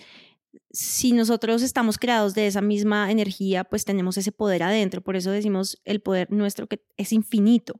si 0.72 1.14
nosotros 1.14 1.62
estamos 1.62 1.98
creados 1.98 2.34
de 2.36 2.48
esa 2.48 2.62
misma 2.62 3.12
energía, 3.12 3.64
pues 3.64 3.86
tenemos 3.86 4.18
ese 4.18 4.32
poder 4.32 4.64
adentro. 4.64 5.02
Por 5.02 5.16
eso 5.16 5.32
decimos 5.32 5.82
el 5.86 6.02
poder 6.02 6.32
nuestro 6.32 6.68
que 6.68 6.82
es 6.98 7.12
infinito. 7.12 7.76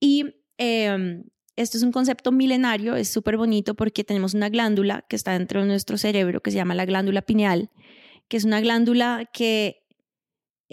Y 0.00 0.36
em, 0.58 1.24
esto 1.56 1.76
es 1.76 1.82
un 1.82 1.92
concepto 1.92 2.32
milenario, 2.32 2.96
es 2.96 3.08
súper 3.08 3.36
bonito 3.36 3.74
porque 3.74 4.04
tenemos 4.04 4.34
una 4.34 4.48
glándula 4.48 5.04
que 5.08 5.16
está 5.16 5.32
dentro 5.32 5.60
de 5.60 5.66
nuestro 5.66 5.98
cerebro 5.98 6.40
que 6.40 6.50
se 6.50 6.56
llama 6.56 6.74
la 6.74 6.84
glándula 6.84 7.22
pineal, 7.22 7.70
que 8.34 8.38
es 8.38 8.44
una 8.44 8.60
glándula 8.60 9.30
que 9.32 9.83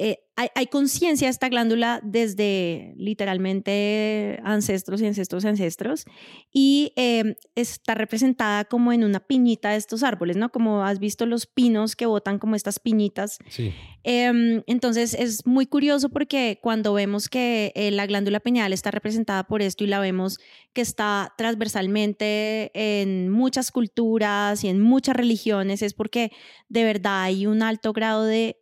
eh, 0.03 0.17
hay, 0.35 0.65
conciencia 0.65 1.27
de 1.27 1.31
esta 1.31 1.47
glándula 1.47 1.99
desde 2.03 2.95
literalmente 2.97 4.39
ancestros 4.43 4.99
y 4.99 5.05
ancestros 5.05 5.43
y 5.43 5.47
ancestros 5.47 6.05
y 6.51 6.93
em, 6.95 7.35
está 7.53 7.93
representada 7.93 8.65
como 8.65 8.91
en 8.93 9.03
una 9.03 9.19
piñita 9.19 9.69
de 9.69 9.77
estos 9.77 10.01
árboles, 10.01 10.37
¿no? 10.37 10.49
Como 10.49 10.83
has 10.83 10.97
visto 10.97 11.27
los 11.27 11.45
pinos 11.45 11.95
que 11.95 12.07
botan 12.07 12.39
como 12.39 12.55
estas 12.55 12.79
piñitas. 12.79 13.37
Sí. 13.49 13.75
Em, 14.03 14.63
entonces 14.65 15.13
es 15.13 15.45
muy 15.45 15.67
curioso 15.67 16.09
porque 16.09 16.57
cuando 16.63 16.93
vemos 16.93 17.29
que 17.29 17.71
eh, 17.75 17.91
la 17.91 18.07
glándula 18.07 18.39
pineal 18.39 18.73
está 18.73 18.89
representada 18.89 19.43
por 19.43 19.61
esto 19.61 19.83
y 19.83 19.87
la 19.87 19.99
vemos 19.99 20.39
que 20.73 20.81
está 20.81 21.31
transversalmente 21.37 22.71
en 22.73 23.29
muchas 23.29 23.69
culturas 23.71 24.63
y 24.63 24.69
en 24.69 24.81
muchas 24.81 25.15
religiones, 25.15 25.83
es 25.83 25.93
porque 25.93 26.31
de 26.69 26.83
verdad 26.83 27.21
hay 27.23 27.45
un 27.45 27.61
alto 27.61 27.93
grado 27.93 28.25
de 28.25 28.60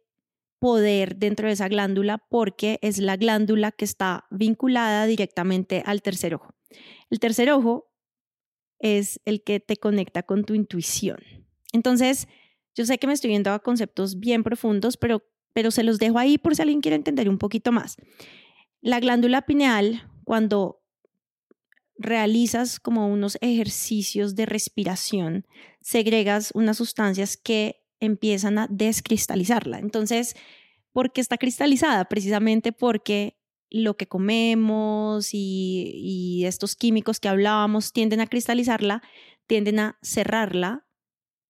poder 0.59 1.15
dentro 1.15 1.47
de 1.47 1.53
esa 1.53 1.67
glándula 1.67 2.17
porque 2.17 2.79
es 2.81 2.99
la 2.99 3.17
glándula 3.17 3.71
que 3.71 3.85
está 3.85 4.25
vinculada 4.29 5.05
directamente 5.05 5.83
al 5.85 6.01
tercer 6.01 6.35
ojo. 6.35 6.53
El 7.09 7.19
tercer 7.19 7.49
ojo 7.51 7.89
es 8.79 9.19
el 9.25 9.43
que 9.43 9.59
te 9.59 9.77
conecta 9.77 10.23
con 10.23 10.43
tu 10.43 10.53
intuición. 10.53 11.19
Entonces, 11.73 12.27
yo 12.75 12.85
sé 12.85 12.97
que 12.97 13.07
me 13.07 13.13
estoy 13.13 13.31
yendo 13.31 13.51
a 13.51 13.59
conceptos 13.59 14.19
bien 14.19 14.43
profundos, 14.43 14.97
pero, 14.97 15.23
pero 15.53 15.71
se 15.71 15.83
los 15.83 15.97
dejo 15.97 16.19
ahí 16.19 16.37
por 16.37 16.55
si 16.55 16.61
alguien 16.61 16.81
quiere 16.81 16.95
entender 16.95 17.29
un 17.29 17.37
poquito 17.37 17.71
más. 17.71 17.97
La 18.81 18.99
glándula 18.99 19.41
pineal, 19.41 20.09
cuando 20.23 20.81
realizas 21.97 22.79
como 22.79 23.07
unos 23.09 23.37
ejercicios 23.41 24.35
de 24.35 24.45
respiración, 24.45 25.45
segregas 25.81 26.51
unas 26.53 26.77
sustancias 26.77 27.35
que 27.35 27.78
empiezan 27.99 28.57
a 28.57 28.67
descristalizarla. 28.69 29.79
Entonces, 29.79 30.35
¿por 30.91 31.11
qué 31.11 31.21
está 31.21 31.37
cristalizada? 31.37 32.05
Precisamente 32.05 32.71
porque 32.71 33.37
lo 33.69 33.97
que 33.97 34.07
comemos 34.07 35.29
y, 35.31 36.43
estos 36.45 36.75
químicos 36.75 37.19
que 37.19 37.27
hablábamos 37.27 37.93
tienden 37.93 38.21
a 38.21 38.27
cristalizarla, 38.27 39.03
tienden 39.45 39.79
a 39.79 39.99
cerrarla, 40.01 40.87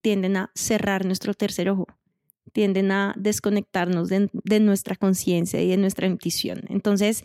tienden 0.01 0.38
a 0.38 0.51
cerrar 0.55 1.05
nuestro 1.05 1.33
tercer 1.33 1.69
ojo, 1.69 1.88
tienden 2.51 2.91
a 2.91 3.13
desconectarnos 3.17 4.09
de, 4.09 4.29
de 4.33 4.59
nuestra 4.59 4.95
conciencia 4.95 5.62
y 5.62 5.69
de 5.69 5.77
nuestra 5.77 6.07
intuición. 6.07 6.63
Entonces, 6.69 7.23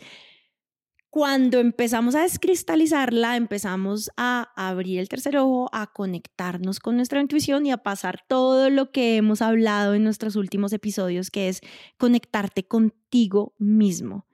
cuando 1.15 1.59
empezamos 1.59 2.13
a 2.13 2.23
descristalizarla, 2.23 3.37
empezamos 3.37 4.11
a 4.17 4.51
abrir 4.57 4.99
el 4.99 5.07
tercer 5.07 5.37
ojo, 5.37 5.69
a 5.71 5.93
conectarnos 5.93 6.81
con 6.81 6.97
nuestra 6.97 7.21
intuición 7.21 7.65
y 7.65 7.71
a 7.71 7.77
pasar 7.77 8.25
todo 8.27 8.69
lo 8.69 8.91
que 8.91 9.15
hemos 9.15 9.41
hablado 9.41 9.93
en 9.93 10.03
nuestros 10.03 10.35
últimos 10.35 10.73
episodios, 10.73 11.31
que 11.31 11.47
es 11.47 11.61
conectarte 11.97 12.67
contigo 12.67 13.55
mismo. 13.57 14.27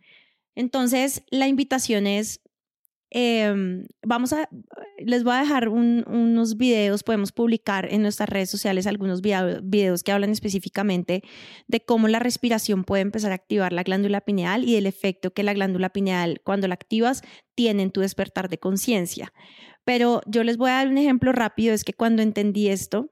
Entonces, 0.56 1.22
la 1.30 1.48
invitación 1.48 2.08
es 2.08 2.42
Em, 3.14 3.86
vamos 4.04 4.32
a, 4.32 4.48
les 5.06 5.24
voy 5.24 5.34
a 5.34 5.42
dejar 5.42 5.70
unos 5.70 6.58
videos, 6.58 7.04
podemos 7.04 7.32
publicar 7.32 7.88
en 7.92 8.02
nuestras 8.02 8.30
redes 8.30 8.50
sociales 8.50 8.88
algunos 8.88 9.22
videos 9.22 10.04
que 10.04 10.12
hablan 10.12 10.32
específicamente 10.32 11.24
de 11.68 11.80
cómo 11.84 12.08
la 12.08 12.20
respiración 12.20 12.84
puede 12.84 13.02
empezar 13.02 13.32
a 13.32 13.36
activar 13.36 13.74
la 13.74 13.84
glándula 13.84 14.22
pineal 14.22 14.64
y 14.64 14.76
el 14.76 14.86
efecto 14.86 15.34
que 15.34 15.44
la 15.44 15.54
glándula 15.54 15.90
pineal, 15.90 16.42
cuando 16.44 16.68
la 16.68 16.74
activas, 16.74 17.22
tiene 17.56 17.84
en 17.84 17.92
tu 17.92 18.02
despertar 18.02 18.50
de 18.50 18.58
conciencia. 18.58 19.34
Pero 19.84 20.22
yo 20.26 20.44
les 20.44 20.58
voy 20.58 20.70
a 20.70 20.76
dar 20.76 20.88
un 20.88 20.98
ejemplo 20.98 21.32
rápido, 21.32 21.74
es 21.74 21.84
que 21.84 21.94
cuando 21.94 22.22
entendí 22.22 22.70
esto, 22.70 23.12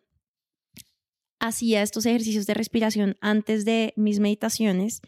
hacía 1.40 1.82
estos 1.82 2.06
ejercicios 2.06 2.46
de 2.46 2.54
respiración 2.54 3.18
antes 3.22 3.66
de 3.66 3.94
mis 3.96 4.20
meditaciones 4.20 5.02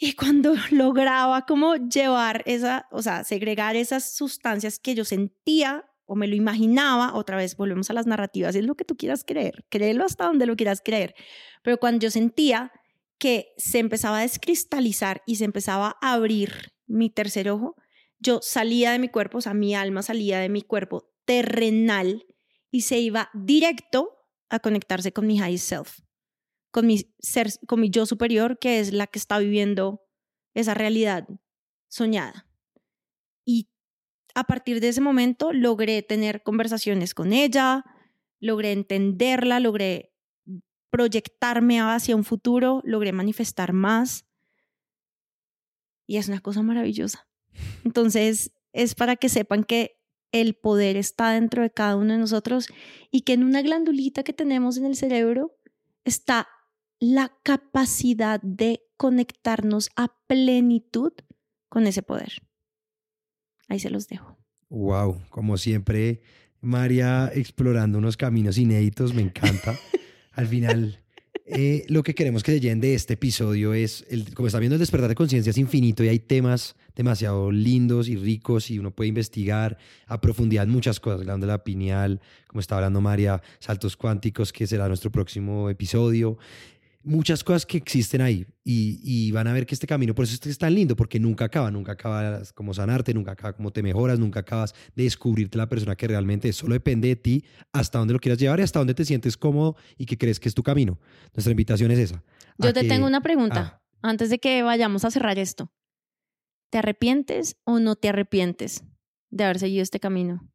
y 0.00 0.14
cuando 0.14 0.54
lograba 0.70 1.44
como 1.44 1.76
llevar 1.76 2.42
esa, 2.46 2.88
o 2.90 3.02
sea, 3.02 3.22
segregar 3.22 3.76
esas 3.76 4.16
sustancias 4.16 4.78
que 4.78 4.94
yo 4.94 5.04
sentía 5.04 5.84
o 6.06 6.16
me 6.16 6.26
lo 6.26 6.34
imaginaba, 6.34 7.14
otra 7.14 7.36
vez 7.36 7.56
volvemos 7.56 7.90
a 7.90 7.92
las 7.92 8.06
narrativas, 8.06 8.56
es 8.56 8.64
lo 8.64 8.74
que 8.74 8.84
tú 8.84 8.96
quieras 8.96 9.22
creer, 9.24 9.64
créelo 9.68 10.04
hasta 10.04 10.24
donde 10.24 10.46
lo 10.46 10.56
quieras 10.56 10.80
creer, 10.84 11.14
pero 11.62 11.78
cuando 11.78 12.00
yo 12.00 12.10
sentía 12.10 12.72
que 13.18 13.52
se 13.58 13.78
empezaba 13.78 14.18
a 14.18 14.22
descristalizar 14.22 15.22
y 15.26 15.36
se 15.36 15.44
empezaba 15.44 15.98
a 16.00 16.14
abrir 16.14 16.72
mi 16.86 17.10
tercer 17.10 17.48
ojo, 17.50 17.76
yo 18.18 18.40
salía 18.42 18.90
de 18.90 18.98
mi 18.98 19.08
cuerpo, 19.08 19.38
o 19.38 19.40
sea, 19.40 19.54
mi 19.54 19.74
alma 19.74 20.02
salía 20.02 20.40
de 20.40 20.48
mi 20.48 20.62
cuerpo 20.62 21.12
terrenal 21.26 22.26
y 22.72 22.80
se 22.80 22.98
iba 22.98 23.30
directo 23.34 24.16
a 24.48 24.58
conectarse 24.58 25.12
con 25.12 25.26
mi 25.26 25.38
high 25.38 25.58
self 25.58 26.00
con 26.70 26.86
mi 26.86 27.12
ser, 27.18 27.48
con 27.66 27.80
mi 27.80 27.90
yo 27.90 28.06
superior, 28.06 28.58
que 28.58 28.80
es 28.80 28.92
la 28.92 29.06
que 29.06 29.18
está 29.18 29.38
viviendo 29.38 30.02
esa 30.54 30.74
realidad 30.74 31.28
soñada. 31.88 32.48
Y 33.44 33.68
a 34.34 34.44
partir 34.44 34.80
de 34.80 34.88
ese 34.88 35.00
momento 35.00 35.52
logré 35.52 36.02
tener 36.02 36.42
conversaciones 36.42 37.14
con 37.14 37.32
ella, 37.32 37.84
logré 38.38 38.72
entenderla, 38.72 39.60
logré 39.60 40.12
proyectarme 40.90 41.80
hacia 41.80 42.16
un 42.16 42.24
futuro, 42.24 42.82
logré 42.84 43.12
manifestar 43.12 43.72
más. 43.72 44.26
Y 46.06 46.16
es 46.16 46.28
una 46.28 46.40
cosa 46.40 46.62
maravillosa. 46.62 47.28
Entonces, 47.84 48.52
es 48.72 48.94
para 48.94 49.16
que 49.16 49.28
sepan 49.28 49.64
que 49.64 50.00
el 50.32 50.54
poder 50.54 50.96
está 50.96 51.30
dentro 51.30 51.62
de 51.62 51.70
cada 51.70 51.96
uno 51.96 52.12
de 52.12 52.18
nosotros 52.18 52.68
y 53.10 53.22
que 53.22 53.32
en 53.32 53.42
una 53.42 53.62
glandulita 53.62 54.22
que 54.22 54.32
tenemos 54.32 54.76
en 54.76 54.86
el 54.86 54.96
cerebro 54.96 55.56
está 56.04 56.48
la 57.00 57.32
capacidad 57.42 58.40
de 58.42 58.82
conectarnos 58.98 59.88
a 59.96 60.14
plenitud 60.26 61.12
con 61.70 61.86
ese 61.86 62.02
poder. 62.02 62.32
Ahí 63.68 63.80
se 63.80 63.90
los 63.90 64.06
dejo. 64.06 64.36
Wow, 64.68 65.22
como 65.30 65.56
siempre, 65.56 66.20
María 66.60 67.30
explorando 67.34 67.98
unos 67.98 68.16
caminos 68.16 68.58
inéditos, 68.58 69.14
me 69.14 69.22
encanta. 69.22 69.78
Al 70.32 70.46
final, 70.46 71.02
eh, 71.46 71.84
lo 71.88 72.02
que 72.02 72.14
queremos 72.14 72.42
que 72.42 72.52
se 72.52 72.60
lleven 72.60 72.80
de 72.80 72.94
este 72.94 73.14
episodio 73.14 73.72
es, 73.72 74.04
el, 74.10 74.34
como 74.34 74.46
está 74.46 74.58
viendo, 74.58 74.76
el 74.76 74.80
despertar 74.80 75.08
de 75.08 75.14
conciencia 75.14 75.50
es 75.50 75.58
infinito 75.58 76.04
y 76.04 76.08
hay 76.08 76.18
temas 76.18 76.76
demasiado 76.94 77.50
lindos 77.50 78.08
y 78.08 78.16
ricos 78.16 78.70
y 78.70 78.78
uno 78.78 78.90
puede 78.90 79.08
investigar 79.08 79.78
a 80.06 80.20
profundidad 80.20 80.66
muchas 80.66 81.00
cosas, 81.00 81.20
hablando 81.20 81.46
de 81.46 81.52
la 81.52 81.64
pineal, 81.64 82.20
como 82.46 82.60
está 82.60 82.76
hablando 82.76 83.00
María, 83.00 83.42
saltos 83.58 83.96
cuánticos, 83.96 84.52
que 84.52 84.66
será 84.66 84.86
nuestro 84.86 85.10
próximo 85.10 85.70
episodio 85.70 86.38
muchas 87.02 87.42
cosas 87.42 87.64
que 87.66 87.78
existen 87.78 88.20
ahí 88.20 88.46
y, 88.64 89.32
van 89.32 89.46
a 89.46 89.52
ver 89.52 89.66
que 89.66 89.74
este 89.74 89.86
camino, 89.86 90.14
por 90.14 90.24
eso 90.24 90.34
este 90.34 90.50
es 90.50 90.58
tan 90.58 90.74
lindo, 90.74 90.94
porque 90.94 91.18
nunca 91.18 91.46
acaba, 91.46 91.70
nunca 91.70 91.92
acabas 91.92 92.52
como 92.52 92.74
sanarte, 92.74 93.14
nunca 93.14 93.32
acaba 93.32 93.52
como 93.54 93.72
te 93.72 93.82
mejoras, 93.82 94.18
nunca 94.18 94.40
acabas 94.40 94.74
de 94.94 95.04
descubrirte 95.04 95.58
la 95.58 95.68
persona 95.68 95.96
que 95.96 96.06
realmente 96.06 96.48
es. 96.48 96.56
Solo 96.56 96.74
depende 96.74 97.08
de 97.08 97.16
ti 97.16 97.44
hasta 97.72 97.98
dónde 97.98 98.14
lo 98.14 98.20
quieras 98.20 98.38
llevar 98.38 98.60
y 98.60 98.62
hasta 98.62 98.78
dónde 98.78 98.94
te 98.94 99.04
sientes 99.04 99.36
cómodo 99.36 99.76
y 99.96 100.06
que 100.06 100.18
crees 100.18 100.38
que 100.38 100.48
es 100.48 100.54
tu 100.54 100.62
camino. 100.62 100.98
Nuestra 101.34 101.50
invitación 101.50 101.90
es 101.90 101.98
esa. 101.98 102.22
Yo 102.58 102.72
te 102.72 102.84
tengo 102.84 103.06
una 103.06 103.22
pregunta 103.22 103.82
ah. 103.82 104.08
antes 104.08 104.30
de 104.30 104.38
que 104.38 104.62
vayamos 104.62 105.04
a 105.04 105.10
cerrar 105.10 105.38
esto. 105.38 105.72
¿Te 106.70 106.78
arrepientes 106.78 107.56
o 107.64 107.80
no 107.80 107.96
te 107.96 108.10
arrepientes 108.10 108.84
de 109.30 109.44
haber 109.44 109.58
seguido 109.58 109.82
este 109.82 109.98
camino? 109.98 110.48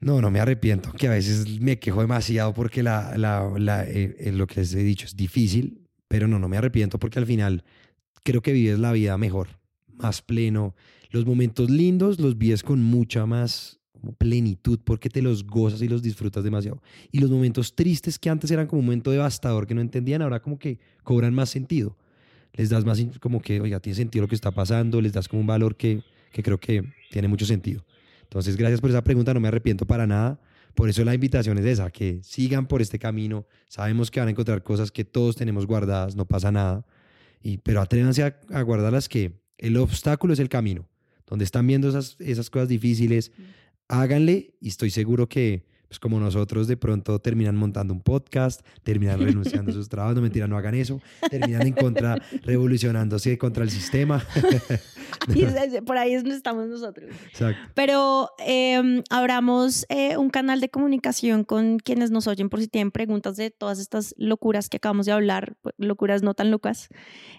No, 0.00 0.20
no 0.20 0.30
me 0.30 0.40
arrepiento, 0.40 0.92
que 0.92 1.08
a 1.08 1.10
veces 1.10 1.60
me 1.60 1.78
quejo 1.78 2.02
demasiado 2.02 2.52
porque 2.52 2.82
la, 2.82 3.16
la, 3.16 3.84
eh, 3.84 4.14
eh, 4.18 4.32
lo 4.32 4.46
que 4.46 4.60
les 4.60 4.74
he 4.74 4.82
dicho 4.82 5.06
es 5.06 5.16
difícil, 5.16 5.80
pero 6.06 6.28
no, 6.28 6.38
no 6.38 6.48
me 6.48 6.58
arrepiento 6.58 6.98
porque 6.98 7.18
al 7.18 7.26
final 7.26 7.64
creo 8.22 8.42
que 8.42 8.52
vives 8.52 8.78
la 8.78 8.92
vida 8.92 9.16
mejor, 9.16 9.48
más 9.94 10.20
pleno. 10.20 10.74
Los 11.10 11.24
momentos 11.24 11.70
lindos 11.70 12.20
los 12.20 12.36
vives 12.36 12.62
con 12.62 12.82
mucha 12.82 13.24
más 13.24 13.80
plenitud 14.18 14.78
porque 14.84 15.08
te 15.08 15.22
los 15.22 15.46
gozas 15.46 15.80
y 15.82 15.88
los 15.88 16.02
disfrutas 16.02 16.44
demasiado. 16.44 16.82
Y 17.10 17.18
los 17.18 17.30
momentos 17.30 17.74
tristes 17.74 18.18
que 18.18 18.28
antes 18.28 18.50
eran 18.50 18.66
como 18.66 18.80
un 18.80 18.86
momento 18.86 19.10
devastador 19.10 19.66
que 19.66 19.74
no 19.74 19.80
entendían, 19.80 20.22
ahora 20.22 20.40
como 20.40 20.58
que 20.58 20.78
cobran 21.02 21.34
más 21.34 21.48
sentido. 21.48 21.96
Les 22.52 22.68
das 22.68 22.84
más 22.84 23.02
como 23.20 23.40
que, 23.40 23.60
oiga, 23.60 23.80
tiene 23.80 23.96
sentido 23.96 24.22
lo 24.22 24.28
que 24.28 24.34
está 24.34 24.50
pasando, 24.50 25.00
les 25.00 25.12
das 25.12 25.28
como 25.28 25.40
un 25.40 25.46
valor 25.46 25.76
que, 25.76 26.02
que 26.32 26.42
creo 26.42 26.58
que 26.58 26.84
tiene 27.10 27.28
mucho 27.28 27.46
sentido. 27.46 27.84
Entonces, 28.26 28.56
gracias 28.56 28.80
por 28.80 28.90
esa 28.90 29.02
pregunta, 29.02 29.32
no 29.32 29.40
me 29.40 29.48
arrepiento 29.48 29.86
para 29.86 30.06
nada. 30.06 30.40
Por 30.74 30.90
eso 30.90 31.04
la 31.04 31.14
invitación 31.14 31.56
es 31.58 31.64
esa, 31.64 31.90
que 31.90 32.20
sigan 32.22 32.66
por 32.66 32.82
este 32.82 32.98
camino. 32.98 33.46
Sabemos 33.68 34.10
que 34.10 34.20
van 34.20 34.28
a 34.28 34.32
encontrar 34.32 34.62
cosas 34.62 34.90
que 34.90 35.04
todos 35.04 35.36
tenemos 35.36 35.66
guardadas, 35.66 36.16
no 36.16 36.26
pasa 36.26 36.52
nada. 36.52 36.84
Y, 37.42 37.58
pero 37.58 37.80
atrévanse 37.80 38.22
a, 38.22 38.38
a 38.52 38.62
guardarlas 38.62 39.08
que 39.08 39.40
el 39.58 39.76
obstáculo 39.78 40.34
es 40.34 40.38
el 40.38 40.48
camino. 40.48 40.88
Donde 41.26 41.44
están 41.44 41.66
viendo 41.66 41.88
esas, 41.88 42.16
esas 42.20 42.50
cosas 42.50 42.68
difíciles, 42.68 43.32
háganle 43.88 44.54
y 44.60 44.68
estoy 44.68 44.90
seguro 44.90 45.28
que 45.28 45.64
pues 45.88 45.98
como 45.98 46.18
nosotros 46.20 46.68
de 46.68 46.76
pronto 46.76 47.18
terminan 47.18 47.56
montando 47.56 47.94
un 47.94 48.00
podcast, 48.00 48.60
terminan 48.82 49.20
renunciando 49.20 49.70
a 49.70 49.74
sus 49.74 49.88
trabajos, 49.90 50.16
no 50.16 50.22
mentira, 50.22 50.46
no 50.46 50.56
hagan 50.56 50.74
eso, 50.74 51.00
terminan 51.30 51.66
en 51.66 51.72
contra, 51.72 52.20
revolucionándose 52.42 53.38
contra 53.38 53.62
el 53.62 53.70
sistema. 53.70 54.24
Por 55.86 55.98
ahí 55.98 56.14
es 56.14 56.22
donde 56.22 56.36
estamos 56.36 56.68
nosotros. 56.68 57.10
Exacto. 57.28 57.60
Pero 57.74 58.30
eh, 58.44 59.02
abramos 59.10 59.86
eh, 59.88 60.16
un 60.16 60.30
canal 60.30 60.60
de 60.60 60.68
comunicación 60.68 61.44
con 61.44 61.78
quienes 61.78 62.10
nos 62.10 62.26
oyen 62.26 62.48
por 62.48 62.60
si 62.60 62.68
tienen 62.68 62.90
preguntas 62.90 63.36
de 63.36 63.50
todas 63.50 63.78
estas 63.78 64.14
locuras 64.18 64.68
que 64.68 64.78
acabamos 64.78 65.06
de 65.06 65.12
hablar, 65.12 65.56
pues, 65.62 65.74
locuras 65.78 66.22
no 66.22 66.34
tan 66.34 66.50
locas. 66.50 66.88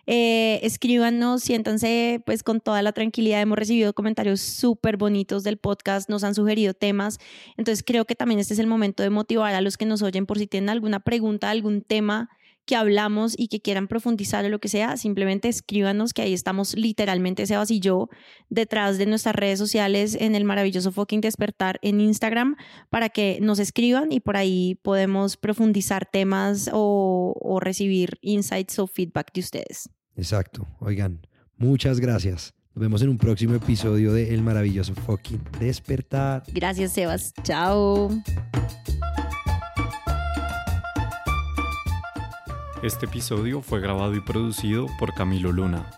Eh, 0.06 0.60
escríbanos, 0.64 1.44
siéntanse 1.44 2.22
pues 2.26 2.44
con 2.44 2.62
toda 2.62 2.82
la 2.82 2.94
tranquilidad. 2.94 3.42
Hemos 3.42 3.58
recibido 3.58 3.94
comentarios 3.94 4.42
súper 4.42 4.98
bonitos 4.98 5.44
del 5.44 5.58
podcast, 5.58 6.10
nos 6.10 6.24
han 6.24 6.36
sugerido 6.36 6.74
temas. 6.74 7.20
Entonces 7.58 7.84
creo 7.86 8.06
que 8.06 8.16
este 8.40 8.54
es 8.54 8.60
el 8.60 8.68
momento 8.68 9.04
de 9.04 9.10
motivar 9.10 9.54
a 9.54 9.62
los 9.62 9.78
que 9.78 9.86
nos 9.86 10.02
oyen 10.02 10.26
por 10.26 10.38
si 10.38 10.48
tienen 10.48 10.70
alguna 10.70 11.00
pregunta, 11.00 11.50
algún 11.50 11.82
tema 11.82 12.30
que 12.68 12.76
hablamos 12.76 13.34
y 13.38 13.48
que 13.48 13.62
quieran 13.62 13.88
profundizar 13.88 14.44
o 14.44 14.50
lo 14.50 14.60
que 14.60 14.68
sea, 14.68 14.98
simplemente 14.98 15.48
escríbanos 15.48 16.14
que 16.14 16.22
ahí 16.22 16.34
estamos 16.34 16.76
literalmente 16.76 17.48
Sebas 17.48 17.72
y 17.72 17.80
yo 17.80 18.10
detrás 18.50 18.98
de 18.98 19.06
nuestras 19.06 19.36
redes 19.36 19.58
sociales 19.58 20.16
en 20.20 20.36
el 20.36 20.44
maravilloso 20.44 20.92
fucking 20.92 21.22
despertar 21.22 21.80
en 21.82 22.02
Instagram 22.02 22.58
para 22.90 23.08
que 23.08 23.40
nos 23.42 23.60
escriban 23.60 24.12
y 24.12 24.20
por 24.20 24.36
ahí 24.36 24.76
podemos 24.84 25.38
profundizar 25.38 26.10
temas 26.12 26.70
o 26.74 27.60
recibir 27.62 28.18
insights 28.22 28.78
o 28.80 28.86
feedback 28.86 29.32
de 29.34 29.40
ustedes. 29.40 29.90
Exacto. 30.18 30.68
Oigan, 30.82 31.26
muchas 31.56 32.02
gracias. 32.02 32.57
Nos 32.78 32.82
vemos 32.82 33.02
en 33.02 33.10
un 33.10 33.18
próximo 33.18 33.56
episodio 33.56 34.14
de 34.14 34.36
El 34.36 34.44
maravilloso 34.44 34.94
fucking 34.94 35.42
despertar. 35.60 36.44
Gracias, 36.54 36.92
Sebas. 36.92 37.34
Chao. 37.42 38.12
Este 42.84 43.08
episodio 43.08 43.64
fue 43.64 43.82
grabado 43.82 44.14
y 44.14 44.22
producido 44.22 44.86
por 45.00 45.16
Camilo 45.16 45.52
Luna. 45.52 45.90